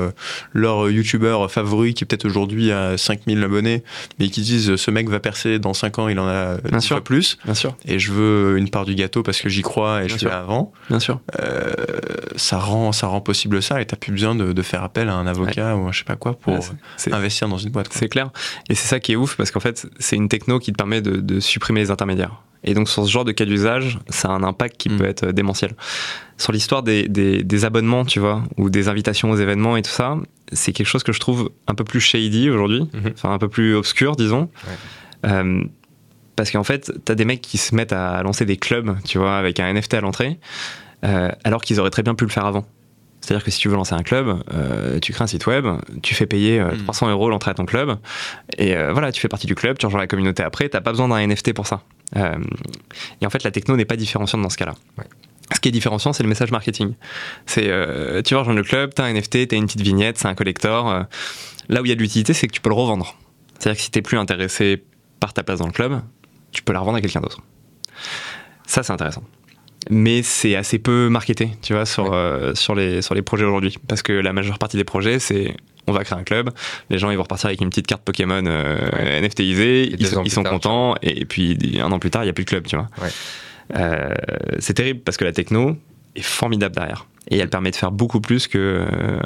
[0.52, 3.82] leur youtubeur favori qui est peut-être aujourd'hui à 5000 abonnés,
[4.18, 6.84] mais qui disent ce mec va percer dans 5 ans, il en a Bien 10
[6.84, 6.96] sûr.
[6.96, 7.76] fois plus Bien sûr.
[7.86, 10.26] et je veux une part du gâteau parce que j'y crois et Bien je suis
[10.26, 11.20] là avant, Bien sûr.
[11.40, 11.72] euh,
[12.36, 15.14] ça, rend, ça rend possible ça et t'as plus besoin de, de faire appel à
[15.14, 16.60] un avocat ou je sais pas quoi pour Ouais,
[16.96, 17.88] c'est- investir dans une boîte.
[17.90, 18.30] C'est clair.
[18.68, 21.00] Et c'est ça qui est ouf parce qu'en fait, c'est une techno qui te permet
[21.00, 22.42] de, de supprimer les intermédiaires.
[22.64, 24.96] Et donc, sur ce genre de cas d'usage, ça a un impact qui Mm.
[24.96, 25.72] peut être euh, démentiel.
[26.36, 29.90] Sur l'histoire des, des- des abonnements, tu vois, ou des invitations aux événements et tout
[29.90, 30.16] ça,
[30.52, 33.12] c'est quelque chose que je trouve un peu plus shady aujourd'hui, Mhm.
[33.14, 34.48] enfin un peu plus obscur, disons.
[35.24, 35.64] Euh,
[36.36, 39.36] parce qu'en fait, t'as des mecs qui se mettent à lancer des clubs, tu vois,
[39.38, 40.38] avec un NFT à l'entrée,
[41.04, 42.66] euh, alors qu'ils auraient très bien pu le faire avant.
[43.26, 45.66] C'est-à-dire que si tu veux lancer un club, euh, tu crées un site web,
[46.02, 46.84] tu fais payer euh, Mm.
[46.84, 47.98] 300 euros l'entrée à ton club,
[48.56, 50.92] et euh, voilà, tu fais partie du club, tu rejoins la communauté après, t'as pas
[50.92, 51.82] besoin d'un NFT pour ça.
[52.14, 54.76] Et en fait, la techno n'est pas différenciante dans ce cas-là.
[54.96, 55.04] Ouais.
[55.52, 56.94] Ce qui est différenciant, c'est le message marketing.
[57.46, 57.64] C'est,
[58.24, 61.04] tu vas rejoindre le club, t'as un NFT, t'as une petite vignette, c'est un collector.
[61.68, 63.16] là où il y a de l'utilité, c'est que tu peux le revendre.
[63.58, 64.84] C'est-à-dire que si t'es plus intéressé
[65.20, 66.00] par ta place dans le club,
[66.52, 67.40] tu peux la revendre à quelqu'un d'autre.
[68.66, 69.22] Ça, c'est intéressant.
[69.90, 72.16] Mais c'est assez peu marketé, tu vois, sur, Ouais.
[72.16, 73.76] euh, sur, les, sur les projets aujourd'hui.
[73.86, 75.56] Parce que la majeure partie des projets, c'est
[75.88, 76.50] on va créer un club,
[76.90, 79.20] les gens ils vont repartir avec une petite carte Pokémon euh, Ouais.
[79.20, 82.22] NFTisée, ils, sont- ans ils plus sont tard, contents, et puis un an plus tard,
[82.24, 82.88] il n'y a plus de club, tu vois.
[83.00, 83.08] Ouais.
[83.76, 84.12] Euh,
[84.58, 85.76] c'est terrible parce que la techno
[86.16, 87.06] est formidable derrière.
[87.30, 89.20] Et elle permet de faire beaucoup plus que euh,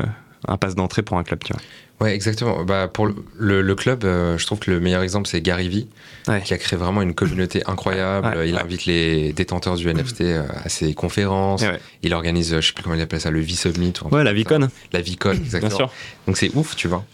[0.49, 1.63] un passe d'entrée pour un club, tu vois.
[2.01, 2.65] Ouais, exactement.
[2.65, 5.69] Bah, pour le, le- le club, euh, je trouve que le meilleur exemple, c'est Gary
[5.69, 5.87] Vee,
[6.29, 6.41] Ouais.
[6.43, 8.27] qui a créé vraiment une communauté incroyable.
[8.37, 8.61] Ouais, il ouais.
[8.61, 11.63] invite les détenteurs du NFT euh, à ses conférences.
[11.63, 11.79] Ouais.
[12.03, 13.93] Il organise, euh, je sais plus comment il appelle ça, le V-Summit.
[14.11, 14.69] Ouais, la Vicon.
[14.93, 15.77] La Vicon, bien exactement.
[15.77, 15.91] sûr.
[16.27, 17.05] Donc c'est ouf, tu vois.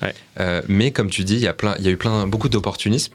[0.41, 2.49] Euh, mais comme tu dis, il y a plein, il y a eu plein, beaucoup
[2.49, 3.13] d'opportunisme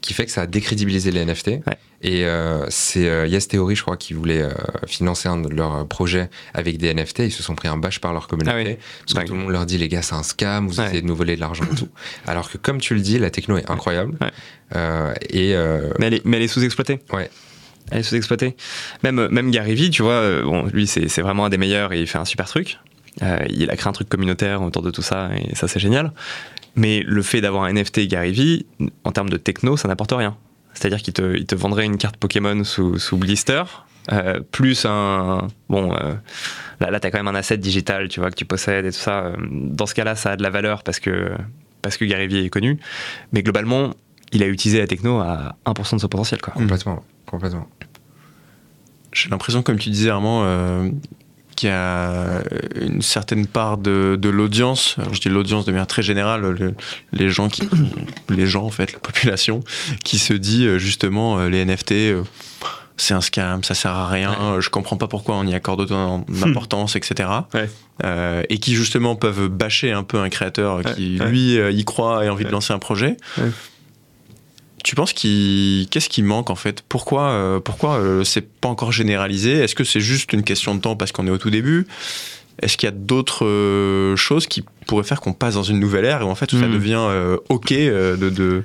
[0.00, 1.48] qui fait que ça a décrédibilisé les NFT.
[1.66, 1.76] Ouais.
[2.00, 4.50] Et euh, c'est euh, Yes Theory, je crois, qui voulait euh,
[4.86, 7.18] financer un de leurs projets avec des NFT.
[7.20, 8.56] Ils se sont pris un bâche par leur communauté.
[8.56, 8.76] Ah oui.
[9.00, 10.86] Parce que tout le monde leur dit, les gars, c'est un scam, vous Ouais.
[10.86, 11.88] essayez de nous voler de l'argent et tout.
[12.26, 14.16] Alors que, comme tu le dis, la techno est incroyable.
[14.20, 14.30] Ouais.
[14.76, 17.00] Euh, et euh, Mais elle est, mais elle est sous-exploitée.
[17.12, 17.30] Ouais.
[17.90, 18.54] Elle est sous-exploitée.
[19.02, 21.92] Même, même Gary Vee, tu vois, euh, bon, lui, c'est c'est vraiment un des meilleurs
[21.92, 22.78] et il fait un super truc.
[23.22, 26.12] Euh, il a créé un truc communautaire autour de tout ça et ça, c'est génial.
[26.76, 28.66] Mais le fait d'avoir un NFT Gary Vee,
[29.02, 30.36] en termes de techno, ça n'apporte rien.
[30.74, 33.64] C'est-à-dire qu'il te, vendrait une carte Pokémon sous, blister,
[34.12, 35.48] euh, plus un.
[35.68, 36.14] Bon, euh,
[36.80, 38.98] là, là tu quand même un asset digital, tu vois, que tu possèdes et tout
[38.98, 39.24] ça.
[39.24, 41.32] Euh, Dans ce cas-là, ça a de la valeur parce que,
[41.82, 42.78] parce que Gary Vee est connu.
[43.32, 43.94] Mais globalement,
[44.32, 46.54] il a utilisé la techno à 1% de son potentiel, quoi.
[46.54, 47.68] complètement, complètement.
[49.12, 50.44] J'ai l'impression, comme tu disais, Armand,
[51.58, 52.42] qu'il y a
[52.80, 56.74] une certaine part de, de l'audience, je dis l'audience de manière très générale, le-
[57.12, 57.68] les gens qui,
[58.28, 59.60] les gens en fait, la population,
[60.04, 61.92] qui se dit euh, justement euh, les NFT.
[61.92, 62.22] euh,
[63.00, 65.80] c'est un scam, ça sert à rien, euh, je comprends pas pourquoi on y accorde
[65.82, 67.28] autant d'importance, etc.
[67.54, 67.70] Ouais.
[68.04, 71.28] Euh, et qui justement peuvent bâcher un peu un créateur qui, ouais.
[71.28, 72.52] lui, y croit et a envie de Ouais.
[72.54, 73.16] lancer un projet.
[74.84, 76.82] Tu penses qu'il qu'est-ce qui manque en fait?
[76.88, 79.52] Pourquoi euh, pourquoi euh, c'est pas encore généralisé?
[79.52, 81.86] Est-ce que c'est juste une question de temps parce qu'on est au tout début?
[82.62, 86.04] Est-ce qu'il y a d'autres euh, choses qui pourraient faire qu'on passe dans une nouvelle
[86.04, 86.72] ère et en fait où ça Hmm.
[86.72, 88.64] devient ok de, de,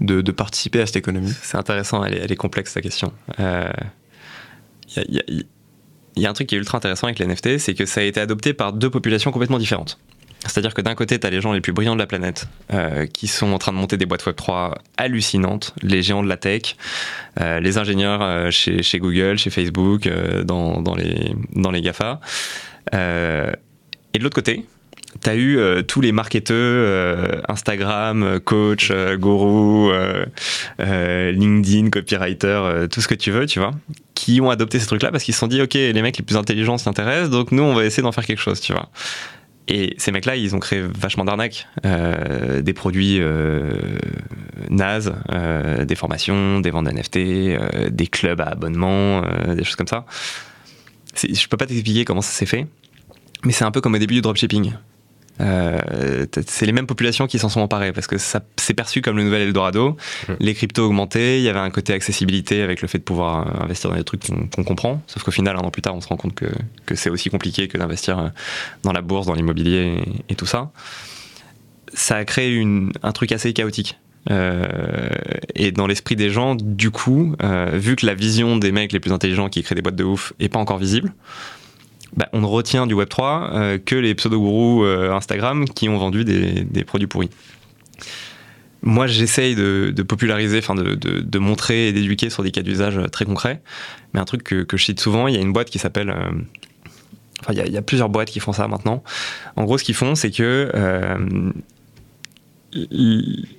[0.00, 1.32] de de participer à cette économie?
[1.42, 3.12] C'est intéressant, elle est, elle est complexe ta question.
[3.38, 7.86] Il y, y a un truc qui est ultra intéressant avec les NFT, c'est que
[7.86, 9.98] ça a été adopté par deux populations complètement différentes.
[10.46, 13.06] C'est-à-dire que d'un côté, tu as les gens les plus brillants de la planète euh,
[13.06, 16.76] qui sont en train de monter des boîtes Web3 hallucinantes, les géants de la tech,
[17.40, 20.08] euh, les ingénieurs euh, chez, Google, chez Facebook,
[20.44, 22.20] dans, les, dans les GAFA.
[22.92, 24.64] Et de l'autre côté,
[25.22, 29.90] tu as eu tous les marketeurs, Instagram, coach, gourou,
[30.78, 33.72] LinkedIn, copywriter, tout ce que tu veux, tu vois,
[34.14, 36.36] qui ont adopté ces trucs-là parce qu'ils se sont dit, ok, les mecs les plus
[36.36, 38.90] intelligents s'y intéressent, donc nous, on va essayer d'en faire quelque chose, tu vois.
[39.68, 43.98] Et ces mecs-là, ils ont créé vachement d'arnaques, euh, des produits euh,
[44.68, 49.22] nazes, euh, des formations, des ventes d'NFT, euh, des clubs à abonnement,
[49.54, 50.04] des choses comme ça.
[51.16, 52.66] Je peux pas t'expliquer comment ça s'est fait,
[53.44, 54.72] mais c'est un peu comme au début du dropshipping.
[55.40, 59.16] Euh, c'est les mêmes populations qui s'en sont emparées parce que ça c'est perçu comme
[59.16, 59.96] le nouvel Eldorado.
[60.28, 60.32] Mm.
[60.40, 63.64] Les cryptos augmentaient, il y avait un côté accessibilité avec le fait de pouvoir euh,
[63.64, 65.02] investir dans des trucs qu'on comprend.
[65.06, 66.46] Sauf qu'au final, un an plus tard, on se rend compte que,
[66.86, 68.28] que c'est aussi compliqué que d'investir euh,
[68.82, 70.70] dans la bourse, dans l'immobilier et, et tout ça.
[71.92, 73.98] Ça a créé une, un truc assez chaotique.
[74.30, 75.08] Euh,
[75.54, 79.00] et dans l'esprit des gens, du coup, euh, vu que la vision des mecs les
[79.00, 81.12] plus intelligents qui créent des boîtes de ouf est pas encore visible,
[82.16, 83.20] bah, on ne retient du Web3
[83.52, 87.30] euh, que les pseudo-gourous euh, Instagram qui ont vendu des, produits pourris.
[88.82, 93.62] Moi, j'essaye de, populariser, de, montrer et d'éduquer sur des cas d'usage très concrets.
[94.12, 96.10] Mais un truc que, je cite souvent, il y a une boîte qui s'appelle.
[96.10, 96.30] euh,
[97.40, 99.02] Enfin, il y, a, plusieurs boîtes qui font ça maintenant.
[99.56, 101.50] En gros, ce qu'ils font, c'est que euh,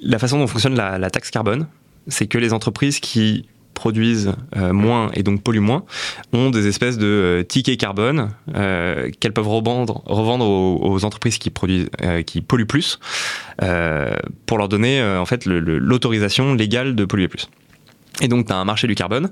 [0.01, 1.67] la façon dont fonctionne la taxe carbone,
[2.07, 3.45] c'est que les entreprises qui
[3.75, 5.83] produisent euh, moins et donc polluent moins
[6.33, 11.51] ont des espèces de euh, tickets carbone euh, qu'elles peuvent revendre, revendre aux, entreprises qui
[11.51, 11.89] produisent,
[12.25, 12.99] qui polluent plus,
[14.45, 17.49] pour leur donner en fait l'autorisation légale de polluer plus.
[18.21, 19.29] Et donc tu as un marché du carbone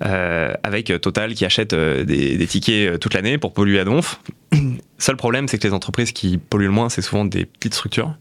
[0.00, 4.20] avec Total qui achète des, tickets toute l'année pour polluer à donf.
[4.98, 8.14] Seul problème, c'est que les entreprises qui polluent le moins, c'est souvent des petites structures.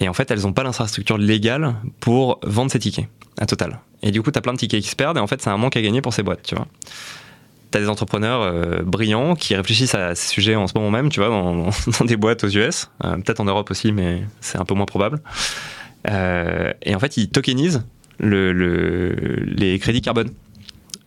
[0.00, 3.06] Et en fait, elles n'ont pas l'infrastructure légale pour vendre ces tickets
[3.38, 3.80] à Total.
[4.02, 5.50] Et du coup, tu as plein de tickets qui se perdent et en fait, c'est
[5.50, 6.66] un manque à gagner pour ces boîtes, tu vois.
[7.74, 11.18] As des entrepreneurs euh, brillants qui réfléchissent à ces sujets en ce moment même, tu
[11.18, 14.64] vois, dans, dans des boîtes aux US, euh, peut-être en Europe aussi, mais c'est un
[14.64, 15.20] peu moins probable.
[16.08, 17.82] Euh, et en fait, ils tokenisent
[18.18, 19.14] le- le-
[19.46, 20.30] les crédits carbone.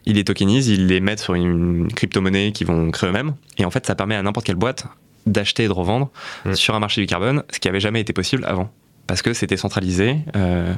[0.05, 3.35] Ils les tokenisent, ils les mettent sur une crypto-monnaie qu'ils vont créer eux-mêmes.
[3.57, 4.85] Et en fait, ça permet à n'importe quelle boîte
[5.31, 6.09] d'acheter et de revendre
[6.45, 6.53] Mm.
[6.53, 8.69] sur un marché du carbone, ce qui avait jamais été possible avant.
[9.07, 10.73] Parce que c'était centralisé euh,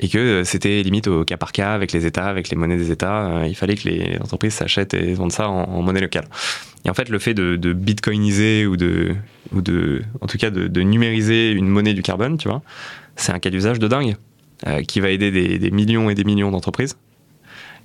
[0.00, 2.90] et que c'était limite au cas par cas avec les États, avec les monnaies des
[2.90, 3.26] États.
[3.26, 6.26] Euh, il fallait que les entreprises s'achètent et vendent ça en, en monnaie locale.
[6.84, 9.14] Et en fait, le fait de, de bitcoiniser ou de,
[9.52, 12.62] ou de, en tout cas, de, de numériser une monnaie du carbone, tu vois,
[13.16, 14.16] c'est un cas d'usage de dingue
[14.66, 16.96] euh, qui va aider des, des millions et des millions d'entreprises.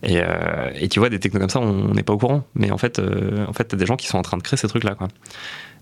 [0.04, 2.44] Et, euh, et tu vois, des technos comme ça, on n'est pas au courant.
[2.56, 4.58] Mais en fait, euh, en fait, t'as des gens qui sont en train de créer
[4.58, 5.08] ces trucs-là, quoi.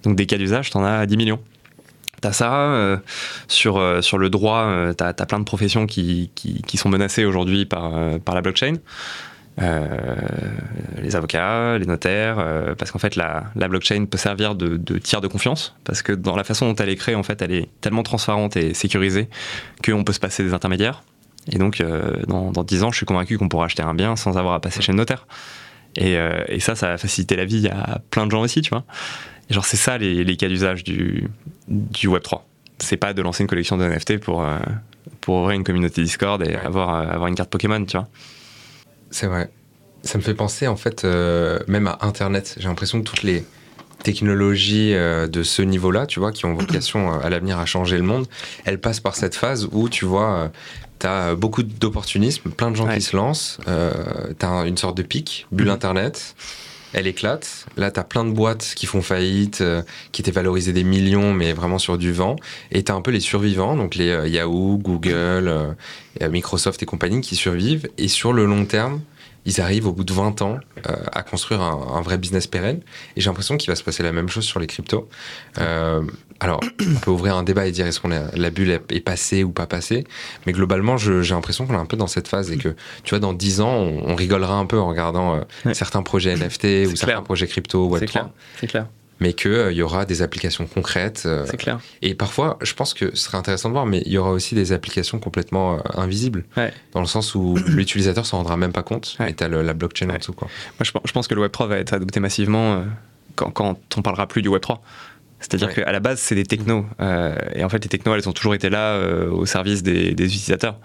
[0.04, 1.40] Donc des cas d'usage, t'en as 10 millions.
[2.22, 2.98] T'as ça, euh,
[3.48, 7.26] sur, euh, sur le droit, euh, t'as as plein de professions qui, qui, sont menacées
[7.26, 8.76] aujourd'hui par, euh, par la blockchain.
[9.58, 12.38] Les avocats, les notaires,
[12.80, 16.14] parce qu'en fait la, la blockchain peut servir de, de tiers de confiance, parce que
[16.14, 19.28] dans la façon dont elle est créée, en fait, elle est tellement transparente et sécurisée
[19.86, 21.04] qu'on peut se passer des intermédiaires.
[21.52, 21.84] Et donc,
[22.28, 24.62] dans, dans 10 ans, je suis convaincu qu'on pourra acheter un bien sans avoir à
[24.62, 25.28] passer chez le notaire.
[25.96, 28.84] Et, et ça, ça va faciliter la vie à plein de gens aussi, tu vois.
[29.52, 31.28] Et genre, c'est ça les, les cas d'usage du,
[31.68, 32.40] du Web3.
[32.80, 34.58] C'est pas de lancer une collection de NFT pour, euh,
[35.20, 38.08] pour ouvrir une communauté Discord et avoir, euh, avoir une carte Pokémon, tu vois.
[39.10, 39.52] C'est vrai.
[40.04, 42.56] Ça me fait penser en fait euh, même à Internet.
[42.60, 43.44] J'ai l'impression que toutes les
[44.04, 48.26] technologies de ce niveau-là, tu vois, qui ont vocation à l'avenir à changer le monde,
[48.66, 50.50] elles passent par cette phase où tu vois,
[50.98, 52.96] tu as beaucoup d'opportunisme, plein de gens Ouais.
[52.96, 55.74] qui se lancent, tu as une sorte de pic, bulle Mhm.
[55.74, 56.36] Internet.
[56.94, 57.66] Elle éclate.
[57.78, 59.82] Là, tu as plein de boîtes qui font faillite, euh,
[60.12, 62.36] qui étaient valorisées des millions, mais vraiment sur du vent.
[62.72, 65.72] Et tu as un peu les survivants, donc les euh, Yahoo, Google, euh,
[66.22, 67.90] euh, Microsoft et compagnie qui survivent.
[67.98, 69.02] Et sur le long terme,
[69.46, 72.82] ils arrivent au bout de 20 ans euh, à construire un, un vrai business pérenne.
[73.16, 75.08] Et j'ai l'impression qu'il va se passer la même chose sur les cryptos.
[75.58, 76.02] Euh,
[76.40, 79.52] alors, on peut ouvrir un débat et dire est-ce qu'on la bulle est, passée ou
[79.52, 80.06] pas passée?
[80.46, 82.70] Mais globalement, j'ai l'impression qu'on est un peu dans cette phase et que,
[83.04, 85.74] tu vois, dans 10 ans, on, on rigolera un peu en regardant euh, Ouais.
[85.76, 88.10] certains projets NFT ou certains projets crypto ou C'est Web3.
[88.10, 88.30] clair.
[88.60, 88.88] C'est clair.
[89.22, 91.26] Mais qu'il y aura des applications concrètes.
[91.46, 91.80] C'est clair.
[92.02, 94.54] Et parfois, je pense que ce serait intéressant de voir, mais il y aura aussi
[94.56, 96.74] des applications complètement invisibles, Ouais.
[96.92, 99.30] dans le sens où l'utilisateur s'en rendra même pas compte, Ouais.
[99.32, 100.18] et tu as la blockchain en Ouais.
[100.20, 100.34] dessous.
[100.34, 100.50] Quoi.
[100.80, 102.84] Moi, je, pen- je pense que le Web3 va être adopté massivement euh,
[103.36, 104.80] quand, quand on parlera plus du Web3.
[105.40, 105.74] C'est-à-dire Ouais.
[105.76, 106.86] qu'à la base, c'est des technos.
[107.00, 110.14] euh, et en fait, les technos, elles ont toujours été là euh, au service des,
[110.14, 110.78] des utilisateurs.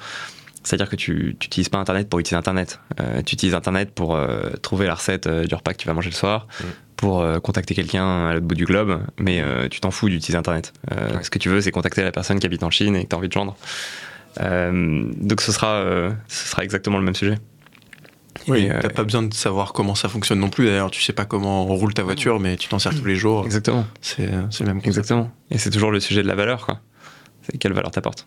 [0.62, 2.80] C'est-à-dire que tu n'utilises pas Internet pour utiliser Internet.
[3.00, 5.94] Euh, tu utilises Internet pour euh, trouver la recette euh, du repas que tu vas
[5.94, 6.64] manger le soir, Mm.
[6.96, 10.38] Pour euh, contacter quelqu'un à l'autre bout du globe, mais euh, tu t'en fous d'utiliser
[10.38, 10.72] Internet.
[10.92, 11.22] Euh, Ouais.
[11.22, 13.14] Ce que tu veux, c'est contacter la personne qui habite en Chine et que tu
[13.14, 13.56] as envie de joindre.
[14.38, 15.84] Donc ce sera,
[16.28, 17.36] ce sera exactement le même sujet.
[18.48, 20.66] Oui, t'as pas besoin de savoir comment ça fonctionne non plus.
[20.66, 23.44] D'ailleurs, tu sais pas comment roule ta voiture, mais tu t'en sers tous les jours.
[23.46, 23.86] Exactement.
[24.00, 24.36] C'est le
[24.66, 24.86] même concept.
[24.86, 25.30] Exactement.
[25.50, 26.80] Et c'est toujours le sujet de la valeur, quoi.
[27.42, 28.26] C'est quelle valeur t'apporte.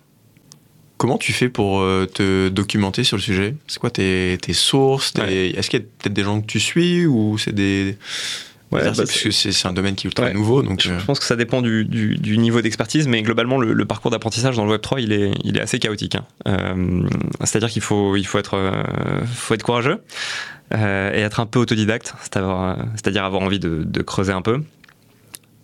[0.98, 1.82] Comment tu fais pour
[2.14, 3.56] te documenter sur le sujet?
[3.68, 5.14] C'est quoi tes, tes sources?
[5.16, 7.98] Est-ce qu'il y a peut-être des gens que tu suis ou c'est des.
[8.72, 10.34] Ouais, bah, c'est un domaine qui est ultra Ouais.
[10.34, 10.62] nouveau.
[10.62, 13.58] Donc, Je, euh, je pense que ça dépend du, du- du niveau d'expertise, mais globalement,
[13.58, 16.16] le, le parcours d'apprentissage dans le Web3, il est, il est assez chaotique.
[16.16, 16.26] hein.
[16.48, 17.02] Euh,
[17.44, 18.84] C'est-à-dire qu'il faut, il faut, être, euh,
[19.34, 20.02] faut être courageux
[20.76, 24.62] euh, et être un peu autodidacte, c'est-à-dire avoir envie de, de creuser un peu.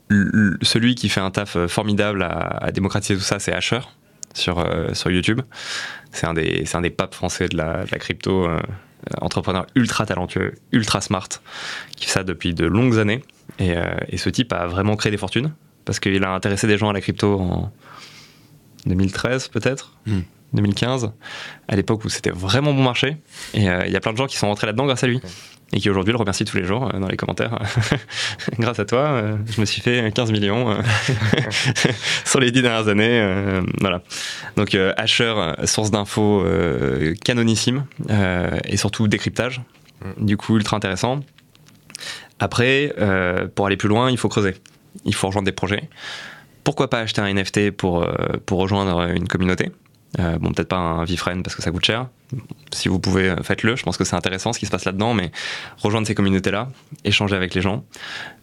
[0.07, 2.29] Le- celui qui fait un taf formidable à,
[2.63, 3.81] à démocratiser tout ça, c'est Asher
[4.33, 5.41] sur, sur YouTube.
[6.11, 8.47] C'est un, des- c'est un des papes français de la, de la crypto,
[9.21, 11.29] entrepreneur ultra talentueux, ultra smart,
[11.95, 13.23] qui fait ça depuis de longues années.
[13.59, 15.53] Et, euh, et ce type a vraiment créé des fortunes
[15.85, 17.71] parce qu'il a intéressé des gens à la crypto en
[18.85, 20.21] 2013 peut-être, Hmm.
[20.53, 21.11] 2015,
[21.67, 23.17] à l'époque où c'était vraiment bon marché.
[23.53, 25.19] Et euh, il y a plein de gens qui sont rentrés là-dedans grâce à lui.
[25.73, 27.59] Et qui aujourd'hui le remercient tous les jours euh, dans les commentaires.
[28.59, 30.77] grâce à toi, euh, je me suis fait 15 millions
[32.25, 33.61] sur les 10 dernières années.
[33.81, 34.01] voilà.
[34.55, 35.33] Donc Asher,
[35.65, 36.45] source d'infos
[37.23, 37.85] canonissime
[38.65, 39.61] et surtout décryptage.
[40.17, 41.21] Du coup, ultra intéressant.
[42.39, 42.93] Après,
[43.55, 44.55] pour aller plus loin, il faut creuser.
[45.03, 45.89] Il faut rejoindre des projets.
[46.63, 48.07] Pourquoi pas acheter un NFT pour,
[48.45, 49.71] pour rejoindre une communauté?
[50.19, 52.07] Euh, Bon, peut-être pas un VeeFriend parce que ça coûte cher.
[52.71, 53.75] Si vous pouvez, euh, faites-le.
[53.75, 55.31] Je pense que c'est intéressant ce qui se passe là-dedans, mais
[55.77, 56.69] rejoindre ces communautés-là,
[57.03, 57.83] échanger avec les gens.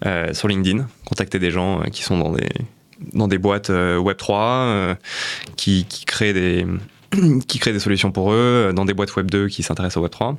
[0.06, 2.48] Euh, sur LinkedIn, contacter des gens qui sont dans des,
[3.12, 4.94] dans des boîtes euh, Web3, euh,
[5.56, 6.66] qui, créent des,
[7.48, 10.36] qui créent des solutions pour eux, dans des boîtes Web2 qui s'intéressent au Web3.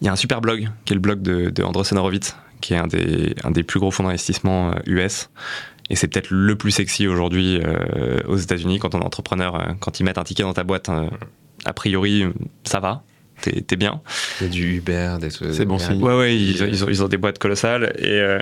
[0.00, 2.78] Il y a un super blog, qui est le blog de, de Horowitz, qui est
[2.78, 5.30] un des, un des plus gros fonds d'investissement US.
[5.92, 9.54] Et c'est peut-être le plus sexy aujourd'hui euh, aux États-Unis quand on est entrepreneur.
[9.54, 11.06] euh, quand ils mettent un ticket dans ta boîte, euh,
[11.64, 12.24] a priori,
[12.64, 13.04] ça va,
[13.42, 14.00] t'es t'es bien.
[14.40, 15.52] Il y a du Uber, des trucs.
[15.52, 16.02] C'est bon signe.
[16.02, 17.92] Ouais, ouais, ils, ont- ils ont, ils ont des boîtes colossales.
[17.98, 18.38] Et, euh,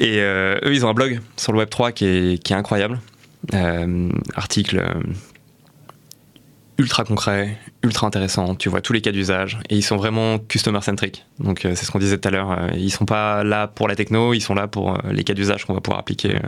[0.00, 2.98] et euh, eux, ils ont un blog sur le Web3 qui est, qui est incroyable.
[3.54, 4.84] Euh, article
[6.78, 8.54] ultra concret, ultra intéressant.
[8.54, 9.58] Tu vois tous les cas d'usage.
[9.68, 11.24] Et ils sont vraiment customer-centric.
[11.38, 12.50] Donc, euh, c'est ce qu'on disait tout à l'heure.
[12.50, 15.34] Euh, Ils sont pas là pour la techno, ils sont là pour euh, les cas
[15.34, 16.38] d'usage qu'on va pouvoir appliquer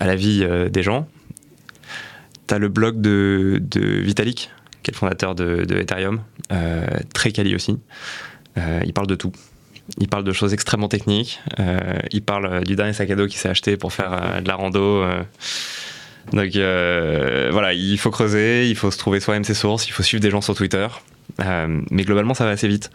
[0.00, 1.08] à la vie des gens.
[2.46, 4.50] T'as le blog de, Vitalik,
[4.82, 6.20] qui est le fondateur de, de Ethereum,
[7.14, 7.78] très quali aussi.
[8.56, 9.32] Il parle de tout.
[9.98, 11.40] Il parle de choses extrêmement techniques.
[12.10, 15.04] Il parle du dernier sac à dos qu'il s'est acheté pour faire de la rando.
[16.32, 20.02] Donc euh, voilà, il faut creuser, il faut se trouver soi-même ses sources, il faut
[20.02, 20.86] suivre des gens sur Twitter.
[21.40, 22.90] Euh, mais globalement, ça va assez vite.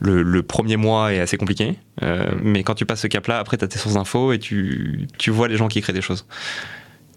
[0.00, 3.56] Le, le premier mois est assez compliqué, euh, mais quand tu passes ce cap-là, après,
[3.56, 6.26] tu as tes sources d'infos et tu, tu vois les gens qui créent des choses.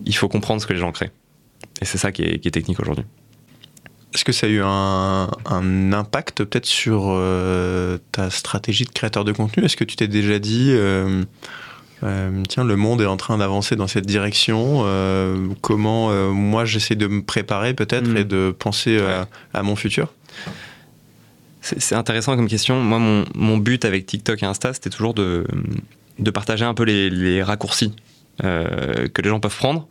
[0.06, 1.12] Il faut comprendre ce que les gens créent.
[1.82, 3.06] Et c'est ça qui est, qui est technique aujourd'hui.
[4.14, 7.20] Est-ce que ça a eu un, un impact peut-être sur
[8.12, 9.66] ta stratégie de créateur de contenu?
[9.66, 10.74] Est-ce que tu t'es déjà dit,
[12.04, 16.66] euh, tiens, le monde est en train d'avancer dans cette direction, euh, comment euh, moi
[16.66, 18.18] j'essaie de me préparer peut-être Mm.
[18.18, 20.14] et de penser à, à mon futur
[21.62, 22.82] C'est intéressant comme question.
[22.82, 25.46] Moi, mon, mon but avec TikTok et Insta, c'était toujours de,
[26.20, 27.94] de partager un peu les, les raccourcis
[28.42, 29.88] que les gens peuvent prendre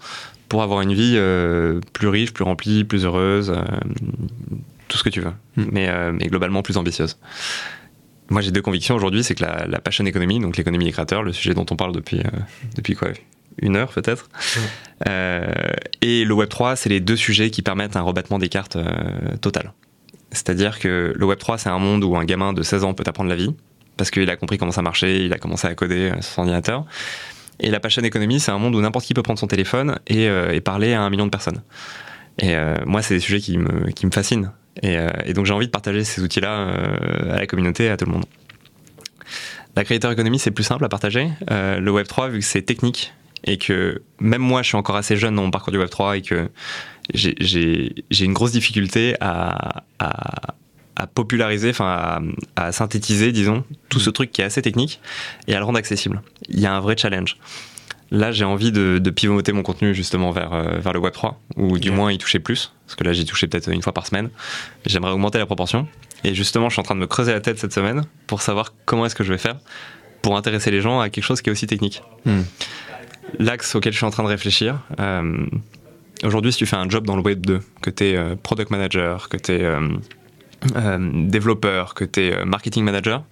[0.50, 1.18] pour avoir une vie
[1.94, 3.52] plus riche, plus remplie, plus heureuse,
[4.88, 5.64] tout ce que tu veux, Mm.
[5.72, 7.16] mais, euh, mais globalement plus ambitieuse.
[8.30, 11.22] Moi, j'ai deux convictions aujourd'hui, c'est que la, la passion économie, donc l'économie des créateurs,
[11.22, 12.40] le sujet dont on parle depuis, euh,
[12.74, 13.08] depuis quoi
[13.58, 14.28] Une heure peut-être.
[15.08, 15.52] Euh,
[16.00, 19.72] et le Web3, c'est les deux sujets qui permettent un rebattement des cartes euh, total.
[20.30, 23.28] C'est-à-dire que le Web3, c'est un monde où un gamin de 16 ans peut apprendre
[23.28, 23.54] la vie,
[23.96, 26.40] parce qu'il a compris comment ça marchait, il a commencé à coder euh, sur son
[26.42, 26.86] ordinateur.
[27.60, 30.24] Et la passion économie, c'est un monde où n'importe qui peut prendre son téléphone et,
[30.24, 31.62] et parler à un million de personnes.
[32.40, 32.52] Et
[32.84, 34.50] moi, c'est des sujets qui me, qui me fascinent.
[34.82, 37.96] Et, euh, et donc, j'ai envie de partager ces outils-là euh, à la communauté, à
[37.96, 38.24] tout le monde.
[39.76, 41.28] La creator economy, c'est plus simple à partager.
[41.50, 43.12] Euh, le Web3, vu que c'est technique
[43.44, 46.22] et que même moi, je suis encore assez jeune dans mon parcours du Web3 et
[46.22, 46.48] que
[47.12, 47.94] j'ai-
[48.24, 50.54] une grosse difficulté à, à, à
[50.96, 52.22] à populariser, enfin
[52.54, 55.00] à, synthétiser, disons, tout ce truc qui est assez technique
[55.48, 56.22] et à le rendre accessible.
[56.48, 57.36] Il y a un vrai challenge.
[58.10, 61.78] Là, j'ai envie de, pivoter mon contenu justement vers, euh, vers le Web 3, ou
[61.78, 64.30] du moins y toucher plus, parce que là, j'y touché peut-être une fois par semaine.
[64.86, 65.88] J'aimerais augmenter la proportion.
[66.22, 68.72] Et justement, je suis en train de me creuser la tête cette semaine pour savoir
[68.84, 69.56] comment est-ce que je vais faire
[70.22, 72.02] pour intéresser les gens à quelque chose qui est aussi technique.
[72.24, 72.42] Hmm.
[73.38, 75.46] L'axe auquel je suis en train de réfléchir, euh,
[76.22, 78.70] aujourd'hui, si tu fais un job dans le Web 2, que tu es euh, product
[78.70, 79.70] manager, que tu es
[81.28, 83.22] développeur, que tu es marketing manager,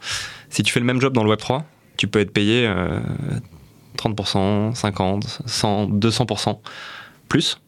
[0.51, 1.65] si tu fais le même job dans le Web 3,
[1.97, 2.71] tu peux être payé
[3.97, 6.59] 30%, 50%, 100, 200%
[7.29, 7.61] plus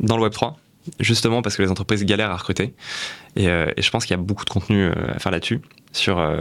[0.00, 0.54] dans le Web3,
[1.00, 2.74] justement parce que les entreprises galèrent à recruter.
[3.36, 5.60] Et, euh, je pense qu'il y a beaucoup de contenu euh, à faire là-dessus,
[5.92, 6.36] sur euh,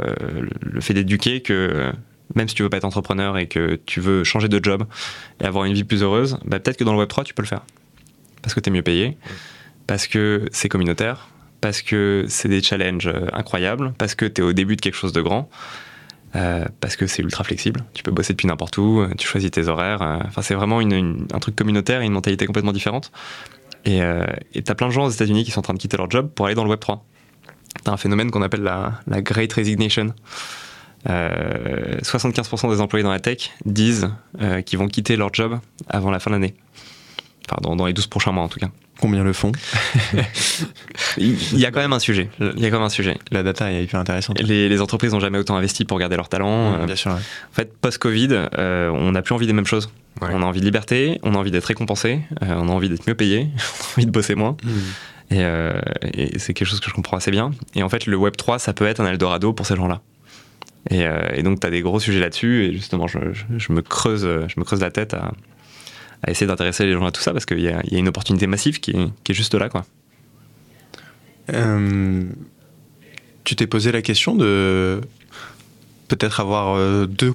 [0.62, 1.92] le fait d'éduquer que
[2.36, 4.86] même si tu veux pas être entrepreneur et que tu veux changer de job
[5.42, 7.48] et avoir une vie plus heureuse, bah, peut-être que dans le Web3, tu peux le
[7.48, 7.64] faire.
[8.42, 9.18] Parce que tu es mieux payé,
[9.88, 11.30] parce que c'est communautaire,
[11.62, 15.14] parce que c'est des challenges incroyables, parce que tu es au début de quelque chose
[15.14, 15.50] de grand.
[16.36, 17.84] Euh, parce que c'est ultra flexible.
[17.94, 20.02] Tu peux bosser depuis n'importe où, euh, tu choisis tes horaires.
[20.02, 23.12] Euh, enfin, c'est vraiment un truc communautaire et une mentalité complètement différente.
[23.86, 24.00] Et
[24.54, 26.30] tu as plein de gens aux États-Unis qui sont en train de quitter leur job
[26.34, 27.04] pour aller dans le Web 3.
[27.84, 30.14] Tu as un phénomène qu'on appelle la, la, Great Resignation.
[31.06, 34.10] 75% des employés dans la tech disent
[34.66, 36.56] qu'ils vont quitter leur job avant la fin de l'année.
[37.52, 38.70] Enfin, dans les 12 prochains mois en tout cas.
[39.04, 39.52] Combien le font
[41.18, 42.30] Il y a quand même un sujet.
[42.40, 43.18] Il y a quand même un sujet.
[43.32, 44.40] La data est hyper intéressante.
[44.42, 46.76] Les, entreprises n'ont jamais autant investi pour garder leur talent.
[46.76, 47.12] Euh, bien sûr.
[47.12, 47.20] En
[47.52, 49.90] fait, post-Covid, euh, on n'a plus envie des mêmes choses.
[50.22, 53.06] On a envie de liberté, on a envie d'être récompensé, euh, on a envie d'être
[53.06, 54.56] mieux payé, on a envie de bosser moins.
[54.64, 55.32] Hmm.
[55.32, 57.52] Et, c'est quelque chose que je comprends assez bien.
[57.76, 60.00] Et en fait, le Web 3, ça peut être un Eldorado pour ces gens-là.
[60.92, 62.68] Et, donc, tu as des gros sujets là-dessus.
[62.68, 65.34] Et justement, je, me creuse, je me creuse la tête à,
[66.24, 68.80] à essayer d'intéresser les gens à tout ça parce qu'il y, a une opportunité massive
[68.80, 69.70] qui est, juste là.
[69.70, 69.86] quoi.
[71.54, 72.24] Euh,
[73.44, 75.02] tu t'es posé la question de
[76.08, 77.34] peut-être avoir euh, deux,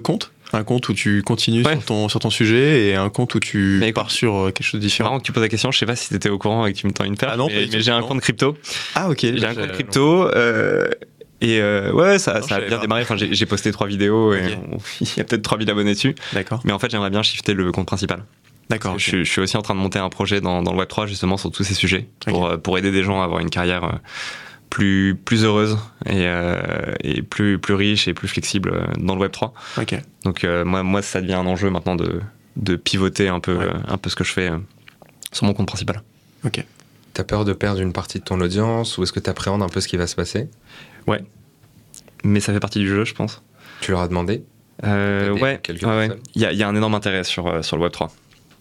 [0.00, 0.32] comptes?
[0.52, 3.82] Un compte où tu continues sur, ton, sur ton sujet et un compte où tu
[3.94, 5.10] pars sur euh, quelque chose de différent?
[5.10, 6.72] Marrant que tu poses la question, je sais pas si tu étais au courant et
[6.72, 8.56] que tu me tends une perche, ah non, mais, j'ai un compte crypto.
[8.94, 9.20] Ah ok.
[9.20, 10.30] J'ai un compte crypto
[11.40, 13.02] et euh, ouais, ça, ça a bien démarré.
[13.02, 14.58] Enfin, j'ai posté trois vidéos et
[15.00, 16.14] il y a peut-être 3000 abonnés dessus.
[16.32, 16.60] D'accord.
[16.64, 18.24] Mais en fait, j'aimerais bien shifter le compte principal.
[18.70, 18.98] D'accord.
[18.98, 21.50] Je, suis aussi en train de monter un projet dans, dans le Web3 justement sur
[21.50, 23.92] tous ces sujets pour, euh, pour aider des gens à avoir une carrière euh,
[24.68, 26.26] plus, plus heureuse et,
[27.02, 29.52] et plus, plus riche et plus flexible dans le Web3.
[29.78, 29.98] Ok.
[30.24, 32.20] Donc moi, moi, ça devient un enjeu maintenant de,
[32.56, 34.50] de pivoter un peu, un peu ce que je fais
[35.32, 36.02] sur mon compte principal.
[36.44, 36.62] Ok.
[37.14, 39.68] T'as peur de perdre une partie de ton audience ou est-ce que tu appréhendes un
[39.68, 40.48] peu ce qui va se passer?
[41.08, 41.24] Ouais.
[42.24, 43.42] Mais ça fait partie du jeu, je pense.
[43.80, 44.44] Tu leur as demandé
[44.84, 45.60] euh, Ouais.
[46.34, 48.08] Il y, a un énorme intérêt sur, euh, sur le Web3.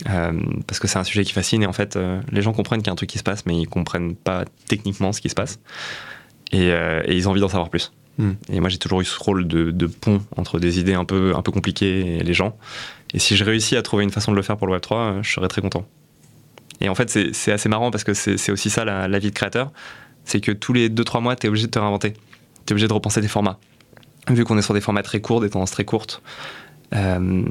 [0.10, 0.32] Euh,
[0.68, 1.98] parce que c'est un sujet qui fascine et en fait,
[2.32, 4.45] les gens comprennent qu'il y a un truc qui se passe, mais ils comprennent pas
[4.68, 5.60] techniquement ce qui se passe.
[6.52, 6.72] Et,
[7.07, 7.91] ils ont envie d'en savoir plus.
[8.19, 8.34] Hmm.
[8.52, 11.41] Et moi, j'ai toujours eu ce rôle de, pont entre des idées un peu, un
[11.41, 12.57] peu compliquées et les gens.
[13.14, 15.32] Et si je réussis à trouver une façon de le faire pour le Web3, je
[15.32, 15.86] serais très content.
[16.80, 19.36] Et en fait, c'est assez marrant parce que c'est aussi ça la, la vie de
[19.36, 19.72] créateur.
[20.26, 22.14] C'est que tous les 2-3 mois, tu es obligé de te réinventer
[22.68, 23.57] tu es obligé de repenser des formats.
[24.30, 26.22] Vu qu'on est sur des formats très courts, des tendances très courtes,
[26.94, 27.44] euh,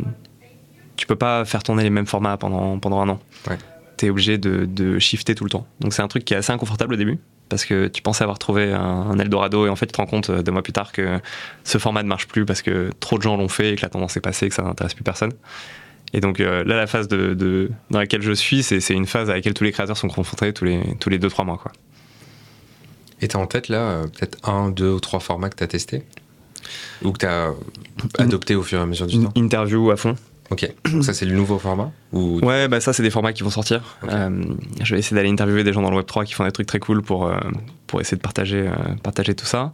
[0.97, 3.21] tu peux pas faire tourner les mêmes formats pendant, pendant un an.
[3.97, 5.67] Tu es obligé de, de, shifter tout le temps.
[5.81, 7.19] Donc c'est un truc qui est assez inconfortable au début,
[7.49, 10.29] parce que tu pensais avoir trouvé un, Eldorado et en fait tu te rends compte
[10.29, 11.19] euh, deux mois plus tard que
[11.65, 13.89] ce format ne marche plus parce que trop de gens l'ont fait et que la
[13.89, 15.33] tendance est passée et que ça n'intéresse plus personne.
[16.13, 19.35] Et donc euh, là, la phase de, dans laquelle je suis, c'est une phase à
[19.35, 21.59] laquelle tous les créateurs sont confrontés tous les, tous les deux, trois mois.
[21.59, 21.73] Quoi.
[23.21, 25.65] Et tu as en tête là, euh, peut-être un, deux ou trois formats que tu
[25.65, 26.03] as testés
[27.03, 27.53] Ou que tu as
[28.19, 30.17] adopté au fur et à mesure du temps Interview à fond.
[30.51, 30.71] Ok,
[31.03, 32.39] ça c'est le nouveau format ou...
[32.39, 33.99] Ouais, bah ça c'est des formats qui vont sortir.
[34.09, 34.45] Euh,
[34.81, 36.79] je vais essayer d'aller interviewer des gens dans le Web3 qui font des trucs très
[36.79, 37.37] cool pour, euh,
[37.89, 38.71] pour essayer de partager,
[39.03, 39.73] partager tout ça.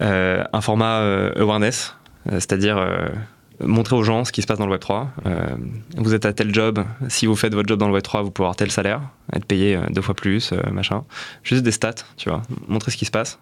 [0.00, 1.94] un format awareness,
[2.30, 2.76] c'est-à-dire
[3.64, 5.08] montrer aux gens ce qui se passe dans le Web3.
[5.26, 5.46] Euh,
[5.96, 8.46] vous êtes à tel job, si vous faites votre job dans le Web3, vous pouvez
[8.46, 11.04] avoir tel salaire, être payé euh, deux fois plus, euh, machin.
[11.42, 13.38] Juste des stats, tu vois, montrer ce qui se passe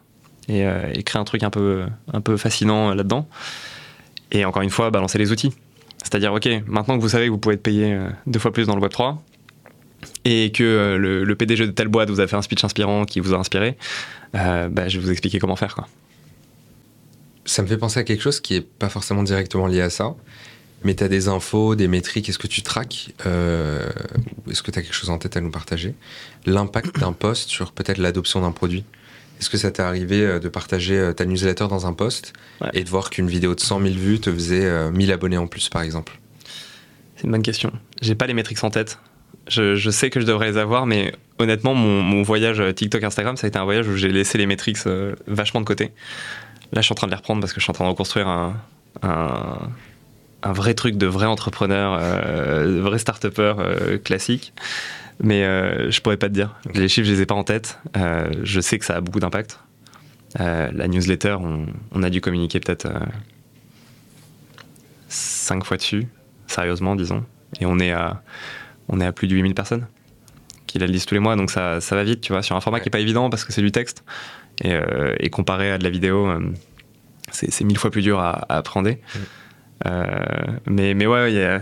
[0.49, 0.65] et,
[1.05, 3.29] créer un truc un peu, un peu fascinant là-dedans.
[4.33, 5.53] Et encore une fois, balancer les outils.
[5.99, 8.77] C'est-à-dire, ok, maintenant que vous savez que vous pouvez être payé deux fois plus dans
[8.77, 9.17] le Web3,
[10.25, 13.35] et que le, PDG de telle boîte vous a fait un speech inspirant qui vous
[13.35, 13.77] a inspiré,
[14.33, 15.75] bah, je vais vous expliquer comment faire.
[15.75, 15.87] Quoi
[17.49, 20.15] ça me fait penser à quelque chose qui n'est pas forcément directement lié à ça.
[20.85, 23.89] Mais tu as des infos, des métriques, est-ce que tu traques euh,
[24.49, 25.95] Est-ce que tu as quelque chose en tête à nous partager?
[26.47, 28.85] L'impact d'un post sur peut-être l'adoption d'un produit
[29.41, 32.33] Est-ce que ça t'est arrivé euh, de partager euh, ta newsletter dans un post
[32.75, 35.69] et de voir qu'une vidéo de 100 000 vues te faisait 1000 abonnés en plus,
[35.69, 36.21] par exemple?
[37.17, 37.73] C'est une bonne question.
[38.03, 38.99] J'ai pas les métriques en tête.
[39.49, 43.37] Je, je sais que je devrais les avoir, mais honnêtement, mon, mon voyage TikTok, Instagram,
[43.37, 44.79] ça a été un voyage où j'ai laissé les métriques
[45.27, 45.91] vachement de côté.
[46.73, 47.91] Là, je suis en train de les reprendre parce que je suis en train de
[47.91, 48.57] reconstruire un,
[49.03, 49.59] un,
[50.43, 54.53] un vrai truc de vrai entrepreneur, euh, de vrai start-upper euh, classique.
[55.21, 56.55] Mais euh, je pourrais pas te dire.
[56.75, 57.79] Les chiffres, je les ai pas en tête.
[57.97, 59.59] Euh, je sais que ça a beaucoup d'impact.
[60.41, 62.87] Euh, la newsletter, on, on a dû communiquer peut-être
[65.09, 66.07] cinq fois dessus,
[66.47, 67.25] sérieusement, disons.
[67.61, 68.23] Et on est à,
[68.89, 69.87] on est à plus de 8000 personnes
[70.67, 72.61] qui la lisent tous les mois, donc ça, ça va vite, tu vois, sur un
[72.61, 72.83] format Ouais.
[72.83, 74.05] qui est pas évident parce que c'est du texte.
[74.65, 76.41] Et, euh, et comparé à de la vidéo, euh,
[77.31, 78.99] c'est mille fois plus dur à, à appréhender.
[79.87, 80.17] Euh,
[80.67, 81.61] mais, mais ouais,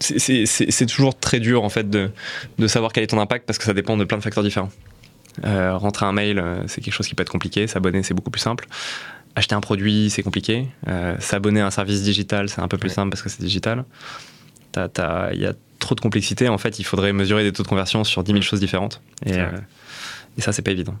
[0.00, 2.10] c'est- toujours très dur en fait de,
[2.58, 4.70] de savoir quel est ton impact parce que ça dépend de plein de facteurs différents.
[5.42, 7.66] Rentrer un mail, c'est quelque chose qui peut être compliqué.
[7.68, 8.66] S'abonner, c'est beaucoup plus simple.
[9.36, 10.66] Acheter un produit, c'est compliqué.
[10.88, 12.94] Euh, S'abonner à un service digital, c'est un peu plus Ouais.
[12.94, 13.84] simple parce que c'est digital.
[14.76, 16.48] Il y a trop de complexité.
[16.48, 19.00] En fait, il faudrait mesurer des taux de conversion sur 10 000 choses différentes.
[19.26, 19.46] Et, euh,
[20.36, 20.96] et ça, c'est pas évident.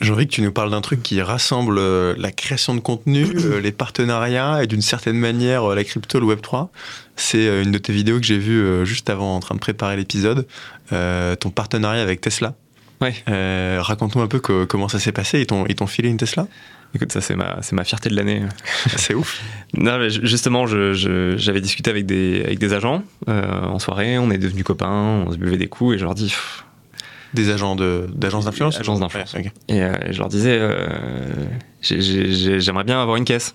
[0.00, 3.26] J'ai envie que tu nous parles d'un truc qui rassemble euh, la création de contenu,
[3.44, 6.68] euh, les partenariats et d'une certaine manière euh, la crypto, le Web3.
[7.16, 10.46] C'est une de tes vidéos que j'ai vue juste avant en train de préparer l'épisode,
[10.88, 12.54] ton partenariat avec Tesla.
[13.02, 13.12] Ouais.
[13.78, 15.40] Raconte-nous un peu co- comment ça s'est passé.
[15.68, 16.46] Ils t'ont filé une Tesla
[16.94, 18.42] Écoute, ça, c'est ma, c'est ma fierté de l'année.
[18.96, 19.40] C'est ouf.
[19.74, 24.38] Non, mais ju- justement, j'avais discuté avec des, avec des agents en soirée, on est
[24.38, 26.28] devenus copains, on se buvait des coups et je leur dis.
[26.28, 26.64] pff,
[27.34, 29.32] Des agents de- d'agences d'influence Agences d'influence.
[29.34, 29.52] Ouais, ok.
[29.68, 30.88] Et euh, je leur disais, euh,
[31.80, 33.54] j'ai- j'ai- j'ai- j'aimerais bien avoir une caisse.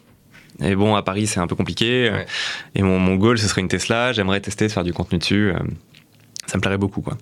[0.63, 2.09] Et bon, à Paris, c'est un peu compliqué.
[2.11, 2.25] Ouais.
[2.75, 4.13] Et mon, mon goal, ce serait une Tesla.
[4.13, 5.51] J'aimerais tester de faire du contenu dessus.
[5.51, 5.59] euh,
[6.47, 7.17] ça me plairait beaucoup, quoi.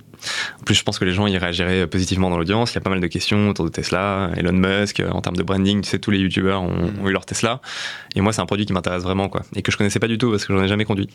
[0.59, 2.73] En plus, je pense que les gens y réagiraient positivement dans l'audience.
[2.73, 4.29] Il y a pas mal de questions autour de Tesla.
[4.35, 6.93] Elon Musk, euh, en termes de branding, tu sais, tous les youtubeurs ont, Mhm.
[7.01, 7.61] ont eu leur Tesla.
[8.15, 9.43] Et moi, c'est un produit qui m'intéresse vraiment, quoi.
[9.55, 11.07] Et que je connaissais pas du tout parce que j'en ai jamais conduit.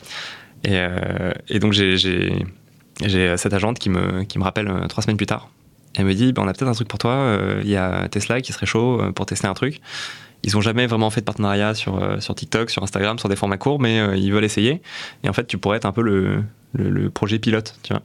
[0.64, 2.32] Et, euh, et donc, j'ai- j'ai
[3.04, 5.50] j'ai cette agente qui me, qui me rappelle euh, trois semaines plus tard.
[5.96, 7.12] Elle me dit, bah, on a peut-être un truc pour toi.
[7.12, 9.80] euh, Il y a Tesla qui serait chaud euh, pour tester un truc.
[10.44, 13.34] Ils ont jamais vraiment fait de partenariat sur, euh, sur TikTok, sur Instagram, sur des
[13.34, 14.82] formats courts, mais euh, ils veulent essayer.
[15.24, 16.44] Et en fait, tu pourrais être un peu le,
[16.74, 18.02] le, le projet pilote, tu vois.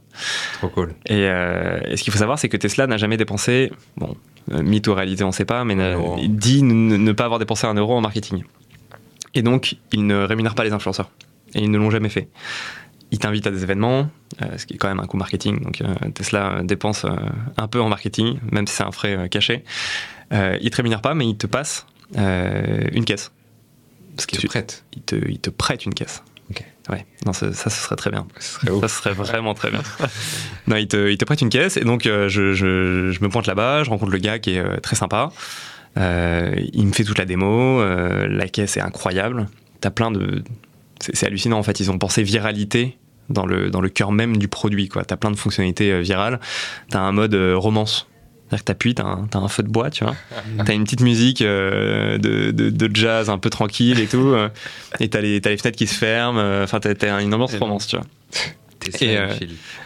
[0.54, 0.94] Trop cool.
[1.06, 4.16] Et, euh, et ce qu'il faut savoir, c'est que Tesla n'a jamais dépensé, bon,
[4.52, 5.76] euh, mythe ou réalité, on ne sait pas, mais
[6.28, 8.42] dit ne, ne pas avoir dépensé un euro en marketing.
[9.34, 11.10] Et donc, il ne rémunère pas les influenceurs.
[11.54, 12.28] Et ils ne l'ont jamais fait.
[13.14, 14.10] Il t'invite à des événements,
[14.42, 15.62] euh, ce qui est quand même un coût marketing.
[15.62, 17.10] Donc, euh, Tesla dépense euh,
[17.56, 19.62] un peu en marketing, même si c'est un frais caché.
[20.32, 21.86] Euh, il te rémunère pas, mais il te passe
[22.18, 23.30] euh, une caisse.
[24.16, 24.84] Parce Tu qu'il te prêtes.
[24.96, 26.24] il te, il te prête une caisse.
[26.50, 26.64] Ok.
[26.90, 28.26] Ouais, non, ça, ce serait très bien.
[28.40, 28.80] Ce serait ouf.
[28.82, 29.82] Ça serait vraiment très bien.
[30.66, 33.28] non, il te, il te prête une caisse et donc euh, je, je- je me
[33.28, 35.30] pointe là-bas, je rencontre le gars qui est euh, très sympa.
[35.98, 39.46] Euh, il me fait toute la démo, la caisse est incroyable.
[39.80, 40.42] T'as plein de.
[41.00, 42.96] C'est hallucinant en fait, ils ont pensé viralité
[43.28, 44.88] dans le, dans le cœur même du produit.
[44.88, 45.04] quoi.
[45.04, 46.40] T'as plein de fonctionnalités euh, virales.
[46.90, 48.06] T'as un mode euh, romance.
[48.48, 50.14] C'est-à-dire que t'appuies, t'as un, t'as un feu de bois, tu vois.
[50.66, 54.28] T'as une petite musique euh, de, de, de jazz un peu tranquille et tout.
[54.28, 54.48] euh,
[55.00, 56.38] et t'as les, t'as les fenêtres qui se ferment.
[56.38, 58.04] euh, Enfin, t'as, t'as une ambiance romance, tu vois.
[59.00, 59.28] Et, euh.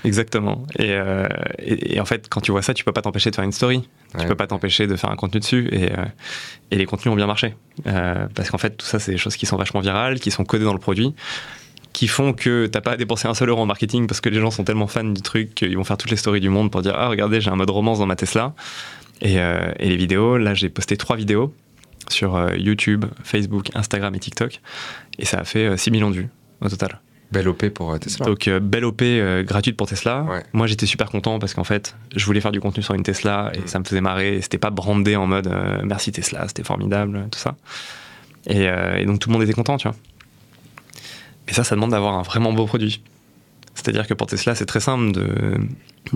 [0.05, 0.65] Exactement.
[0.77, 1.28] Et, euh,
[1.60, 3.52] et, et en fait, quand tu vois ça, tu peux pas t'empêcher de faire une
[3.52, 3.82] story.
[4.12, 4.27] Tu Ouais.
[4.27, 5.69] peux pas t'empêcher de faire un contenu dessus.
[5.70, 6.05] Et, euh,
[6.73, 7.55] et les contenus ont bien marché.
[7.86, 10.44] Euh, parce qu'en fait, tout ça, c'est des choses qui sont vachement virales, qui sont
[10.44, 11.15] codées dans le produit,
[11.98, 14.38] qui font que t'as pas à dépenser un seul euro en marketing parce que les
[14.38, 16.80] gens sont tellement fans du truc qu'ils vont faire toutes les stories du monde pour
[16.80, 18.54] dire Ah, regardez, j'ai un mode romance dans ma Tesla.
[19.20, 21.52] Et, euh, et les vidéos, là, j'ai posté trois vidéos
[22.08, 24.60] sur euh, YouTube, Facebook, Instagram et TikTok.
[25.18, 26.28] Et ça a fait euh, 6 millions de vues
[26.60, 27.00] au total.
[27.32, 28.26] Belle OP pour euh, Tesla.
[28.26, 30.22] Donc euh, belle OP euh, gratuite pour Tesla.
[30.22, 30.44] Ouais.
[30.52, 33.50] Moi j'étais super content parce qu'en fait je voulais faire du contenu sur une Tesla
[33.54, 33.66] et Mm.
[33.66, 34.36] ça me faisait marrer.
[34.36, 37.56] Et C'était pas brandé en mode euh, merci Tesla, c'était formidable, tout ça.
[38.46, 39.96] Et, euh, et donc tout le monde était content, tu vois.
[41.48, 43.02] Mais ça, ça demande d'avoir un vraiment beau produit.
[43.74, 45.56] C'est-à-dire que pour Tesla, c'est très simple de,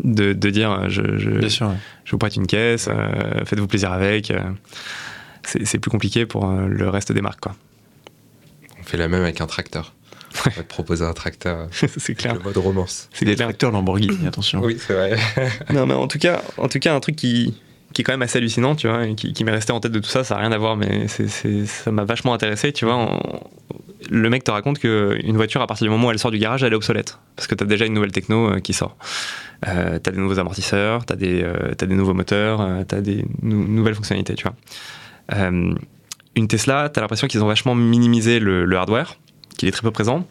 [0.04, 1.68] de, de dire euh, je, je, Bien sûr.
[1.68, 1.76] ouais.
[2.04, 4.30] je vous prête une caisse, euh, faites-vous plaisir avec.
[4.30, 4.40] euh.
[5.44, 7.54] c'est c'est plus compliqué pour le reste des marques, quoi.
[8.80, 9.94] On fait la même avec un tracteur.
[10.46, 12.34] On va te proposer un tracteur c'est clair.
[12.34, 13.08] le mode romance.
[13.12, 13.48] C'est Des clair.
[13.48, 14.60] tracteurs Lamborghini, attention.
[14.62, 15.16] Oui, c'est vrai.
[15.72, 17.54] Non, mais en tout cas, en tout cas, un truc qui,
[17.92, 19.92] qui est quand même assez hallucinant, tu vois, et qui, qui m'est resté en tête
[19.92, 23.20] de tout ça, ça n'a rien à voir, mais ça m'a vachement intéressé, tu vois.
[24.10, 26.62] le mec te raconte qu'une voiture, à partir du moment où elle sort du garage,
[26.62, 27.18] elle est obsolète.
[27.36, 28.96] Parce que tu as déjà une nouvelle techno euh, qui sort.
[29.68, 31.44] Euh, tu as des nouveaux amortisseurs, tu as, des
[31.94, 34.54] nouveaux moteurs, tu as des nou- nouvelles fonctionnalités, tu vois.
[35.34, 35.74] Euh,
[36.34, 39.16] une Tesla, tu as l'impression qu'ils ont vachement minimisé le, le hardware,
[39.56, 40.26] qu'il est très peu présent,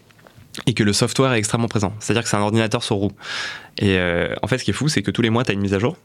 [0.65, 1.93] et que le software est extrêmement présent.
[1.99, 3.11] C'est-à-dire que c'est un ordinateur sur roue.
[3.77, 5.53] Et euh, en fait, ce qui est fou, c'est que tous les mois, tu as
[5.53, 5.95] une mise à jour.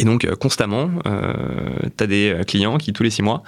[0.00, 1.32] Et donc, euh, constamment, euh,
[1.96, 3.42] tu as des euh, clients qui, tous les six mois,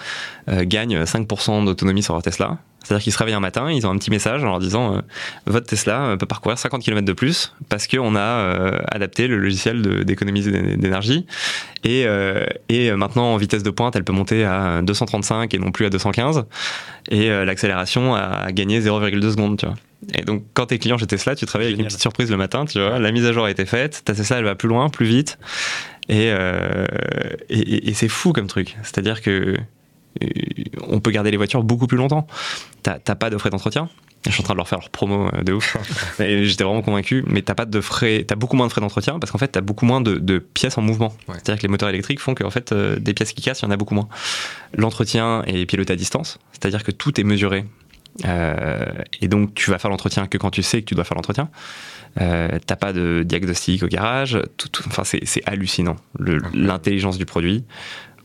[0.48, 2.58] euh, gagnent 5% d'autonomie sur leur Tesla.
[2.82, 5.00] C'est-à-dire qu'ils se réveillent un matin, ils ont un petit message en leur disant euh,
[5.46, 9.82] Votre Tesla peut parcourir 50 km de plus parce qu'on a euh, adapté le logiciel
[9.82, 11.24] de- d'économie d'é- d'énergie.
[11.84, 15.70] Et, euh, et maintenant, en vitesse de pointe, elle peut monter à 235 et non
[15.72, 16.46] plus à 215.
[17.10, 19.74] Et l'accélération a gagné 0,2 secondes, tu vois.
[20.14, 22.64] Et donc, quand t'es client chez Tesla, tu travailles avec une petite surprise le matin,
[22.64, 22.98] tu vois.
[22.98, 25.38] La mise à jour a été faite, ta Tesla, elle va plus loin, plus vite.
[26.10, 26.86] Et, euh,
[27.48, 28.76] et, c'est fou comme truc.
[28.82, 29.56] C'est-à-dire que
[30.22, 30.26] euh,
[30.88, 32.26] on peut garder les voitures beaucoup plus longtemps.
[32.82, 33.88] T'as pas de frais d'entretien.
[34.26, 35.76] Je suis en train de leur faire leur promo euh, de ouf.
[36.18, 39.30] J'étais vraiment convaincu, mais t'as pas de frais, t'as beaucoup moins de frais d'entretien parce
[39.30, 41.14] qu'en fait t'as beaucoup moins de, de pièces en mouvement.
[41.28, 41.34] Ouais.
[41.34, 43.64] C'est-à-dire que les moteurs électriques font que en fait euh, des pièces qui cassent, il
[43.64, 44.08] y en a beaucoup moins.
[44.74, 47.64] L'entretien est piloté à distance, c'est-à-dire que tout est mesuré.
[48.26, 48.84] Euh,
[49.22, 51.48] et donc tu vas faire l'entretien que quand tu sais que tu dois faire l'entretien.
[52.20, 54.38] Euh, t'as pas de diagnostic au garage.
[54.56, 55.96] Tout, tout- enfin c'est hallucinant
[56.54, 57.64] l'intelligence du produit.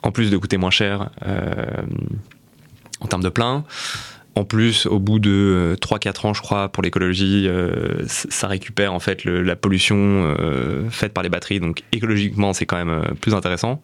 [0.04, 1.66] En plus de coûter moins cher euh,
[3.00, 3.64] en termes de plein.
[4.38, 9.00] En plus, au bout de 3-4 ans, je crois, pour l'écologie, euh, ça récupère en
[9.00, 11.60] fait le- la pollution euh, faite par les batteries.
[11.62, 13.82] Donc écologiquement, c'est quand même euh, plus intéressant.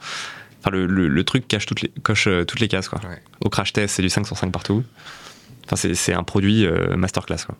[0.59, 2.89] Enfin, le, le- le truc cache toutes les, coche euh, toutes les cases.
[2.89, 2.99] Quoi.
[3.07, 3.21] Ouais.
[3.45, 4.83] Au crash test, c'est du 5 sur 5 partout.
[5.71, 7.45] Enfin, c'est- un produit euh, masterclass.
[7.45, 7.55] Quoi.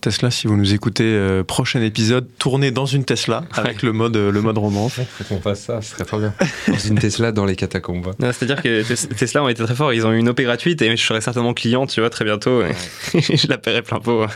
[0.00, 4.16] Tesla, si vous nous écoutez, euh, prochain épisode, tourné dans une Tesla avec le mode,
[4.16, 4.94] euh, le mode romance.
[5.18, 6.32] Faut qu'on fasse ça, ce serait trop bien.
[6.68, 8.12] Dans une Tesla dans les catacombes.
[8.18, 9.92] C'est-à-dire que Tes- Tesla ont été très forts.
[9.92, 12.62] Ils ont eu une OP gratuite et je serai certainement client, tu vois, très bientôt.
[12.62, 12.72] et
[13.36, 14.26] je la paierai plein pot.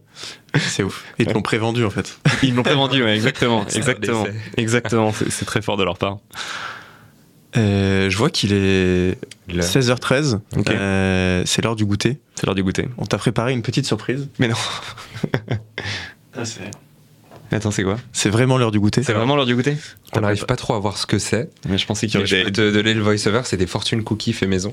[0.58, 1.04] C'est ouf.
[1.18, 2.18] Et ils l'ont prévendu en fait.
[2.42, 3.66] Ils m'ont prévendu, ouais, exactement.
[3.74, 4.26] Exactement.
[4.56, 5.12] Exactement.
[5.28, 6.18] C'est très fort de leur part.
[7.56, 9.18] Euh, je vois qu'il est
[9.48, 9.64] Là.
[9.64, 10.38] 16h13.
[10.56, 10.70] Ok.
[10.70, 12.18] Euh, c'est l'heure du goûter.
[12.36, 12.88] C'est l'heure du goûter.
[12.98, 14.28] On t'a préparé une petite surprise.
[14.38, 14.54] Mais non.
[16.44, 16.70] c'est
[17.52, 17.96] Attends, c'est quoi?
[18.26, 19.02] Vraiment l'heure du goûter.
[19.02, 19.76] C'est vraiment l'heure du goûter?
[20.14, 21.50] On n'arrive pas trop à voir ce que c'est.
[21.68, 22.52] Mais je pensais qu'il y des...
[22.52, 24.72] te donner le voice-over, c'est des fortunes cookies fait maison.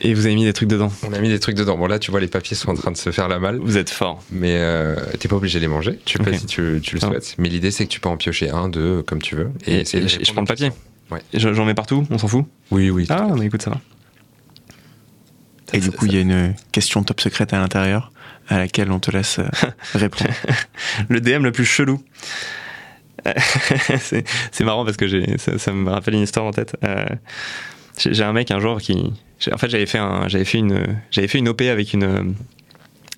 [0.00, 0.92] Et vous avez mis des trucs dedans.
[1.06, 1.76] On a mis des trucs dedans.
[1.76, 3.58] Bon, là, tu vois, les papiers sont en train de se faire la malle.
[3.58, 4.22] Vous êtes fort.
[4.30, 5.98] Mais euh, t'es pas obligé de les manger.
[6.04, 7.08] Tu peux si tu, tu le Ah.
[7.08, 7.34] souhaites.
[7.38, 9.50] Mais l'idée, c'est que tu peux en piocher un, deux, comme tu veux.
[9.66, 10.70] Et, de et je, prends le papier.
[11.10, 11.20] Ouais.
[11.34, 13.06] J'en mets partout, on s'en fout Oui, oui.
[13.10, 13.80] Ah, mais écoute, ça va.
[15.72, 18.12] Et du coup, il y a une question top secrète à l'intérieur
[18.48, 19.48] à laquelle on te laisse euh,
[19.94, 20.30] répondre.
[21.08, 22.00] Le DM le plus chelou.
[23.98, 26.76] C'est marrant parce que ça, ça me rappelle une histoire en tête.
[26.84, 27.06] Euh,
[27.98, 29.12] j'ai un mec un jour qui.
[29.52, 32.34] En fait, j'avais fait, un, j'avais fait, une, j'avais fait une OP avec, une,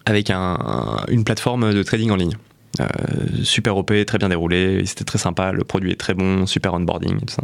[0.07, 2.37] avec un- un- une plateforme de trading en ligne.
[2.81, 2.87] Euh,
[3.43, 7.17] super OP, très bien déroulé, c'était très sympa, le produit est très bon, super onboarding
[7.17, 7.43] et tout ça.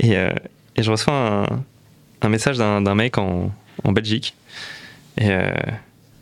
[0.00, 0.30] Et, euh,
[0.78, 1.46] je reçois
[2.22, 3.52] un, message d'un mec en,
[3.84, 4.34] Belgique.
[5.18, 5.50] Et, euh,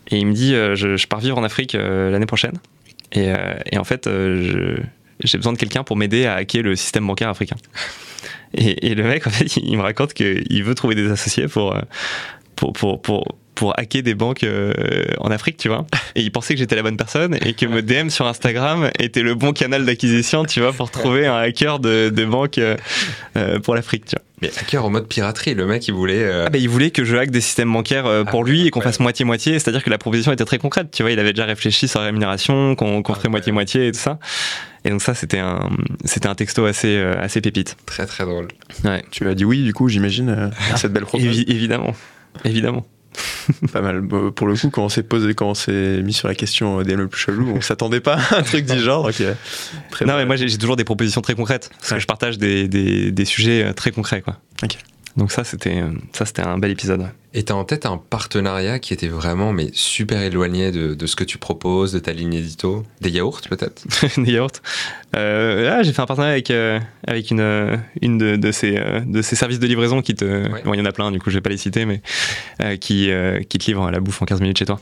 [0.09, 2.57] et il me dit je, pars vivre en Afrique l'année prochaine.
[3.13, 3.31] Et,
[3.77, 4.09] en fait,
[5.23, 7.55] j'ai besoin de quelqu'un pour m'aider à hacker le système bancaire africain.
[8.53, 11.75] Et, le mec, en fait, il me raconte qu'il veut trouver des associés pour,
[12.57, 14.73] pour, pour, pour, pour hacker des banques euh,
[15.19, 15.85] en Afrique, tu vois.
[16.15, 19.21] Et il pensait que j'étais la bonne personne et que me DM sur Instagram était
[19.21, 22.75] le bon canal d'acquisition, tu vois, pour trouver un hacker de, de banque euh,
[23.37, 24.23] euh, pour l'Afrique, tu vois.
[24.41, 26.23] Mais hacker en mode piraterie, le mec, il voulait.
[26.23, 28.65] euh, Ah bah, il voulait que je hack des systèmes bancaires euh, pour Ah, lui
[28.67, 28.85] et qu'on ouais.
[28.85, 31.87] fasse moitié-moitié, c'est-à-dire que la proposition était très concrète, tu vois, il avait déjà réfléchi
[31.87, 33.29] sur la rémunération, qu'on Ah, ferait ouais.
[33.29, 34.17] moitié-moitié et tout ça.
[34.83, 35.69] Et donc ça, c'était un,
[36.05, 37.77] c'était un texto assez, euh, assez pépite.
[37.85, 38.47] Très, très drôle.
[38.83, 39.03] Ouais.
[39.11, 41.33] tu as dit oui, du coup, j'imagine, euh, à cette belle proposition.
[41.43, 41.93] Évi- évidemment.
[42.43, 42.85] Évidemment.
[43.73, 44.01] Pas mal.
[44.07, 46.95] Pour le coup, quand on s'est posé, quand on s'est mis sur la question des
[46.95, 49.09] le plus chelou, on s'attendait pas à un truc du genre.
[49.21, 49.33] euh,
[49.89, 50.19] très non, bon.
[50.19, 51.97] mais moi, j'ai toujours des propositions très concrètes, parce Ouais.
[51.97, 54.37] que je partage des, des, des sujets euh, très concrets, quoi.
[55.17, 57.07] Donc ça, c'était, euh, ça, c'était un bel épisode.
[57.33, 61.15] Et t'as en tête un partenariat qui était vraiment mais super éloigné de, de ce
[61.15, 62.83] que tu proposes, de ta ligne édito?
[62.99, 63.83] Des yaourts peut-être?
[64.17, 64.51] Des yaourts.
[65.15, 66.77] Euh, là, j'ai fait un partenariat avec, euh,
[67.07, 70.25] avec une, euh, une de, de ces, euh, de ces services de livraison qui te.
[70.25, 70.61] Ouais.
[70.65, 72.01] Bon, il y en a plein, du coup, je vais pas les citer, mais
[72.61, 73.09] euh, qui,
[73.47, 74.81] qui te livrent la bouffe en 15 minutes chez toi.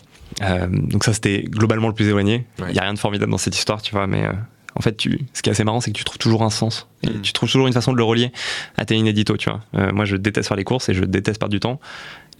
[0.71, 2.45] Donc, ça, c'était globalement le plus éloigné.
[2.57, 2.73] Il Ouais.
[2.73, 4.23] y a rien de formidable dans cette histoire, tu vois, mais.
[4.79, 6.49] Euh, en fait, tu, ce qui est assez marrant, c'est que tu trouves toujours un
[6.49, 6.87] sens.
[7.03, 7.21] Et Mm.
[7.21, 8.31] tu trouves toujours une façon de le relier
[8.77, 9.59] à tes lignes édito, tu vois.
[9.75, 11.79] Euh, moi, je déteste faire les courses et je déteste perdre du temps.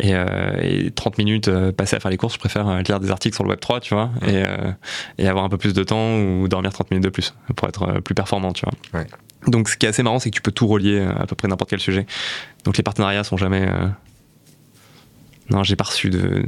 [0.02, 0.26] Et, euh,
[0.62, 3.36] et 30 minutes euh, passées à faire les courses, je préfère euh, lire des articles
[3.36, 4.72] sur le Web 3, tu vois, et, euh,
[5.18, 7.84] et avoir un peu plus de temps ou dormir 30 minutes de plus pour être
[7.84, 9.02] euh, plus performant, tu vois.
[9.02, 9.08] Ouais.
[9.48, 11.36] Donc, ce qui est assez marrant, c'est que tu peux tout relier euh, à peu
[11.36, 12.06] près n'importe quel sujet.
[12.64, 13.68] Donc, les partenariats sont jamais.
[13.68, 13.88] euh,
[15.50, 16.46] Non, j'ai pas reçu de.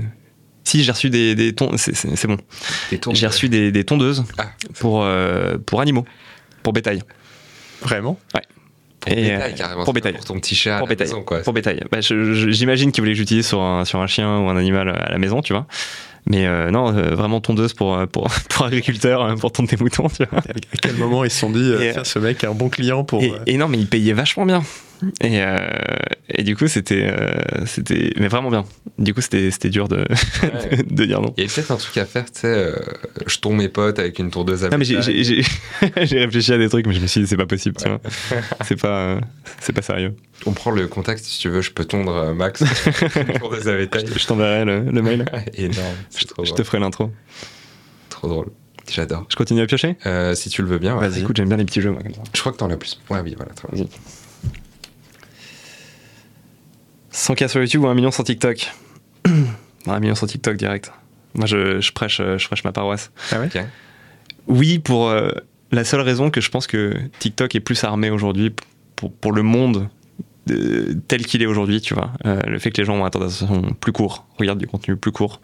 [0.63, 1.71] Si, j'ai reçu des, des tons.
[1.77, 2.37] C'est c'est- c'est bon.
[3.13, 6.05] J'ai reçu des, des tondeuses Ah, pour, euh, pour animaux,
[6.63, 7.01] pour bétail.
[7.81, 8.19] Vraiment?
[8.99, 9.83] Pour Et, bétail, euh, carrément.
[9.83, 10.13] pour pas bétail.
[10.13, 11.07] Pour ton petit chat à Pour la bétail.
[11.07, 11.39] maison, quoi.
[11.39, 11.83] Pour bétail.
[11.91, 14.55] Bah, je- je- J'imagine qu'ils voulaient que j'utilise sur un, sur un chien ou un
[14.57, 15.65] animal à la maison, tu vois.
[16.27, 19.77] Mais euh, non, euh, vraiment tondeuse pour, euh, pour, pour agriculteurs, euh, pour tondre des
[19.77, 20.37] moutons, tu vois.
[20.39, 22.53] À quel moment ils se sont dit, euh, Et, euh, tiens, ce mec est un
[22.53, 23.23] bon client pour.
[23.23, 24.61] Et, euh, et non, mais ils payaient vachement bien.
[25.21, 25.57] Et, euh,
[26.29, 27.31] et du coup, c'était, euh,
[27.65, 28.65] c'était, mais vraiment bien.
[28.99, 29.97] Du coup, c'était, c'était dur de,
[30.43, 30.83] Ouais.
[30.83, 31.33] de dire non.
[31.37, 32.75] Il y a peut-être un truc à faire, tu sais, euh,
[33.25, 34.99] je tourne mes potes avec une tourneuse à Non, mais j'ai,
[36.19, 37.99] réfléchi à des trucs, mais je me suis dit, c'est pas possible, tu vois.
[38.63, 39.19] C'est pas,
[39.59, 40.15] c'est pas sérieux.
[40.45, 42.61] On prend le contact si tu veux, je peux tondre Max
[43.15, 44.05] une à bétail.
[44.15, 45.25] Je t'enverrai le, le mail.
[45.55, 45.95] Énorme,
[46.27, 47.11] trop, Je te ferai l'intro.
[48.09, 48.47] trop drôle.
[48.91, 49.25] J'adore.
[49.29, 49.95] Je continue à piocher?
[50.35, 51.07] Si tu le veux bien, ouais.
[51.07, 51.21] Vas-y.
[51.21, 52.21] Écoute, j'aime bien les petits jeux, moi, comme ça.
[52.33, 52.99] je crois que t'en as plus.
[53.09, 53.53] Ouais, oui, voilà.
[53.53, 53.85] très bien.
[57.13, 58.71] 100K sur YouTube ou 1 million sur TikTok
[59.27, 60.91] Non, 1 million sur TikTok direct.
[61.33, 63.11] Moi, je, je prêche, euh, je prêche ma paroisse.
[63.31, 63.49] Ah ouais.
[64.47, 65.31] Oui, pour euh,
[65.71, 68.53] la seule raison que je pense que TikTok est plus armé aujourd'hui
[68.95, 69.89] pour, pour le monde
[70.49, 72.11] euh, tel qu'il est aujourd'hui, tu vois.
[72.25, 73.19] Euh, le fait que les gens ont un temps
[73.79, 75.39] plus court, regardent du contenu plus court.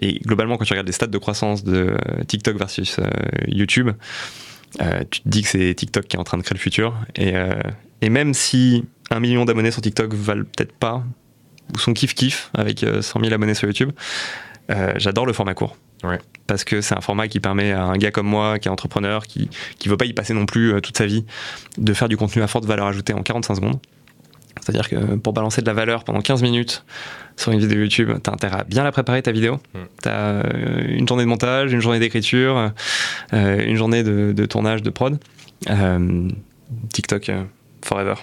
[0.00, 1.96] Et globalement, quand tu regardes les stats de croissance de
[2.26, 3.04] TikTok versus euh,
[3.48, 3.90] YouTube,
[4.80, 6.94] euh, tu te dis que c'est TikTok qui est en train de créer le futur.
[7.14, 7.54] Et, euh,
[8.00, 11.04] et même si un million d'abonnés sur TikTok valent peut-être pas,
[11.74, 13.90] ou sont kiff-kiff avec euh, 100 000 abonnés sur YouTube,
[14.70, 15.76] euh, j'adore le format court.
[16.04, 16.18] Ouais.
[16.46, 19.26] Parce que c'est un format qui permet à un gars comme moi, qui est entrepreneur,
[19.26, 19.48] qui
[19.78, 21.24] qui veut pas y passer non plus euh, toute sa vie,
[21.78, 23.78] de faire du contenu à forte valeur ajoutée en 45 secondes.
[24.66, 26.84] C'est-à-dire que pour balancer de la valeur pendant 15 minutes
[27.36, 29.60] sur une vidéo YouTube, t'as intérêt à bien la préparer ta vidéo.
[29.74, 29.78] Mm.
[30.02, 30.42] T'as euh,
[30.88, 32.72] une journée de montage, une journée d'écriture,
[33.32, 35.18] euh, une journée de, de tournage, de prod.
[35.70, 36.28] Euh,
[36.92, 37.44] TikTok euh,
[37.84, 38.14] forever.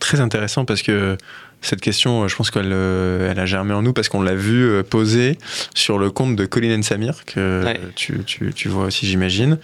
[0.00, 1.16] Très intéressant parce que
[1.62, 5.38] cette question, je pense qu'elle elle a germé en nous parce qu'on l'a vu poser
[5.74, 7.78] sur le compte de Colin Samir, que Ouais.
[7.94, 9.58] tu, tu- tu vois aussi, j'imagine.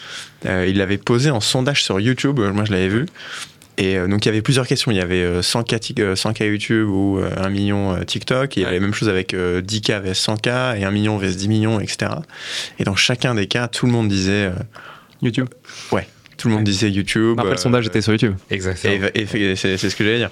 [0.45, 3.07] Il l'avait posé en sondage sur YouTube, moi je l'avais vu.
[3.79, 4.91] Et euh, donc il y avait plusieurs questions.
[4.91, 8.57] Il y avait euh, 100K, Tik- euh, 100K YouTube ou euh, 1 million TikTok.
[8.57, 8.81] Et il y avait Ouais.
[8.81, 12.13] la même chose avec euh, 10K vs 100K et 1 million vs 10 millions, etc.
[12.79, 14.53] Et dans chacun des cas, tout le monde disait, euh,
[15.23, 15.49] YouTube.
[16.39, 17.37] tout le monde disait YouTube.
[17.39, 18.35] Après, euh, le sondage était sur YouTube.
[18.51, 18.95] Exactement.
[19.15, 20.31] et, et- et c'est ce que j'allais dire.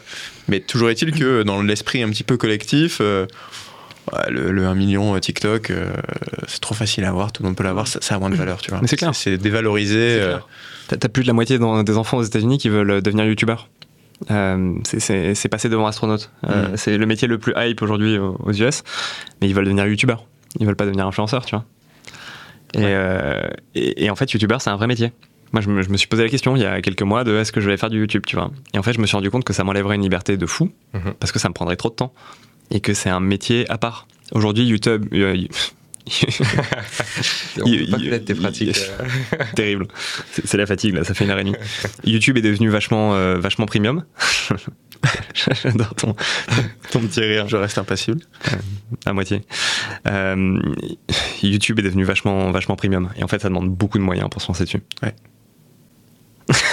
[0.49, 3.29] Mais toujours est-il que dans l'esprit un petit peu collectif, euh, ouais,
[4.29, 5.93] le, le 1 million euh, TikTok, euh,
[6.47, 8.35] c'est trop facile à avoir, tout le monde peut l'avoir, ça, ça a moins de
[8.37, 8.81] valeur, tu vois.
[8.87, 9.15] C'est clair.
[9.15, 10.19] C'est dévalorisé.
[10.21, 10.39] euh,
[10.89, 13.69] T'as plus de la moitié des enfants aux États-Unis qui veulent devenir youtubeurs.
[14.31, 16.31] Euh, c'est- passé devant astronaute.
[16.49, 16.77] Euh, Mm.
[16.77, 18.83] C'est le métier le plus hype aujourd'hui aux, US,
[19.41, 20.25] mais ils veulent devenir youtubeurs.
[20.61, 21.65] Ils veulent pas devenir influenceurs, tu vois.
[22.75, 22.85] Et, Ouais.
[22.87, 23.41] euh,
[23.75, 25.13] et, et en fait, youtubeur, c'est un vrai métier.
[25.53, 27.35] Moi, je me, je me suis posé la question il y a quelques mois de
[27.37, 28.51] est-ce que je vais faire du YouTube, tu vois.
[28.75, 30.71] Et en fait, je me suis rendu compte que ça m'enlèverait une liberté de fou
[30.95, 31.15] Mhm.
[31.21, 32.13] parce que ça me prendrait trop de temps
[32.71, 34.07] et que c'est un métier à part.
[34.33, 35.07] Aujourd'hui, YouTube.
[35.13, 35.37] euh,
[37.63, 38.77] On peut pas connaître tes pratiques.
[39.01, 39.45] euh.
[39.57, 39.87] Terrible.
[40.45, 41.57] C'est la fatigue, là, ça fait une heure et demie.
[42.05, 44.05] YouTube est devenu vachement, euh, vachement premium.
[45.63, 46.15] J'adore ton,
[46.91, 48.21] ton petit rire, Je reste impassible.
[49.07, 49.43] à moitié.
[50.07, 50.59] Euh,
[51.43, 53.11] YouTube est devenu vachement, vachement premium.
[53.17, 54.81] Et en fait, ça demande beaucoup de moyens pour se lancer dessus.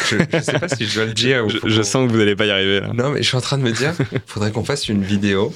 [0.10, 1.46] je, je sais pas si je dois le dire.
[1.46, 2.92] ou Je, je sens que vous n'allez pas y arriver, là.
[2.94, 3.94] Non, mais je suis en train de me dire,
[4.26, 5.54] faudrait qu'on fasse une vidéo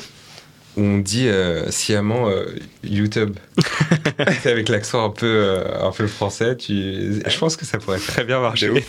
[0.78, 2.46] où on dit euh, sciemment euh,
[2.84, 3.38] YouTube.
[4.46, 6.56] Avec l'accent un peu, euh, un peu français.
[6.58, 7.22] Tu...
[7.26, 8.72] Je pense que ça pourrait très bien marcher.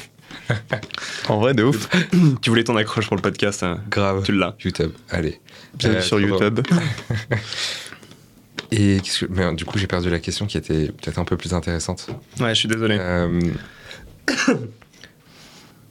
[1.28, 1.88] En vrai, de ouf.
[2.42, 4.22] Tu voulais ton accroche pour le podcast, euh, Grave.
[4.22, 4.54] tu l'as.
[4.62, 5.40] YouTube, allez.
[5.74, 6.60] Bienvenue sur YouTube.
[8.70, 9.26] Et que...
[9.28, 12.08] mais, du coup, j'ai perdu la question qui était peut-être un peu plus intéressante.
[12.38, 13.00] Ouais, je suis désolé.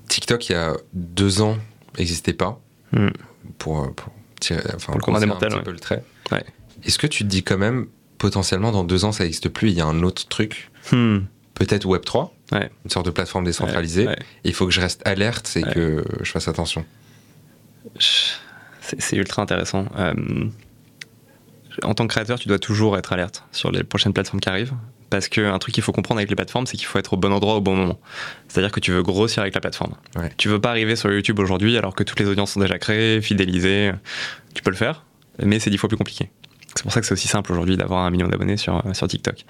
[0.07, 1.57] TikTok, il y a deux ans,
[1.97, 2.61] n'existait pas.
[2.93, 3.09] Hmm.
[3.57, 5.63] Pour, pour, tirer, enfin, le des grossir un mortels, petit ouais.
[5.63, 6.03] peu le trait.
[6.31, 6.43] Ouais.
[6.83, 7.87] Est-ce que tu te dis quand même,
[8.17, 11.19] potentiellement, dans deux ans, ça n'existe plus, il y a un autre truc, Hmm.
[11.55, 12.69] peut-être Web3, Ouais.
[12.83, 14.07] une sorte de plateforme décentralisée,
[14.43, 16.85] il faut que je reste alerte et que je fasse attention.
[17.99, 19.85] C'est c'est ultra intéressant.
[19.97, 20.13] Euh,
[21.83, 24.73] en tant que créateur, tu dois toujours être alerte sur les prochaines plateformes qui arrivent.
[25.15, 27.31] Parce qu'un truc qu'il faut comprendre avec les plateformes, c'est qu'il faut être au bon
[27.31, 27.97] endroit au bon moment.
[28.49, 29.93] C'est-à-dire que tu veux grossir avec la plateforme.
[30.17, 30.29] Ouais.
[30.35, 33.21] Tu veux pas arriver sur YouTube aujourd'hui alors que toutes les audiences sont déjà créées,
[33.21, 33.93] fidélisées.
[34.53, 35.05] Tu peux le faire,
[35.41, 36.31] mais c'est dix fois plus compliqué.
[36.75, 39.45] C'est pour ça que c'est aussi simple aujourd'hui d'avoir un million d'abonnés sur, sur TikTok.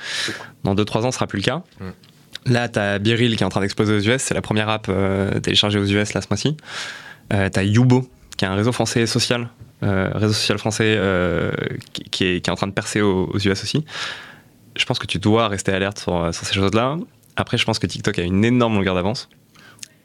[0.63, 1.63] Dans 2-3 ans, ce sera plus le cas.
[1.79, 2.51] Mm.
[2.53, 4.21] Là, tu as Biril qui est en train d'exploser aux US.
[4.21, 6.57] C'est la première app euh, téléchargée aux US là ce mois-ci.
[7.33, 9.49] Euh, tu as Yubo, qui est un réseau français social,
[9.81, 11.51] euh, réseau social français euh,
[11.91, 13.83] qui, qui est, qui est en train de percer aux, aux US aussi.
[14.75, 16.97] Je pense que tu dois rester alerte sur, sur ces choses-là.
[17.35, 19.29] Après, je pense que TikTok a une énorme longueur d'avance.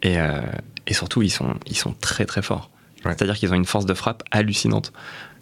[0.02, 0.40] Et, euh,
[0.86, 2.70] et surtout, ils sont, ils sont très très forts.
[3.04, 3.12] Ouais.
[3.16, 4.92] C'est-à-dire qu'ils ont une force de frappe hallucinante.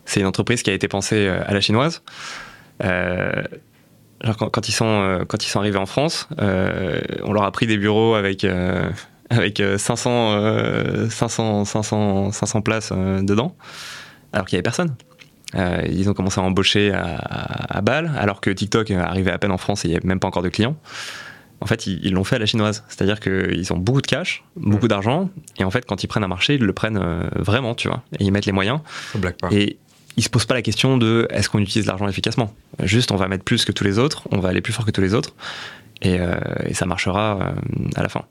[0.04, 2.02] C'est une entreprise qui a été pensée euh, à la chinoise.
[2.84, 3.42] Euh,
[4.22, 7.44] genre quand, quand ils sont, euh, quand ils sont arrivés en France, euh, on leur
[7.44, 8.90] a pris des bureaux avec, euh,
[9.30, 13.54] avec 500, 500, 500, 500 places dedans,
[14.32, 14.94] alors qu'il n'y avait personne.
[15.54, 19.58] Ils ont commencé à embaucher à, à, balle, alors que TikTok arrivait à peine en
[19.58, 20.76] France et il n'y avait même pas encore de clients
[21.60, 22.84] en fait, ils l'ont fait à la chinoise.
[22.88, 24.88] C'est-à-dire qu'ils ont beaucoup de cash, beaucoup mm.
[24.88, 27.88] d'argent, et en fait, quand ils prennent un marché, ils le prennent euh, vraiment, tu
[27.88, 28.02] vois.
[28.18, 28.80] Et ils mettent les moyens.
[29.50, 29.78] Et
[30.16, 32.54] ils se posent pas la question de est-ce qu'on utilise l'argent efficacement?
[32.82, 34.90] Juste, on va mettre plus que tous les autres, on va aller plus fort que
[34.90, 35.34] tous les autres,
[36.02, 36.38] et, euh,
[36.72, 37.52] ça marchera euh,
[37.96, 38.24] à la fin.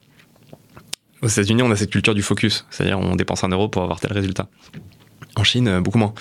[1.22, 4.00] Aux États-Unis, on a cette culture du focus, c'est-à-dire on dépense un euro pour avoir
[4.00, 4.48] tel résultat.
[5.36, 6.14] En Chine, beaucoup moins.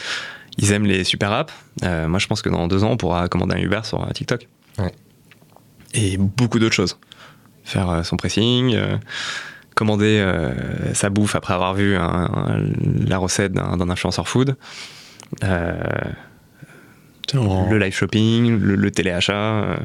[0.58, 1.52] Ils aiment les super apps.
[1.82, 4.48] moi, je pense que dans deux ans, on pourra commander un Uber sur TikTok.
[4.78, 4.92] Ouais
[5.96, 6.98] et beaucoup d'autres choses.
[7.64, 8.96] Faire euh, son pressing, euh,
[9.74, 14.56] commander euh, sa bouffe après avoir vu la recette d'un influenceur food,
[15.42, 16.14] le
[17.78, 19.76] live shopping, le, téléachat.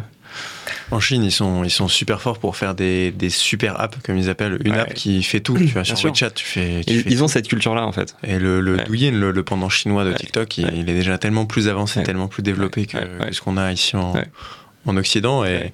[0.92, 4.18] En Chine, ils sont, ils sont super forts pour faire des, des super apps, comme
[4.18, 4.60] ils appellent.
[4.66, 5.58] Une app qui fait tout.
[5.58, 6.82] Tu vois, sur WeChat, tu fais.
[6.82, 8.16] ils, ont cette culture-là, en fait.
[8.24, 12.04] Et le, le Douyin, le, pendant chinois de TikTok, il, est déjà tellement plus avancé,
[12.04, 12.98] tellement plus développé que,
[13.32, 14.14] ce qu'on a ici en,
[14.86, 15.46] en Occident.
[15.46, 15.74] Et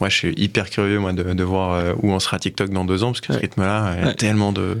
[0.00, 3.04] moi, je suis hyper curieux moi, de, voir euh, où on sera TikTok dans deux
[3.04, 4.76] ans, parce que ce rythme-là, il y a tellement de,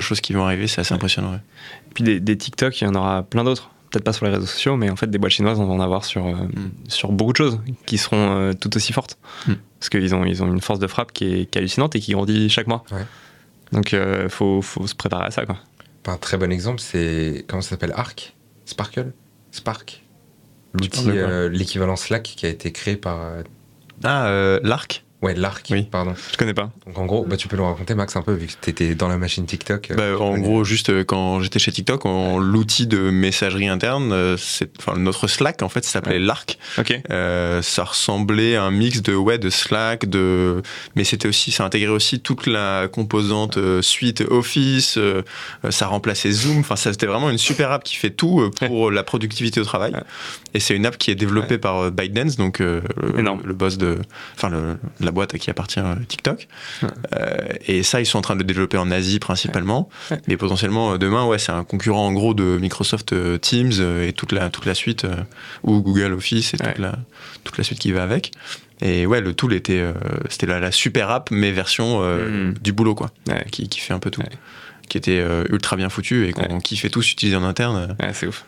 [0.00, 1.34] choses qui vont arriver, c'est assez impressionnant.
[1.34, 3.70] Et puis des, TikTok, il y en aura plein d'autres.
[3.90, 5.80] Peut-être pas sur les réseaux sociaux, mais en fait, des boîtes chinoises, on va en
[5.80, 6.70] avoir sur, euh, mm.
[6.88, 9.18] sur beaucoup de choses qui seront euh, tout aussi fortes.
[9.46, 9.52] Mm.
[9.78, 12.48] Parce qu'ils ont, ils ont une force de frappe qui est, hallucinante et qui grandit
[12.48, 12.84] chaque mois.
[13.72, 15.44] Donc, il faut, faut, se préparer à ça.
[15.44, 15.58] Quoi.
[16.06, 17.44] Un très bon exemple, c'est.
[17.48, 18.34] Comment ça s'appelle Arc?
[18.64, 19.12] Sparkle?
[19.50, 20.02] Spark
[20.74, 21.08] L'outil,
[21.50, 23.18] l'équivalent Slack qui a été créé par
[24.04, 25.04] ah, euh, l'arc?
[25.22, 25.84] Ouais, l'arc, oui.
[25.90, 26.14] pardon.
[26.30, 26.70] Je connais pas.
[26.86, 28.94] Donc en gros, bah, tu peux le raconter, Max, un peu, vu que tu étais
[28.94, 29.90] dans la machine TikTok.
[29.90, 34.70] Euh, bah, en gros, juste euh, quand j'étais chez TikTok, l'outil de messagerie interne, c'est,
[34.96, 36.58] notre Slack, en fait, ça s'appelait Lark.
[36.78, 37.00] Ok.
[37.08, 40.62] ça ressemblait à un mix de, ouais, de Slack, de...
[40.96, 44.98] mais c'était aussi, ça intégrait aussi toute la composante suite Office,
[45.70, 46.58] ça remplaçait Zoom.
[46.60, 49.94] Enfin, ça, c'était vraiment une super app qui fait tout pour la productivité au travail.
[50.52, 52.82] Et c'est une app qui est développée par ByteDance, donc le,
[53.14, 53.98] le, boss de,
[54.34, 54.76] enfin, le
[55.06, 56.46] la boîte à qui appartient euh, TikTok.
[56.84, 57.36] Euh,
[57.66, 59.88] et ça, ils sont en train de le développer en Asie principalement.
[60.28, 63.72] Mais potentiellement, euh, demain, ouais, c'est un concurrent en gros de Microsoft Teams
[64.02, 65.06] et toute la, toute la suite,
[65.64, 66.98] ou Google Office et toute, la,
[67.42, 68.32] toute la suite qui va avec.
[68.82, 69.82] Et ouais, le tool était,
[70.28, 72.54] c'était la, super app, mais version mm.
[72.62, 73.10] du boulot, quoi,
[73.50, 74.22] qui, qui, fait un peu tout.
[74.88, 77.96] Qui était ultra bien foutu et qu'on kiffait tous utiliser en interne.
[78.12, 78.44] c'est ouf.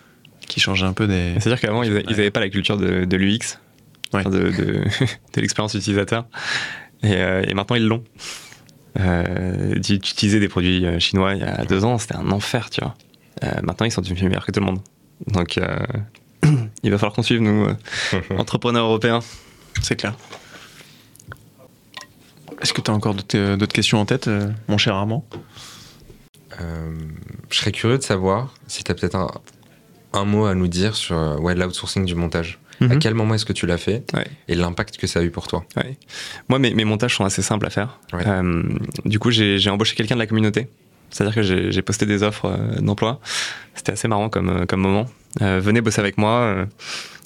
[0.47, 1.35] Qui changeait un peu des.
[1.41, 3.59] C'est-à-dire qu'avant, ils n'avaient pas la culture de, de l'UX
[4.13, 4.51] de,
[5.35, 6.27] de, l'expérience utilisateur.
[7.03, 8.05] Et, euh, et, maintenant, ils l'ont.
[8.99, 12.81] Euh, D'utiliser des produits euh, chinois il y a deux ans, c'était un enfer, tu
[12.81, 12.95] vois.
[13.45, 14.81] Euh, maintenant, ils sont devenus meilleurs que tout le monde.
[15.27, 15.61] Donc,
[16.83, 17.69] il va falloir qu'on suive, nous,
[18.37, 19.21] entrepreneurs européens.
[19.83, 20.15] C'est clair.
[22.61, 24.29] Est-ce que tu as encore d'autres questions en tête,
[24.67, 25.25] mon cher Armand?
[26.59, 29.31] Je serais curieux de savoir si tu as peut-être un,
[30.13, 32.59] un, mot à nous dire sur ouais, l'outsourcing du montage.
[32.81, 32.99] À mhm.
[32.99, 34.05] quel moment est-ce que tu l'as fait
[34.47, 35.65] et l'impact que ça a eu pour toi
[36.49, 37.99] Moi, mes, montages sont assez simples à faire.
[38.15, 38.63] Euh,
[39.05, 40.69] du coup, j'ai embauché quelqu'un de la communauté.
[41.11, 43.19] C'est-à-dire que j'ai posté des offres euh, d'emploi.
[43.75, 45.07] C'était assez marrant comme, euh, comme moment.
[45.41, 46.67] venez bosser avec moi,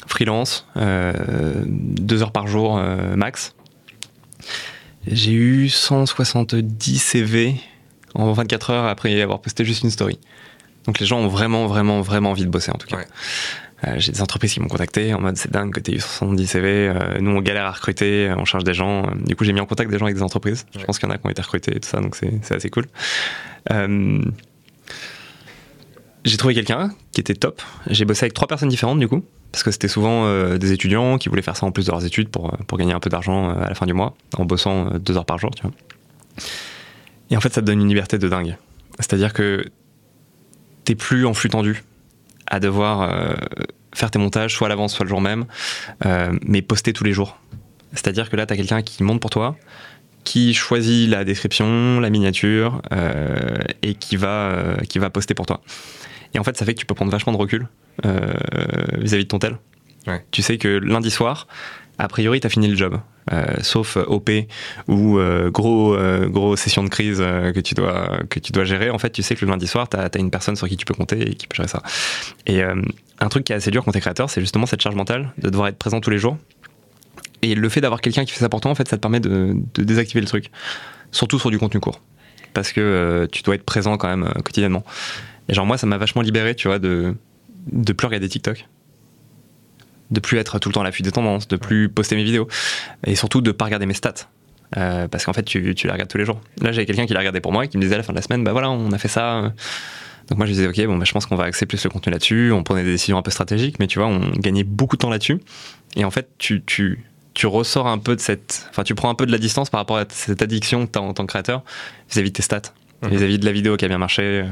[0.07, 2.81] freelance, deux heures par jour
[3.17, 3.55] max.
[5.07, 7.57] J'ai eu 170 CV
[8.15, 10.19] en 24 heures après avoir posté juste une story.
[10.87, 12.99] Donc les gens ont vraiment, vraiment, vraiment envie de bosser en tout cas.
[13.97, 16.69] J'ai des entreprises qui m'ont contacté en mode c'est dingue que tu eu 70 CV,
[16.89, 19.11] euh, nous on galère à recruter, euh, on charge des gens.
[19.17, 20.67] Du coup j'ai mis en contact des gens avec des entreprises.
[20.79, 22.55] Je pense qu'il y en a qui ont été recrutés et tout ça, donc c'est
[22.55, 22.87] assez cool.
[26.25, 27.61] j'ai trouvé quelqu'un qui était top.
[27.89, 31.29] J'ai bossé avec trois personnes différentes du coup, parce que c'était souvent des étudiants qui
[31.29, 33.69] voulaient faire ça en plus de leurs études pour, pour gagner un peu d'argent à
[33.69, 35.73] la fin du mois, en bossant deux heures par jour, tu vois.
[37.31, 38.57] Et en fait ça te donne une liberté de dingue.
[39.01, 39.65] C'est-à-dire que
[40.85, 41.83] t'es plus en flux tendu
[42.53, 43.35] à devoir euh,
[43.95, 45.47] faire tes montages soit à l'avance, soit le jour même,
[46.05, 47.39] euh, mais poster tous les jours.
[47.95, 49.57] C'est-à-dire que là, tu as quelqu'un qui monte pour toi,
[50.23, 55.63] qui choisit la description, la miniature, euh, et qui va, qui va poster pour toi.
[56.35, 57.67] Et en fait, ça fait que tu peux prendre vachement de recul
[58.05, 59.59] vis-à-vis de ton tel.
[60.31, 61.47] Tu sais que lundi soir,
[61.99, 63.01] a priori, tu as fini le job.
[63.31, 64.31] Euh, sauf OP
[64.89, 68.91] ou euh, gros, euh, gros session de crise que, tu dois, que tu dois gérer.
[68.91, 70.85] En fait, tu sais que le lundi soir, tu as, une personne sur qui tu
[70.85, 71.83] peux compter et qui peut gérer ça.
[72.47, 74.97] Et un truc qui est assez dur quand tu es créateur, c'est justement cette charge
[74.97, 76.37] mentale de devoir être présent tous les jours.
[77.43, 79.21] Et le fait d'avoir quelqu'un qui fait ça pour toi, en fait, ça te permet
[79.21, 80.51] de, désactiver le truc.
[81.11, 82.01] Surtout sur du contenu court.
[82.55, 84.85] Parce que tu dois être présent quand même quotidiennement.
[85.49, 87.15] Et genre, moi, ça m'a vachement libéré, tu vois, de,
[87.71, 88.67] de plus regarder TikTok
[90.13, 92.47] de plus être tout le temps à l'affût des tendances, de plus poster mes vidéos
[93.05, 94.29] et surtout de pas regarder mes stats.
[94.77, 96.41] Euh, parce qu'en fait, tu, tu les regardes tous les jours.
[96.63, 98.13] Là, j'avais quelqu'un qui les regardait pour moi et qui me disait à la fin
[98.13, 99.53] de la semaine, bah voilà, on a fait ça.
[100.29, 102.11] Donc moi, je disais, ok, bon, bah, je pense qu'on va axer plus le contenu
[102.13, 102.53] là-dessus.
[102.53, 105.11] On prenait des décisions un peu stratégiques, mais tu vois, on gagnait beaucoup de temps
[105.11, 105.41] là-dessus.
[105.97, 108.67] Et en fait, tu, tu, tu ressors un peu de cette.
[108.71, 110.99] Enfin, tu prends un peu de la distance par rapport à cette addiction que tu
[110.99, 111.63] as en tant que créateur
[112.11, 112.63] vis-à-vis de tes stats,
[113.03, 113.11] Mhm.
[113.11, 114.45] vis-à-vis de la vidéo qui a bien marché.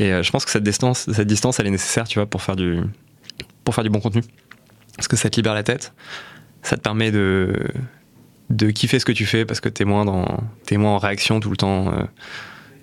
[0.00, 2.42] Et euh, je pense que cette distance, cette distance, elle est nécessaire, tu vois, pour
[2.42, 2.80] faire du,
[3.64, 4.22] pour faire du bon contenu.
[4.96, 5.92] Parce que ça te libère la tête,
[6.62, 7.54] ça te permet de,
[8.50, 10.26] de kiffer ce que tu fais parce que t'es moins, dans,
[10.66, 12.02] t'es moins en réaction tout le temps euh,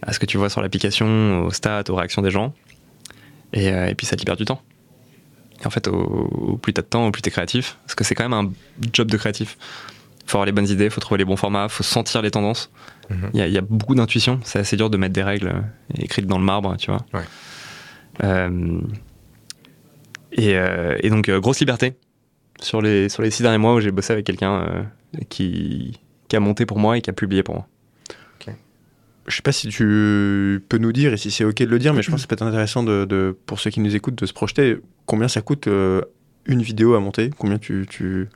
[0.02, 2.54] à ce que tu vois sur l'application, aux stats, aux réactions des gens.
[3.54, 4.62] Et, euh, et puis ça te libère du temps.
[5.62, 7.78] Et en fait, au, au plus t'as de temps, au plus t'es créatif.
[7.84, 8.52] Parce que c'est quand même un
[8.94, 9.58] job de créatif.
[10.26, 12.70] Faut avoir les bonnes idées, faut trouver les bons formats, faut sentir les tendances.
[13.10, 13.30] Mhm.
[13.34, 14.40] Il y, a- il y a beaucoup d'intuition.
[14.44, 15.62] C'est assez dur de mettre des règles euh,
[15.98, 17.06] écrites dans le marbre, tu vois.
[17.14, 17.24] Ouais.
[18.24, 18.80] Euh,
[20.32, 21.94] et, euh, et donc, euh, grosse liberté
[22.60, 24.84] sur les, sur les six derniers mois où j'ai bossé avec quelqu'un euh,
[25.30, 27.68] qui, qui a monté pour moi et qui a publié pour moi.
[29.28, 31.94] Je sais pas si tu peux nous dire et si c'est ok de le dire,
[31.94, 34.16] mais je pense que ça peut être intéressant de, de- pour ceux qui nous écoutent
[34.16, 34.78] de se projeter.
[35.06, 36.02] Combien ça coûte euh,
[36.46, 37.30] une vidéo à monter?
[37.38, 38.30] Combien tu, tu...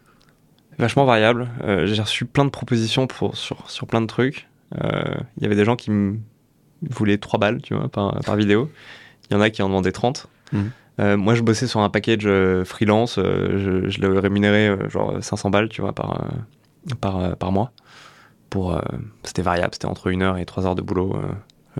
[0.77, 1.47] Vachement variable.
[1.63, 4.47] Euh, j'ai reçu plein de propositions pour, sur, sur plein de trucs.
[4.83, 6.17] Euh, Il y avait des gens qui me
[6.89, 8.69] voulaient 3 balles, tu vois, par, par vidéo.
[9.29, 10.27] Il y en a qui en demandaient 30.
[10.51, 10.59] Mhm.
[10.59, 10.69] Euh,
[11.17, 13.17] moi, je bossais sur un package euh, freelance.
[13.17, 17.31] euh, je, je le rémunérais euh, genre 500 balles, tu vois, par, euh, par, euh,
[17.35, 17.71] par mois.
[18.49, 18.81] Pour, euh,
[19.23, 21.21] c'était variable, c'était entre 1 heure et 3 heures de boulot euh,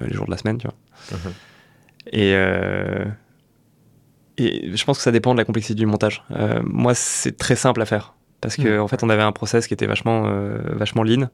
[0.01, 0.75] euh, les jours de la semaine, tu vois.
[1.11, 1.33] Mhm.
[2.13, 3.05] Et, euh,
[4.37, 6.23] et je pense que ça dépend de la complexité du montage.
[6.31, 8.13] Euh, moi, c'est très simple à faire.
[8.39, 8.81] Parce que, Mm.
[8.81, 11.29] en fait, on avait un process qui était vachement, euh, vachement lean,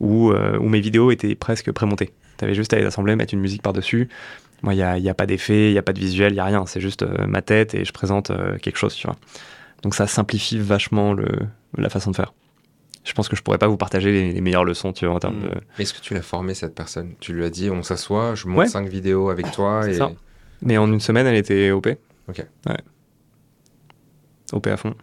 [0.00, 2.12] où, euh, où mes vidéos étaient presque prémontées.
[2.36, 4.08] Tu avais juste à les assembler, mettre une musique par-dessus.
[4.64, 6.36] Moi, il n'y a, y a pas d'effet, il n'y a pas de visuel, il
[6.36, 6.64] n'y a rien.
[6.66, 9.16] C'est juste euh, ma tête et je présente euh, quelque chose, tu vois.
[9.82, 11.26] Donc, ça simplifie vachement le,
[11.76, 12.32] la façon de faire.
[13.04, 15.18] Je pense que je pourrais pas vous partager les, les meilleures leçons, tu vois, en
[15.18, 15.42] termes Mm.
[15.42, 17.12] de, Mais Est-ce que tu l'as formé cette personne?
[17.20, 18.66] Tu lui as dit on s'assoit, je monte Ouais.
[18.68, 19.94] 5 vidéos avec toi C'est et.
[19.94, 20.10] ça.
[20.62, 21.88] Mais en une semaine, elle était OP.
[22.28, 22.46] Ok.
[22.66, 22.76] Ouais.
[24.52, 24.94] OP à fond.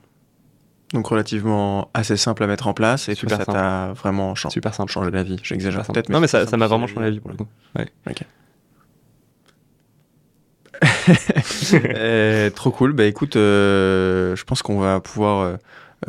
[0.93, 4.49] Donc relativement assez simple à mettre en place et Super toi, ça t'a vraiment cha-
[4.49, 4.91] Super simple.
[4.91, 5.37] changé la vie.
[5.43, 6.09] J'exagère peut-être.
[6.09, 7.47] non, mais ça m'a vraiment changé la vie pour le coup.
[7.79, 7.85] Euh,
[12.55, 12.93] trop cool.
[12.93, 15.57] Bah écoute, euh, je pense qu'on va pouvoir euh,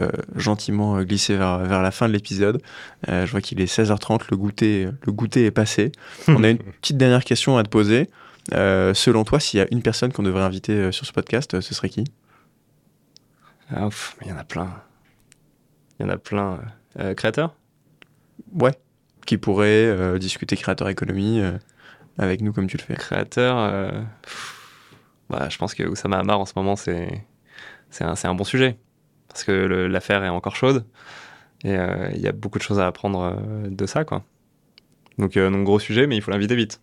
[0.01, 2.63] euh, gentiment euh, glisser vers, vers la fin de l'épisode.
[3.09, 5.93] Euh, je vois qu'il est 16h30, le goûter, le goûter est passé.
[6.29, 8.09] On a une petite dernière question à te poser.
[8.55, 11.55] Euh, selon toi, s'il y a une personne qu'on devrait inviter euh, sur ce podcast,
[11.55, 12.05] euh, ce serait qui?
[13.71, 13.89] Ah,
[14.23, 14.69] il y en a plein.
[15.99, 16.59] Il y en a plein.
[16.99, 17.55] Euh, créateur?
[18.53, 18.73] Ouais.
[19.27, 21.53] Qui pourrait euh, discuter créateur économie euh,
[22.19, 22.95] avec nous comme tu le fais.
[22.95, 23.91] Créateur, euh,
[24.23, 24.62] pff,
[25.31, 27.25] bah, je pense que Oussama Hamar en ce moment, c'est
[27.91, 28.79] c'est un, un bon sujet.
[29.29, 30.85] Parce que l'affaire est encore chaude.
[31.65, 34.25] Et euh, il y a beaucoup de choses à apprendre euh, de ça, quoi.
[35.19, 36.81] Donc, euh, donc gros sujet, mais il faut l'inviter vite.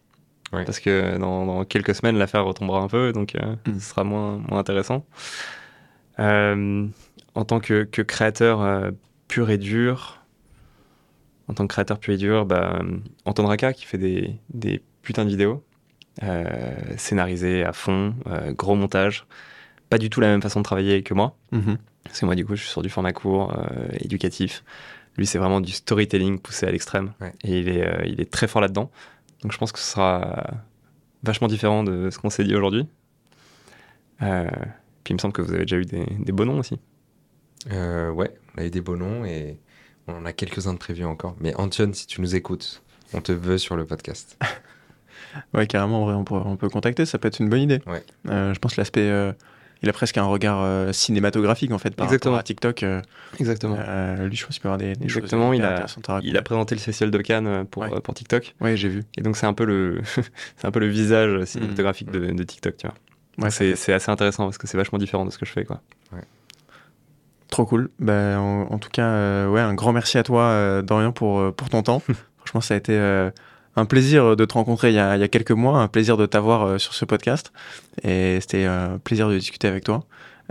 [0.52, 0.66] Ouais.
[0.66, 3.74] Parce que dans, dans quelques semaines, l'affaire retombera un peu, donc euh, Mm.
[3.80, 5.06] ce sera moins, moins intéressant.
[6.18, 8.92] En tant que, que créateur
[9.28, 10.22] pur et dur,
[11.48, 12.82] en tant que créateur pur et dur, bah,
[13.26, 15.64] Anton Raka qui fait des, des putains de vidéos,
[16.24, 16.52] euh,
[16.98, 19.26] scénarisées à fond, euh, gros montage,
[19.90, 21.36] pas du tout la même façon de travailler que moi.
[21.52, 21.78] Mhm.
[22.04, 24.64] Parce que moi, du coup, je suis sur du format court, euh, éducatif.
[25.18, 27.14] Lui, c'est vraiment du storytelling poussé à l'extrême.
[27.20, 27.34] Ouais.
[27.44, 28.90] Et il est, il est très fort là-dedans.
[29.42, 30.64] Donc, je pense que ce sera
[31.24, 32.88] vachement différent de ce qu'on s'est dit aujourd'hui.
[34.22, 34.48] Euh,
[35.04, 36.80] puis, il me semble que vous avez déjà eu des, des beaux noms aussi.
[37.72, 39.60] Euh, ouais, on a eu des beaux noms et
[40.08, 41.36] on en a quelques-uns de prévus encore.
[41.40, 42.82] Mais Antoine, si tu nous écoutes,
[43.14, 44.38] on te veut sur le podcast.
[45.54, 47.82] Ouais, carrément, en vrai, on peut, on peut contacter, ça peut être une bonne idée.
[47.88, 48.04] Ouais.
[48.30, 49.10] Euh, je pense que l'aspect.
[49.10, 49.32] euh,
[49.82, 52.34] il a presque un regard euh, cinématographique en fait par Exactement.
[52.34, 52.84] rapport à TikTok.
[53.40, 53.78] Exactement.
[54.26, 55.86] lui, je pense qu'il peut avoir des, des choses Exactement, il a-.
[56.22, 58.02] Il a présenté le CCL de Cannes pour, Ouais.
[58.02, 58.56] pour TikTok.
[58.60, 59.04] Ouais, j'ai vu.
[59.18, 60.02] Et donc, c'est un peu le,
[60.58, 62.96] c'est un peu le visage cinématographique de, de TikTok, tu vois.
[63.46, 65.80] Ouais, c'est, assez intéressant parce que c'est vachement différent de ce que je fais, quoi.
[67.50, 67.90] Trop cool.
[68.00, 71.82] Ben, en, en tout cas, ouais, un grand merci à toi, Dorian, pour, pour ton
[71.84, 72.02] temps.
[72.38, 72.94] Franchement, ça a été
[73.80, 76.78] un plaisir de te rencontrer il y, a, quelques mois, un plaisir de t'avoir euh,
[76.78, 77.52] sur ce podcast.
[78.04, 80.04] Et c'était euh, un plaisir de discuter avec toi.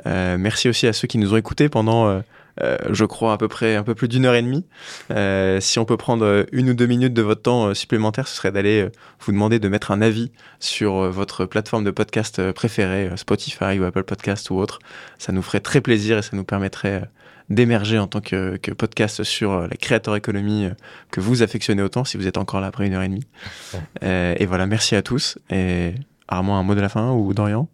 [0.07, 2.21] Euh, merci aussi à ceux qui nous ont écoutés pendant, euh,
[2.63, 4.65] euh, je crois, à peu près un peu plus d'une heure et demie.
[5.11, 8.29] Euh, si on peut prendre euh, une ou deux minutes de votre temps euh, supplémentaire,
[8.29, 10.31] ce serait d'aller euh, vous demander de mettre un avis
[10.61, 14.79] sur euh, votre plateforme de podcast euh, préférée, euh, Spotify ou Apple Podcast ou autre.
[15.19, 17.07] Ça nous ferait très plaisir et ça nous permettrait euh,
[17.51, 20.71] d'émerger en tant que, que podcast sur euh, la créateur économie euh,
[21.11, 23.27] que vous affectionnez autant si vous êtes encore là après une heure et demie.
[24.03, 25.39] Euh, et voilà, merci à tous.
[25.51, 25.95] Et
[26.29, 27.69] Armand, un mot de la fin ou Dorian?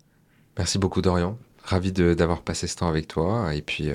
[0.58, 1.36] Merci beaucoup, Dorian.
[1.64, 3.54] Ravi de- d'avoir passé ce temps avec toi.
[3.54, 3.94] Et puis, euh,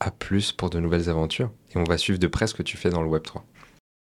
[0.00, 1.50] à plus pour de nouvelles aventures.
[1.74, 3.40] Et on va suivre de près ce que tu fais dans le Web3.